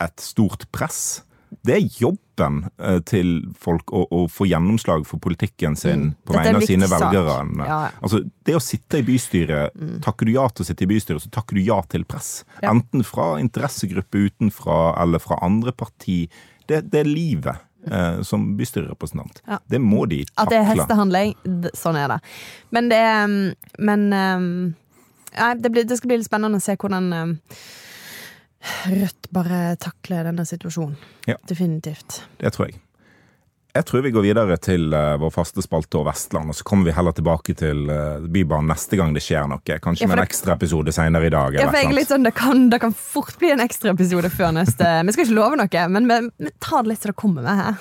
et 0.00 0.20
stort 0.20 0.66
press, 0.70 1.24
det 1.66 1.74
er 1.74 2.00
jobben 2.00 2.58
eh, 2.78 2.98
til 3.06 3.30
folk 3.58 3.90
å, 3.94 4.04
å 4.10 4.22
få 4.30 4.46
gjennomslag 4.50 5.06
for 5.08 5.22
politikken 5.22 5.76
sin 5.78 6.12
på 6.26 6.34
Mm. 6.34 6.38
Er 6.38 6.44
vegne 6.44 6.60
av 6.60 6.66
sine 6.68 6.88
velgere. 6.90 7.36
Ja. 7.66 7.78
Altså, 8.02 8.22
det 8.46 8.56
å 8.56 8.62
sitte 8.62 9.00
i 9.00 9.06
bystyret, 9.06 9.76
takker 10.04 10.28
du 10.28 10.34
ja 10.34 10.48
til 10.50 10.64
å 10.64 10.68
sitte 10.68 10.84
i 10.84 10.90
bystyret, 10.90 11.22
så 11.22 11.30
takker 11.32 11.58
du 11.58 11.62
ja 11.64 11.78
til 11.90 12.04
press. 12.04 12.44
Ja. 12.60 12.72
Enten 12.74 13.04
fra 13.06 13.36
interessegrupper 13.40 14.26
utenfra 14.28 14.80
eller 15.02 15.22
fra 15.22 15.38
andre 15.46 15.72
parti. 15.72 16.26
Det, 16.66 16.82
det 16.92 17.02
er 17.02 17.10
livet 17.10 17.62
eh, 17.90 18.20
som 18.26 18.50
bystyrerepresentant. 18.58 19.42
Ja. 19.46 19.60
Det 19.66 19.80
må 19.82 20.04
de 20.10 20.24
takle. 20.26 20.42
At 20.44 20.52
det 20.52 20.60
er 20.60 20.68
hestehandling, 20.74 21.34
sånn 21.78 22.00
er 22.00 22.16
det. 22.16 22.20
Men 22.74 22.92
det 22.92 23.00
er 23.06 23.26
Men 23.78 24.08
nei, 24.10 25.50
det, 25.60 25.72
blir, 25.72 25.86
det 25.86 25.98
skal 25.98 26.12
bli 26.12 26.20
litt 26.20 26.28
spennende 26.28 26.60
å 26.60 26.64
se 26.64 26.76
hvordan 26.80 27.10
um, 27.12 27.36
Rødt 28.90 29.28
bare 29.34 29.76
takler 29.78 30.26
denne 30.26 30.44
situasjonen. 30.48 30.96
Ja. 31.28 31.36
Definitivt. 31.48 32.22
Det 32.40 32.52
tror 32.54 32.70
jeg. 32.70 32.80
Jeg 33.76 33.84
tror 33.84 34.00
vi 34.06 34.10
går 34.14 34.24
videre 34.24 34.56
til 34.56 34.86
uh, 34.96 35.18
vår 35.20 35.32
faste 35.34 35.60
spalte 35.60 35.98
og 36.00 36.06
Vestland, 36.08 36.48
og 36.48 36.56
så 36.56 36.64
kommer 36.64 36.88
vi 36.88 36.94
heller 36.96 37.12
tilbake 37.12 37.52
til 37.60 37.82
uh, 37.92 38.24
Bybanen 38.32 38.70
neste 38.72 38.96
gang 38.96 39.12
det 39.12 39.20
skjer 39.20 39.44
noe. 39.50 39.60
Kanskje 39.84 40.06
Ja, 40.06 40.08
med 40.08 40.16
en 40.16 40.24
ekstraepisode 40.24 40.94
senere 40.96 41.28
i 41.28 41.32
dag. 41.34 41.58
Ja, 41.60 41.66
for 41.68 41.76
jeg 41.76 41.90
er 41.90 41.98
litt 41.98 42.08
sånn, 42.08 42.24
det, 42.24 42.32
kan, 42.38 42.70
det 42.72 42.80
kan 42.80 42.96
fort 42.96 43.36
bli 43.42 43.50
en 43.52 43.60
ekstra 43.60 43.92
episode 43.92 44.30
før 44.32 44.54
neste. 44.56 44.88
Vi 45.06 45.12
skal 45.12 45.26
ikke 45.28 45.36
love 45.36 45.60
noe, 45.60 45.84
men 45.92 46.08
vi, 46.08 46.18
vi 46.48 46.54
tar 46.64 46.86
det 46.86 46.94
litt 46.94 47.04
så 47.04 47.12
det 47.12 47.18
kommer 47.20 47.44
med 47.44 47.60
her. 47.60 47.76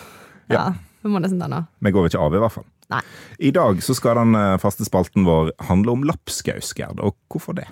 Ja, 0.52 0.58
Ja. 0.60 0.66
vi 1.06 1.14
må 1.16 1.24
nesten 1.24 1.40
det 1.40 1.48
nå. 1.54 1.64
Vi 1.88 1.96
går 1.96 2.12
ikke 2.12 2.26
av, 2.28 2.36
i 2.36 2.44
hvert 2.44 2.58
fall. 2.60 2.68
Nei. 2.92 3.00
I 3.40 3.50
dag 3.56 3.80
så 3.82 3.96
skal 3.98 4.20
den 4.20 4.36
eh, 4.38 4.58
faste 4.62 4.86
spalten 4.86 5.24
vår 5.26 5.54
handle 5.72 5.96
om 5.96 6.04
lapskaus, 6.06 6.74
Gerd. 6.78 7.00
Og 7.02 7.16
hvorfor 7.32 7.56
det? 7.58 7.66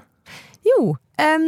Jo, 0.66 0.96
em, 1.22 1.48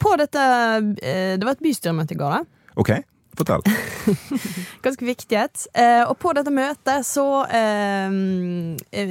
på 0.00 0.14
dette 0.20 0.44
uh, 0.44 1.34
Det 1.38 1.44
var 1.44 1.56
et 1.56 1.64
bystyremøte 1.64 2.16
i 2.16 2.20
går, 2.20 2.38
da. 2.38 2.70
OK, 2.80 2.90
fortell. 3.38 3.64
Ganske 4.84 5.06
viktig. 5.06 5.44
Uh, 5.76 6.04
og 6.08 6.16
på 6.22 6.34
dette 6.36 6.52
møtet 6.54 7.06
så 7.08 7.26
eh, 7.48 8.18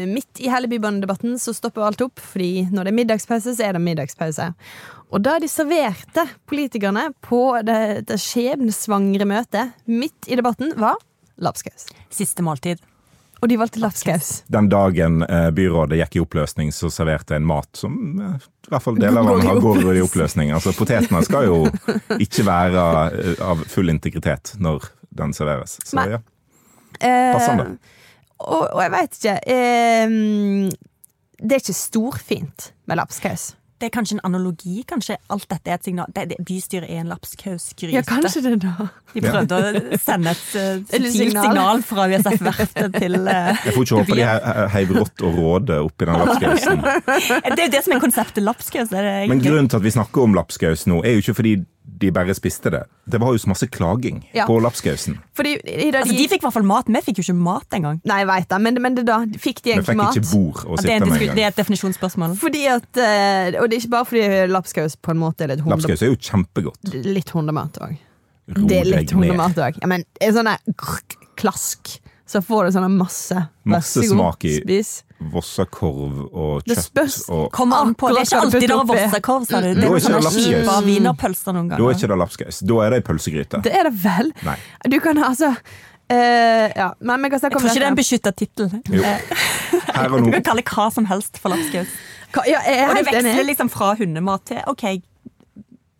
Midt 0.03 0.43
i 0.43 0.51
hele 0.51 0.69
bybanedebatten 0.71 1.37
så 1.41 1.55
stopper 1.55 1.87
alt 1.87 2.03
opp, 2.05 2.21
fordi 2.21 2.67
når 2.71 2.87
det 2.87 2.93
er 2.93 2.99
middagspause, 3.01 3.55
så 3.55 3.69
er 3.69 3.77
det 3.77 3.83
middagspause. 3.83 4.51
Og 5.13 5.21
da 5.21 5.37
de 5.41 5.49
serverte 5.51 6.25
politikerne 6.49 7.09
på 7.21 7.43
det, 7.65 8.07
det 8.09 8.17
skjebnesvangre 8.21 9.27
møtet 9.29 9.75
midt 9.85 10.25
i 10.29 10.39
debatten, 10.39 10.73
var 10.81 10.97
lapskaus. 11.41 11.85
Siste 12.13 12.45
måltid. 12.45 12.81
Og 13.43 13.49
de 13.51 13.57
valgte 13.59 13.81
lapskaus. 13.83 14.29
Den 14.47 14.69
dagen 14.71 15.23
eh, 15.27 15.49
byrådet 15.51 15.97
gikk 15.99 16.15
i 16.15 16.21
oppløsning, 16.23 16.69
så 16.71 16.87
serverte 16.93 17.35
en 17.35 17.47
mat 17.47 17.67
som 17.75 17.97
eh, 18.23 18.37
i 18.39 18.71
hvert 18.71 18.85
fall 18.85 18.99
deler 19.01 19.19
av 19.19 19.41
den 19.41 19.49
har 19.49 19.59
går 19.59 19.97
i 19.97 20.03
oppløsning. 20.05 20.53
Altså, 20.55 20.71
Potetene 20.77 21.19
skal 21.27 21.49
jo 21.49 21.57
ikke 22.23 22.45
være 22.47 22.85
eh, 23.11 23.41
av 23.43 23.65
full 23.67 23.91
integritet 23.91 24.53
når 24.63 24.87
den 25.11 25.35
serveres. 25.35 25.75
Så 25.83 25.99
Men, 25.99 26.15
ja. 26.15 26.21
Eh, 27.03 27.33
Passende. 27.35 27.67
og, 28.39 28.63
og 28.69 28.79
jeg 28.79 28.91
veit 28.93 29.15
ikke 29.17 29.33
eh, 29.49 30.11
Det 31.41 31.55
er 31.57 31.63
ikke 31.63 31.75
storfint 31.75 32.69
med 32.87 33.01
lapskaus. 33.01 33.49
Det 33.83 33.89
er 33.89 33.97
kanskje 33.97 34.15
en 34.15 34.21
analogi. 34.29 34.77
Kanskje 34.87 35.17
alt 35.33 35.43
dette 35.51 35.67
er 35.67 35.75
et 35.75 35.87
signal. 35.89 36.11
Det, 36.15 36.23
det, 36.29 36.37
bystyret 36.47 36.87
er 36.87 37.01
en 37.01 37.09
lapskausgryte. 37.11 37.97
Ja, 37.97 38.03
kanskje 38.07 38.39
det, 38.45 38.53
da. 38.63 38.85
De 39.11 39.23
prøvde 39.25 39.57
å 39.59 39.97
sende 39.99 40.31
et 40.31 40.45
uh, 40.55 40.69
subtilt 40.87 41.09
signal. 41.17 41.49
signal 41.49 41.83
fra 41.83 42.05
USF-verftet 42.13 42.95
til 43.03 43.17
uh, 43.27 43.51
Jeg 43.51 43.75
får 43.75 43.83
ikke 43.83 43.99
håpe 43.99 44.17
de 44.21 44.29
he- 44.29 44.69
heiv 44.77 44.93
rått 45.01 45.25
og 45.27 45.35
råde 45.41 45.81
oppi 45.83 46.07
den 46.07 46.23
lapskausen. 46.23 46.79
Det 47.53 47.59
er 47.59 47.65
jo 47.65 47.73
det 47.75 47.83
som 47.83 47.97
er 47.97 48.01
konseptet 48.05 48.47
lapskaus. 48.47 48.95
Er 48.95 49.27
Men 49.27 49.43
grunnen 49.43 49.67
til 49.67 49.81
at 49.81 49.85
vi 49.89 49.95
snakker 49.97 50.23
om 50.29 50.39
lapskaus 50.39 50.87
nå, 50.87 51.03
er 51.03 51.17
jo 51.17 51.25
ikke 51.25 51.35
fordi 51.41 51.57
de 52.03 52.11
bare 52.15 52.35
spiste 52.37 52.71
det. 52.73 52.83
Det 53.09 53.19
var 53.21 53.33
jo 53.35 53.39
så 53.41 53.49
masse 53.51 53.67
klaging 53.71 54.21
Ja. 54.35 54.45
på 54.49 54.59
lapskausen. 54.61 55.17
Fordi 55.35 55.55
i 55.63 55.89
dag 55.91 56.03
Altså, 56.03 56.15
de 56.17 56.27
fikk 56.27 56.43
i 56.43 56.45
hvert 56.45 56.53
fall 56.57 56.67
mat. 56.67 56.87
Vi 56.91 57.01
fikk 57.07 57.21
jo 57.21 57.25
ikke 57.27 57.35
mat 57.39 57.77
engang. 57.79 57.99
Nei, 58.05 58.19
jeg 58.23 58.27
veit 58.29 58.47
det, 58.51 58.61
men, 58.61 58.81
men 58.83 58.95
det 58.95 59.05
da 59.07 59.19
fikk 59.39 59.61
de 59.63 59.73
egentlig 59.77 59.97
mat? 59.97 60.13
Vi 60.15 60.21
fikk 60.21 60.27
ikke 60.27 60.37
bord 60.37 60.63
å 60.65 60.75
Det 60.77 60.83
sitte 60.83 60.99
med 61.07 61.21
engang. 61.21 61.35
det 61.35 61.43
er 61.43 61.51
et 61.53 61.59
definisjonsspørsmål. 61.61 62.35
Fordi 62.43 62.63
at, 62.67 62.89
eh, 62.97 63.59
Og 63.61 63.69
det 63.69 63.77
er 63.77 63.81
ikke 63.81 63.93
bare 63.95 64.05
fordi 64.11 64.47
lapskaus 64.51 64.95
på 65.01 65.11
en 65.15 65.21
måte 65.23 65.41
er 65.47 65.53
litt, 65.53 65.59
hundemat. 65.63 65.83
Lapskaus 65.83 66.01
er 66.01 66.11
jo 66.13 66.15
kjempegodt. 66.19 66.93
litt 67.05 67.29
hundemat 67.29 67.79
òg. 67.81 67.97
Ro 68.57 68.67
Det 68.67 68.77
er 68.81 68.89
litt 68.97 69.11
hundemat 69.15 69.55
òg. 69.55 69.77
Ja, 69.81 69.87
men 69.87 70.03
sånn 70.21 70.45
der 70.45 70.59
klask, 71.39 71.99
så 72.25 72.39
får 72.41 72.65
du 72.65 72.71
sånn 72.77 72.97
masse. 72.97 73.35
Masse 73.67 74.03
smak 74.07 74.45
i 74.47 74.57
Spis. 74.61 74.91
Vossakorv 75.33 76.19
og 76.33 76.63
Det 76.67 76.75
kjøtt 76.77 76.85
spørs. 76.89 77.17
og 77.29 77.51
Kommer 77.55 77.83
an 77.83 77.93
på. 77.95 78.09
Det 78.11 78.21
er 78.23 78.27
ikke 78.27 78.41
alltid 78.41 78.61
det 78.67 78.75
er 78.75 78.89
vossakorv, 78.91 79.45
sa 79.47 79.61
du. 79.63 79.69
Det 79.75 79.83
er 79.87 80.03
sånne 80.03 80.21
det 80.23 80.43
kjipe 80.43 80.75
wienerpølser 80.87 81.55
noen 81.57 81.69
Da 81.71 81.75
er 81.75 81.79
ganger. 81.83 81.97
ikke 81.99 82.11
det 82.13 82.19
lapskaus. 82.23 82.59
Da 82.67 82.79
er 82.85 82.89
det 82.95 82.99
ei 83.01 83.05
pølsegryte. 83.11 83.61
Det 83.63 83.73
er 83.79 83.89
det 83.89 83.93
vel. 84.03 84.33
Nei. 84.47 84.57
Du 84.89 84.99
kan 85.03 85.17
altså 85.23 85.55
Uh, 86.11 86.67
Ja, 86.75 86.89
men 86.99 87.23
jeg, 87.23 87.39
Jeg 87.41 87.51
tror 87.53 87.63
ikke 87.63 87.79
det 87.79 87.85
er 87.85 87.87
en 87.87 87.95
beskytta 87.95 88.31
tittel. 88.35 88.65
Eh, 88.91 89.21
Du 90.25 90.31
kan 90.35 90.43
kalle 90.43 90.61
hva 90.67 90.89
som 90.91 91.05
helst 91.09 91.39
for 91.39 91.49
lapskaus. 91.53 91.87
Ja, 92.45 92.59
Og 92.89 92.95
det 92.97 93.05
veksler 93.07 93.45
liksom 93.47 93.69
fra 93.71 93.93
hundemat 93.95 94.43
til 94.45 94.59
OK, 94.67 94.83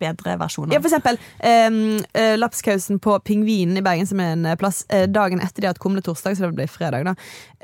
bedre 0.04 0.38
versjoner. 0.40 0.76
Ja, 0.76 0.82
for 0.84 0.92
eksempel 0.92 1.18
um, 1.40 2.38
lapskausen 2.40 3.00
på 3.02 3.18
Pingvinen 3.24 3.76
i 3.76 3.82
Bergen, 3.84 4.06
som 4.06 4.20
er 4.20 4.34
en 4.34 4.46
eh, 4.46 4.56
plass 4.60 4.84
eh, 4.88 5.06
dagen 5.10 5.40
etter 5.42 5.62
de 5.62 5.68
har 5.68 5.74
hatt 5.74 5.82
kumletorsdag, 5.82 6.36
så 6.36 6.48
det 6.48 6.56
blir 6.58 6.70
fredag, 6.70 7.06
da. 7.08 7.14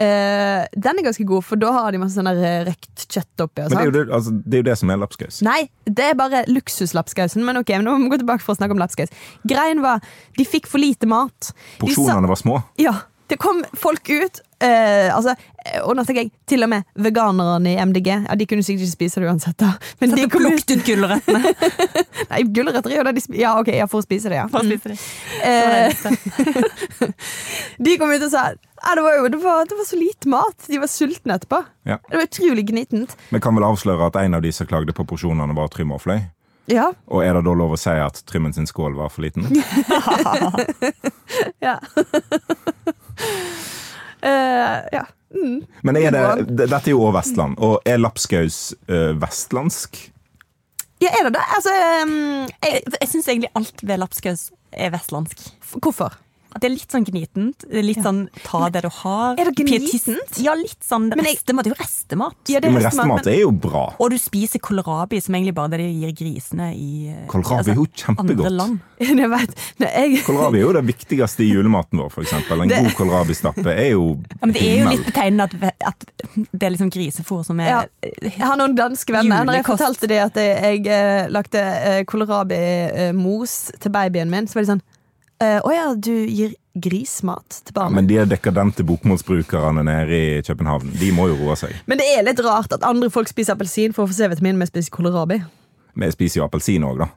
Eh, 0.00 0.64
den 0.72 1.00
er 1.00 1.06
ganske 1.06 1.26
god, 1.28 1.46
for 1.46 1.60
da 1.60 1.72
har 1.76 1.92
de 1.92 2.00
masse 2.02 2.18
sånn 2.18 2.30
røkt 2.68 3.06
kjøtt 3.06 3.44
oppi. 3.46 3.66
Og 3.66 3.74
Men 3.74 3.76
det 3.76 3.82
er, 3.82 3.90
jo 3.90 3.94
det, 3.96 4.04
altså, 4.18 4.34
det 4.40 4.58
er 4.58 4.64
jo 4.64 4.68
det 4.70 4.78
som 4.82 4.92
er 4.92 5.00
lapskaus. 5.02 5.40
Nei, 5.46 5.60
det 5.86 6.10
er 6.10 6.18
bare 6.18 6.44
luksuslapskausen. 6.50 7.44
Men 7.46 7.60
ok, 7.62 7.74
nå 7.80 7.96
må 7.96 8.08
vi 8.08 8.14
gå 8.14 8.20
tilbake 8.24 8.44
for 8.44 8.54
å 8.54 8.60
snakke 8.60 8.76
om 8.76 8.82
lapskaus. 8.82 9.12
Greien 9.48 9.82
var, 9.84 10.04
de 10.38 10.46
fikk 10.48 10.70
for 10.70 10.82
lite 10.82 11.08
mat. 11.10 11.52
Porsjonene 11.82 12.30
var 12.30 12.40
små. 12.40 12.60
Ja, 12.80 12.96
det 13.30 13.40
kom 13.42 13.64
folk 13.78 14.10
ut. 14.10 14.42
Eh, 14.60 15.08
altså, 15.14 15.30
eh, 15.64 15.80
og 15.82 15.96
nå 15.96 16.04
tenker 16.06 16.22
jeg 16.24 16.30
til 16.48 16.62
og 16.66 16.70
med 16.72 16.82
veganerne 17.00 17.68
i 17.72 17.76
MDG. 17.84 18.08
Ja, 18.28 18.34
De 18.38 18.46
kunne 18.46 18.62
sikkert 18.66 18.84
ikke 18.86 18.96
spise 18.96 19.20
det 19.22 19.28
uansett. 19.30 19.58
da 19.60 19.70
Men 20.00 20.08
de 20.16 20.22
kom 20.30 20.46
ut 20.46 20.50
plukket 20.52 20.76
ut 20.76 20.84
gulrøttene. 20.86 21.40
Nei, 22.30 22.40
gulrøtter 22.54 22.90
er 22.94 22.98
jo 23.00 23.04
det 23.08 23.14
de 23.18 23.22
spiser. 23.24 23.40
Ja, 23.42 23.50
ok, 23.60 23.68
ja, 23.80 23.86
for 23.90 23.98
å 24.02 24.04
spise 24.06 24.26
det, 24.32 24.38
ja. 24.40 24.46
for 24.52 24.58
å 24.60 24.62
Mm. 24.64 24.70
spise 24.72 24.86
det. 24.92 24.98
Eh, 25.44 25.50
eneste. 25.84 26.08
de 27.88 27.92
kom 28.00 28.10
ut 28.12 28.26
og 28.26 28.30
sa 28.32 28.40
ja, 28.80 28.90
det, 28.96 29.02
var 29.04 29.12
jo, 29.18 29.24
det, 29.28 29.38
var, 29.42 29.64
det 29.68 29.76
var 29.76 29.84
så 29.84 29.96
lite 30.00 30.28
mat. 30.32 30.56
De 30.70 30.78
var 30.80 30.88
sultne 30.88 31.34
etterpå. 31.36 31.58
Ja. 31.84 31.98
Det 32.08 32.16
var 32.16 32.24
utrolig 32.30 32.64
gnitent. 32.70 33.12
Vi 33.28 33.40
kan 33.44 33.52
vel 33.58 33.66
avsløre 33.68 34.06
at 34.08 34.16
en 34.22 34.34
av 34.38 34.42
de 34.44 34.52
som 34.56 34.66
klagde 34.70 34.92
på 34.96 35.04
porsjonene, 35.04 35.52
var 35.56 35.68
Trym 35.68 35.92
Aafløy. 35.92 36.20
Ja. 36.70 36.86
Og 37.10 37.24
er 37.26 37.34
det 37.34 37.42
da 37.48 37.52
lov 37.58 37.72
å 37.74 37.78
si 37.80 37.90
at 37.90 38.22
Trymmen 38.30 38.54
sin 38.56 38.66
skål 38.70 38.94
var 38.96 39.08
for 39.12 39.20
liten? 39.26 39.42
ja. 41.66 41.76
Eh, 44.22 44.78
ja. 44.92 45.04
Mm. 45.30 45.60
Men 45.86 45.96
er 45.96 46.10
det, 46.10 46.22
det- 46.58 46.70
dette 46.70 46.90
er 46.90 46.94
jo 46.96 47.02
også 47.06 47.16
Vestland, 47.20 47.58
og 47.58 47.82
er 47.86 47.96
lapskaus 48.02 48.74
uh, 48.90 49.12
vestlandsk? 49.22 50.00
ja, 51.00 51.08
er 51.08 51.24
det 51.28 51.34
det? 51.36 51.44
Altså, 51.56 51.70
um, 52.02 52.10
jeg, 52.62 52.72
Jeg, 52.72 52.82
jeg 53.00 53.08
syns 53.08 53.28
egentlig 53.28 53.48
alt 53.56 53.80
ved 53.86 53.98
lapskaus 54.02 54.50
er 54.72 54.90
vestlandsk. 54.90 55.38
hvorfor? 55.80 56.12
Det 56.58 56.66
er 56.66 56.72
litt 56.74 56.90
sånn 56.90 57.04
gnitent. 57.06 57.64
Det 57.70 57.78
er 57.78 57.84
litt 57.86 58.00
sånn 58.02 58.28
ta 58.42 58.68
det 58.70 58.82
du 58.82 58.88
har. 58.90 59.36
Er 59.38 59.50
det 59.50 59.54
gnitent? 59.60 60.40
Ja, 60.42 60.54
litt 60.58 60.82
sånn 60.82 61.08
Men 61.14 61.24
jeg- 61.24 61.36
restemat. 61.38 61.64
Det 61.64 61.70
er 61.70 61.74
jo 61.76 61.82
restemat. 61.84 62.34
Ja, 62.48 62.60
det 62.60 62.68
er 62.68 62.72
men 62.74 62.82
restemat, 62.82 63.24
men- 63.24 63.34
er 63.34 63.40
jo 63.40 63.50
bra. 63.52 63.94
Og 64.00 64.10
du 64.10 64.18
spiser 64.18 64.58
kålrabi, 64.58 65.20
som 65.22 65.34
egentlig 65.34 65.54
bare 65.54 65.70
det 65.70 65.78
de 65.78 65.92
gir 66.00 66.12
grisene 66.12 66.72
i 66.74 67.08
eh, 67.12 67.26
Kålrabi 67.28 67.70
er 67.70 67.74
jo 67.74 67.86
andre 67.86 68.34
kjempegodt. 68.34 68.50
land. 68.50 68.80
Jeg 69.00 69.30
vet, 69.30 69.54
Nei, 69.80 69.88
jeg, 69.94 70.24
Kålrabi 70.26 70.58
er 70.58 70.64
jo 70.66 70.72
det 70.72 70.84
viktigste 70.90 71.40
i 71.40 71.50
julematen 71.54 71.98
vår, 72.02 72.10
eksempel. 72.24 72.62
En 72.62 72.68
Det- 72.68 72.82
god 72.82 72.92
kålrabistappe 72.98 73.66
er 73.72 73.90
jo 73.92 74.18
Ja, 74.20 74.46
men 74.46 74.52
det 74.52 74.62
er 74.62 74.78
jo 74.84 74.88
litt 74.90 75.06
betegnende 75.06 75.40
at, 75.46 75.74
at 75.86 76.04
det 76.52 76.62
er 76.62 76.70
liksom 76.74 76.90
grisefôr 76.90 77.44
som 77.46 77.60
er 77.60 77.68
Ja. 77.70 77.84
jeg 78.02 78.32
har 78.42 78.56
noen 78.56 78.74
danske 78.76 79.08
venner. 79.12 79.44
Når 79.44 79.54
jeg 79.54 79.64
fortalte 79.64 80.06
dem 80.08 80.26
at 80.26 80.34
jeg, 80.34 80.84
jeg 80.84 80.86
eh, 80.86 81.28
lagde 81.28 81.54
eh, 81.62 82.04
kålrabi-mos 82.04 83.72
til 83.80 83.90
babyen 83.94 84.28
min, 84.30 84.46
så 84.46 84.54
var 84.58 84.64
de 84.66 84.72
sånn 84.74 84.82
eh, 85.42 85.58
Å 85.60 85.72
ja, 85.74 85.86
du 85.94 86.12
gir 86.26 86.56
grismat 86.80 87.62
til 87.66 87.74
barna. 87.74 87.96
Men 87.98 88.08
de 88.08 88.20
er 88.22 88.28
dekadente 88.30 88.84
bokmålsbrukerne 88.86 89.82
nede 89.86 90.16
i 90.16 90.42
København. 90.46 90.92
De 91.00 91.10
må 91.14 91.26
jo 91.32 91.38
roe 91.42 91.56
seg. 91.58 91.74
Men 91.90 91.98
det 92.00 92.06
er 92.14 92.26
litt 92.26 92.42
rart 92.46 92.72
at 92.76 92.86
andre 92.86 93.10
folk 93.12 93.30
spiser 93.30 93.56
appelsin 93.56 93.96
for 93.96 94.06
å 94.06 94.10
få 94.10 94.20
C-vitamin, 94.20 94.60
men 94.60 94.70
spiser 94.70 94.94
kålrabi. 94.94 95.40
Vi 95.94 96.12
spiser 96.14 96.40
jo 96.40 96.46
appelsin 96.46 96.86
òg, 96.86 97.02
da. 97.04 97.10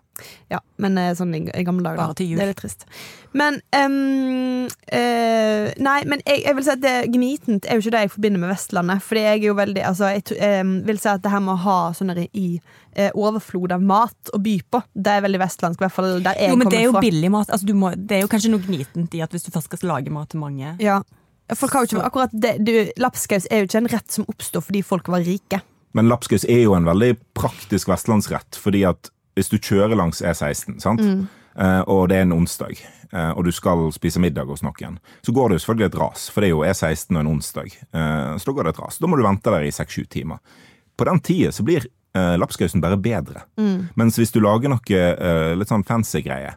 Ja, 0.52 0.60
men 0.82 0.98
eh, 1.02 1.12
sånn 1.18 1.34
i, 1.36 1.42
i 1.58 1.64
gamle 1.66 1.84
dager. 1.86 2.00
Bare 2.00 2.18
til 2.18 2.30
jul. 2.32 2.38
Det 2.38 2.46
er 2.46 2.52
litt 2.52 2.60
trist. 2.62 2.86
Men 3.34 3.58
um, 3.74 4.68
uh, 4.70 5.72
Nei, 5.82 5.96
men 6.10 6.22
jeg, 6.28 6.44
jeg 6.44 6.58
vil 6.58 6.66
si 6.68 6.74
at 6.74 6.84
det, 6.84 6.94
gnitent 7.14 7.66
er 7.66 7.80
jo 7.80 7.84
ikke 7.84 7.96
det 7.96 8.04
jeg 8.06 8.14
forbinder 8.14 8.44
med 8.44 8.54
Vestlandet. 8.54 9.04
Fordi 9.08 9.24
jeg 9.26 9.40
er 9.40 9.48
jo 9.48 9.56
veldig 9.58 9.86
Altså, 9.90 10.12
jeg 10.14 10.38
ehm, 10.38 10.76
vil 10.88 11.02
si 11.02 11.10
at 11.10 11.24
det 11.24 11.34
her 11.34 11.42
med 11.44 11.56
å 11.56 11.64
ha 11.66 11.80
sånne 11.98 12.28
i 12.30 12.46
uh, 12.60 13.10
overflod 13.10 13.74
av 13.76 13.84
mat 13.94 14.34
å 14.36 14.42
by 14.44 14.56
på, 14.70 14.84
det 14.94 15.18
er 15.18 15.26
veldig 15.26 15.42
vestlandsk. 15.42 15.82
I 15.82 15.88
hvert 15.88 15.98
fall 15.98 16.14
der 16.22 16.40
jeg 16.40 16.54
Jo, 16.54 16.62
men 16.62 16.72
det 16.72 16.80
er 16.80 16.88
jo 16.88 16.96
fra. 16.96 17.04
billig 17.08 17.34
mat. 17.34 17.50
Altså, 17.50 17.70
du 17.70 17.76
må, 17.78 17.92
det 17.98 18.20
er 18.20 18.26
jo 18.28 18.32
kanskje 18.32 18.54
noe 18.54 18.64
gnitent 18.64 19.18
i 19.18 19.26
at 19.26 19.34
hvis 19.34 19.48
du 19.48 19.52
først 19.56 19.72
skal 19.72 19.90
lage 19.96 20.14
mat 20.14 20.32
til 20.34 20.44
mange 20.44 20.78
Ja. 20.84 21.02
Folk 21.54 21.74
har 21.76 21.84
jo 21.84 21.90
ikke, 21.90 22.06
akkurat 22.08 22.32
det, 22.32 22.54
du, 22.64 22.72
Lapskaus 23.04 23.50
er 23.52 23.62
jo 23.62 23.68
ikke 23.68 23.82
en 23.82 23.90
rett 23.92 24.14
som 24.16 24.26
oppstår 24.32 24.64
fordi 24.64 24.80
folk 24.86 25.10
var 25.12 25.26
rike. 25.28 25.60
Men 25.94 26.10
lapskaus 26.10 26.46
er 26.50 26.66
jo 26.66 26.74
en 26.78 26.88
veldig 26.90 27.16
praktisk 27.38 27.92
vestlandsrett, 27.92 28.58
fordi 28.60 28.84
at 28.90 29.12
hvis 29.38 29.50
du 29.50 29.58
kjører 29.58 29.98
langs 29.98 30.22
E16, 30.26 30.80
sant? 30.82 31.02
Eh, 31.56 31.82
og 31.90 32.08
det 32.10 32.18
er 32.18 32.28
en 32.28 32.36
onsdag, 32.36 32.80
eh, 33.12 33.32
og 33.32 33.46
du 33.46 33.52
skal 33.54 33.86
spise 33.94 34.22
middag 34.22 34.50
hos 34.50 34.64
noen, 34.66 34.98
så 35.26 35.34
går 35.34 35.50
det 35.50 35.60
jo 35.60 35.66
selvfølgelig 35.66 35.90
et 35.92 35.98
ras, 36.02 36.28
for 36.34 36.42
det 36.42 36.50
er 36.50 36.56
jo 36.56 36.64
E16 36.66 37.14
og 37.14 37.22
en 37.22 37.34
onsdag. 37.36 37.76
Eh, 37.94 38.32
så 38.38 38.50
da 38.50 38.56
går 38.58 38.70
det 38.70 38.76
et 38.76 38.86
ras. 38.86 39.02
Da 39.02 39.10
må 39.10 39.20
du 39.20 39.26
vente 39.26 39.54
der 39.54 39.68
i 39.68 39.74
seks-sju 39.74 40.08
timer. 40.10 40.42
På 40.98 41.06
den 41.10 41.22
tida 41.26 41.54
så 41.54 41.66
blir 41.66 41.90
lapskausen 42.14 42.78
bare 42.78 42.94
bedre. 43.02 43.42
Mens 43.98 44.20
hvis 44.20 44.30
du 44.30 44.36
lager 44.38 44.70
noe 44.70 45.54
litt 45.58 45.72
sånn 45.72 45.82
fancy 45.82 46.20
greie, 46.22 46.52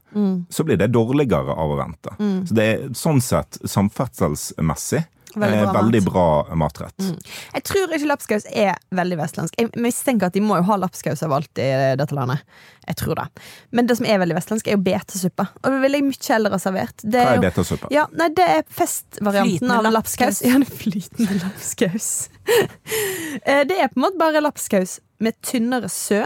så 0.53 0.67
blir 0.69 0.77
det 0.77 0.91
dårligere 0.93 1.55
av 1.57 1.73
å 1.73 1.79
vente. 1.79 2.13
Så 2.45 2.57
det 2.59 2.67
er 2.75 2.83
sånn 2.93 3.23
sett 3.25 3.57
samferdselsmessig 3.65 5.01
Veldig 5.37 5.57
eh, 5.59 5.65
bra 5.69 5.73
veldig 5.83 6.01
mat. 6.03 6.13
bra 6.13 6.57
matrett. 6.63 7.09
Jeg 7.53 7.65
tror 7.69 7.93
ikke 7.93 8.09
lapskaus 8.09 8.47
er 8.51 8.79
veldig 8.97 9.19
vestlandsk. 9.21 9.59
Jeg 9.61 9.71
mistenker 9.85 10.31
at 10.31 10.37
de 10.37 10.41
må 10.45 10.57
jo 10.61 10.65
ha 10.71 10.79
lapskaus 10.81 11.23
alt 11.27 11.61
i 11.61 11.67
dette 12.01 12.17
landet. 12.17 12.41
Jeg 12.87 12.97
tror 13.03 13.19
det. 13.21 13.27
Men 13.75 13.87
det 13.91 13.97
som 13.99 14.07
er 14.09 14.21
veldig 14.23 14.37
vestlandsk, 14.39 14.69
er 14.71 14.77
jo 14.79 14.83
betesuppe. 14.87 15.47
Og 15.63 15.69
det 15.75 15.81
ville 15.83 16.01
jeg 16.01 16.07
mye 16.09 16.31
heller 16.33 16.55
ha 16.57 16.61
servert. 16.63 16.97
Det 17.03 17.21
Hva 17.21 17.35
er 17.35 17.37
jo- 17.41 17.45
betesuppe? 17.49 17.91
Ja, 17.93 18.07
nei, 18.17 18.29
det 18.39 18.47
er 18.57 18.65
festvarianten 18.71 19.59
Flytende 19.59 19.77
av 19.77 19.93
lapskaus. 19.99 20.41
lapskaus. 20.41 20.43
Ja, 20.47 20.59
det 20.59 20.71
er 20.71 20.81
flytende 20.81 21.39
lapskaus. 21.45 22.11
Eh, 23.47 23.63
det 23.69 23.77
er 23.77 23.89
på 23.93 23.99
en 23.99 24.05
måte 24.07 24.19
bare 24.21 24.41
lapskaus 24.41 24.99
med 25.23 25.35
tynnere 25.45 25.89
sø. 25.93 26.23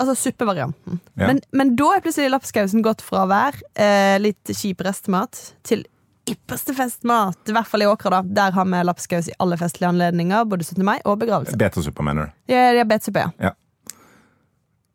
Altså 0.00 0.14
suppevarianten. 0.18 1.00
Ja. 1.18 1.28
Men, 1.28 1.40
men 1.54 1.72
da 1.78 1.92
er 1.96 2.02
plutselig 2.04 2.30
lapskausen 2.32 2.82
gått 2.82 3.02
fra 3.04 3.24
å 3.24 3.28
være 3.30 3.60
eh, 3.78 4.16
litt 4.22 4.50
kjip 4.54 4.80
restemat 4.86 5.38
til 5.66 5.84
ypperste 6.30 6.74
festmat. 6.74 7.38
I 7.48 7.52
hvert 7.56 7.68
fall 7.68 7.84
i 7.84 7.86
Åkra, 7.86 8.10
da. 8.10 8.22
Der 8.22 8.54
har 8.56 8.64
vi 8.64 8.84
lapskaus 8.86 9.28
i 9.28 9.34
alle 9.38 9.58
festlige 9.60 9.88
anledninger, 9.88 10.44
både 10.48 10.64
17. 10.64 10.84
mai 10.84 10.98
og 11.04 11.18
begravelse. 11.20 11.56
Betasuppe, 11.60 12.02
mener 12.06 12.30
du? 12.30 12.54
Ja, 12.54 12.70
Diabetessuppe, 12.76 13.26
ja. 13.42 13.52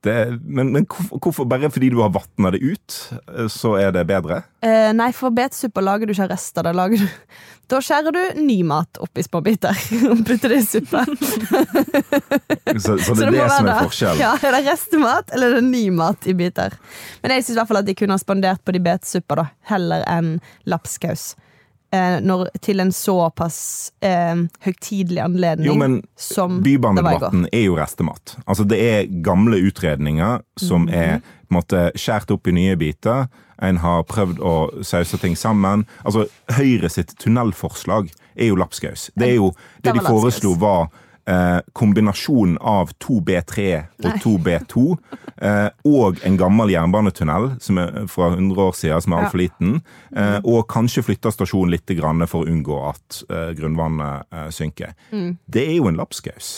Det, 0.03 0.39
men 0.47 0.71
men 0.71 0.85
hvorfor, 0.87 1.19
hvorfor 1.19 1.47
bare 1.49 1.67
fordi 1.71 1.89
du 1.91 1.97
har 1.99 2.11
vatna 2.15 2.53
det 2.55 2.61
ut, 2.63 2.97
eh, 3.35 3.47
så 3.51 3.73
er 3.81 3.91
det 3.91 4.05
bedre? 4.07 4.43
Eh, 4.63 4.91
nei, 4.95 5.09
for 5.15 5.33
betsuppa 5.35 5.83
lager 5.83 6.07
du 6.07 6.13
ikke 6.15 6.29
rester. 6.31 6.63
Da, 6.63 6.71
lager 6.71 7.03
du, 7.03 7.33
da 7.69 7.81
skjærer 7.83 8.15
du 8.15 8.39
ny 8.39 8.61
mat 8.63 9.01
opp 9.03 9.19
i 9.19 9.25
små 9.27 9.41
biter 9.43 9.75
og 10.13 10.23
putter 10.27 10.55
det 10.55 10.61
i 10.61 10.67
suppe. 10.67 11.03
Så, 12.79 12.95
så 13.01 13.15
det 13.17 13.17
Så 13.17 13.25
er 13.25 13.31
det, 13.33 13.45
som 13.51 13.67
er 13.67 13.79
forskjellen. 13.81 14.21
Ja, 14.21 14.31
Er 14.45 14.53
det 14.55 14.59
restemat 14.67 15.31
eller 15.33 15.51
er 15.51 15.59
det 15.59 15.67
ny 15.67 15.89
mat 15.91 16.27
i 16.29 16.35
biter? 16.37 16.75
Men 17.23 17.33
jeg 17.33 17.47
syns 17.47 17.59
at 17.65 17.87
de 17.87 17.95
kunne 17.97 18.15
ha 18.15 18.21
spandert 18.21 18.61
på 18.63 18.75
de 18.75 18.81
betsuppa 18.83 19.35
da, 19.41 19.45
heller 19.71 20.05
enn 20.07 20.37
lapskaus. 20.69 21.33
Eh, 21.91 22.19
når, 22.21 22.51
til 22.61 22.79
en 22.83 22.91
såpass 22.93 23.91
eh, 24.05 24.35
høytidelig 24.61 25.23
anledning 25.23 25.65
Jo, 25.65 25.73
men 25.73 25.95
som. 26.15 26.59
Bybanedebatten 26.61 27.47
er 27.51 27.63
jo 27.65 27.77
restemat. 27.79 28.35
Altså, 28.45 28.63
det 28.69 28.77
er 28.77 29.07
gamle 29.25 29.57
utredninger 29.57 30.43
som 30.61 30.85
Mhm. 30.85 30.93
er 30.93 31.19
på 31.19 31.55
en 31.55 31.57
måte 31.57 31.91
skjært 31.97 32.29
opp 32.31 32.47
i 32.47 32.51
nye 32.53 32.75
biter. 32.77 33.27
En 33.59 33.77
har 33.81 34.03
prøvd 34.03 34.37
å 34.39 34.83
sause 34.85 35.17
ting 35.17 35.33
sammen. 35.35 35.87
Altså, 36.05 36.27
Høyre 36.51 36.89
sitt 36.89 37.15
tunnelforslag 37.17 38.11
er 38.37 38.51
jo 38.51 38.55
lapskaus. 38.55 39.09
Det 39.17 39.27
er 39.31 39.35
jo 39.35 39.49
det 39.81 39.93
de 39.97 39.99
foreslo 40.05 40.53
var 40.61 40.89
eh, 41.29 41.59
kombinasjonen 41.77 42.57
av 42.57 42.91
2B3 43.03 43.65
og 44.03 44.19
2B2 44.23 44.83
eh, 45.45 45.69
og 45.89 46.21
en 46.25 46.37
gammel 46.39 46.73
jernbanetunnel 46.73 47.51
som 47.63 47.81
er 47.81 48.05
fra 48.11 48.31
100 48.33 48.63
år 48.65 48.77
siden, 48.77 49.05
som 49.05 49.15
er 49.15 49.23
altfor 49.23 49.43
liten. 49.43 49.79
Eh, 50.15 50.37
og 50.43 50.67
kanskje 50.71 51.05
flytter 51.05 51.35
stasjonen 51.35 51.75
litt 51.75 51.95
grann 51.99 52.25
for 52.29 52.43
å 52.45 52.51
unngå 52.51 52.79
at 52.89 53.21
eh, 53.29 53.51
grunnvannet 53.59 54.29
eh, 54.33 54.47
synker. 54.55 54.95
Mm. 55.13 55.33
Det 55.45 55.65
er 55.67 55.75
jo 55.77 55.89
en 55.91 55.99
lapskaus. 55.99 56.57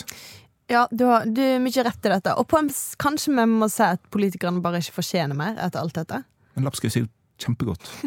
Ja, 0.72 0.86
du 0.92 1.04
har 1.10 1.26
du 1.28 1.44
mye 1.60 1.84
rett 1.84 2.06
i 2.08 2.14
dette. 2.14 2.36
Og 2.40 2.54
en, 2.56 2.70
kanskje 3.02 3.34
vi 3.36 3.48
må 3.50 3.68
si 3.72 3.84
at 3.84 4.04
politikerne 4.14 4.64
bare 4.64 4.80
ikke 4.80 5.02
fortjener 5.02 5.36
mer 5.36 5.60
etter 5.60 5.84
alt 5.84 5.98
dette? 6.00 6.24
Men 6.56 6.68
lapskaus 6.70 6.96
er 6.96 7.06
jo 7.06 7.12
kjempegodt. 7.42 7.92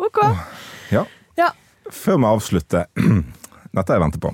Ok. 0.00 0.16
Ja. 0.90 1.04
Ja. 1.38 1.52
Før 1.90 2.16
vi 2.18 2.26
avslutter 2.26 2.86
Dette 3.76 3.94
jeg 3.94 4.02
venter 4.02 4.22
på. 4.22 4.32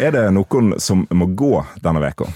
Er 0.00 0.12
det 0.14 0.24
noen 0.34 0.74
som 0.80 1.02
må 1.10 1.26
gå 1.36 1.52
denne 1.82 2.02
veka? 2.04 2.28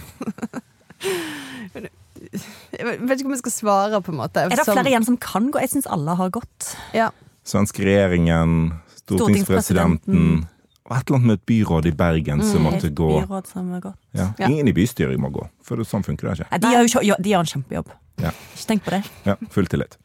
Jeg 1.75 2.87
vet 3.05 3.21
ikke 3.21 3.29
om 3.29 3.35
jeg 3.37 3.43
skal 3.45 3.55
svare, 3.55 4.01
på 4.03 4.13
en 4.15 4.19
måte. 4.19 4.43
Er 4.43 4.55
det 4.59 4.65
flere 4.67 4.91
igjen 4.91 5.07
som 5.07 5.19
kan 5.21 5.51
gå? 5.55 5.61
Jeg 5.63 5.71
syns 5.77 5.87
alle 5.95 6.17
har 6.19 6.33
gått. 6.35 6.73
Ja. 6.97 7.11
Svensk 7.47 7.79
regjeringen, 7.85 8.73
stortingspresidenten 9.05 10.45
og 10.85 10.93
et 10.99 11.09
eller 11.09 11.17
annet 11.17 11.29
med 11.31 11.39
et 11.39 11.45
byråd 11.49 11.87
i 11.89 11.93
Bergen 11.97 12.43
som 12.45 12.67
måtte 12.67 12.91
gå. 12.93 13.09
byråd 13.23 13.47
som 13.49 13.71
har 13.73 13.81
gått. 13.87 14.01
Ja. 14.13 14.27
Ja. 14.41 14.49
Ingen 14.51 14.69
i 14.69 14.75
bystyret 14.77 15.21
må 15.21 15.31
gå, 15.33 15.47
for 15.65 15.81
sånn 15.89 16.05
funker 16.05 16.29
det 16.29 16.35
ikke. 16.41 16.49
Nei, 16.51 16.61
de, 16.61 16.73
har 16.75 17.05
jo, 17.09 17.17
de 17.25 17.33
gjør 17.33 17.45
en 17.47 17.53
kjempejobb. 17.55 17.93
Ja. 18.21 18.33
Ikke 18.53 18.67
tenk 18.69 18.85
på 18.85 18.93
det. 18.93 19.01
Ja, 19.25 19.37
Full 19.55 19.71
tillit. 19.73 19.97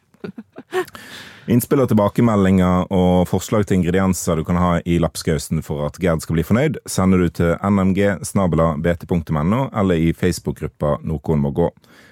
Innspill 1.49 1.82
og 1.82 1.89
tilbakemeldinger 1.89 2.91
og 2.93 3.26
forslag 3.30 3.65
til 3.65 3.80
ingredienser 3.80 4.38
du 4.38 4.43
kan 4.45 4.59
ha 4.61 4.72
i 4.86 4.99
lapskausen 5.01 5.63
for 5.65 5.88
at 5.88 5.97
Gerd 6.01 6.22
skal 6.22 6.36
bli 6.38 6.45
fornøyd, 6.45 6.78
sender 6.86 7.17
du 7.24 7.30
til 7.34 7.55
nmg-bt.no 7.65 9.61
eller 9.74 9.95
i 9.97 10.13
Facebook-gruppa 10.13 10.99
Noen 11.09 11.39
må 11.41 11.49
gå. 11.57 11.67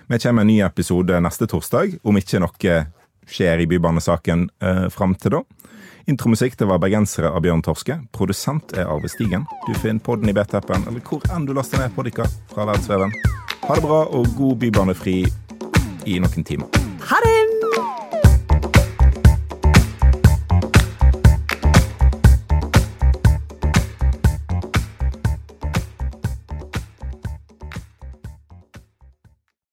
Vi 0.08 0.18
kommer 0.24 0.39
med 0.39 0.47
en 0.47 0.51
ny 0.55 0.58
episode 0.66 1.22
neste 1.22 1.45
torsdag, 1.51 1.99
om 2.01 2.18
ikke 2.18 2.41
noe 2.41 2.74
skjer 3.28 3.62
i 3.62 3.68
Bybanesaken 3.70 4.49
eh, 4.64 4.88
fram 4.89 5.14
til 5.20 5.32
da. 5.38 5.41
Intromusikk 6.08 6.55
det 6.58 6.70
var 6.70 6.80
bergensere 6.80 7.30
av 7.36 7.43
Bjørn 7.43 7.62
Torske. 7.66 7.97
Produsent 8.16 8.72
er 8.78 8.88
Arve 8.88 9.12
Stigen. 9.12 9.43
Du 9.68 9.74
finner 9.76 9.99
podden 9.99 10.32
i 10.32 10.36
BT-appen 10.38 10.88
eller 10.88 11.03
hvor 11.03 11.22
enn 11.36 11.45
du 11.45 11.51
laster 11.58 11.84
ned 11.84 11.91
podika 11.97 12.24
fra 12.53 12.64
verdensveven. 12.64 13.12
Ha 13.68 13.76
det 13.76 13.84
bra 13.84 14.05
og 14.08 14.32
god 14.39 14.64
bybanefri 14.64 15.20
i 16.08 16.18
noen 16.24 16.47
timer. 16.47 16.72
Ha 17.12 17.20
det! 17.28 17.57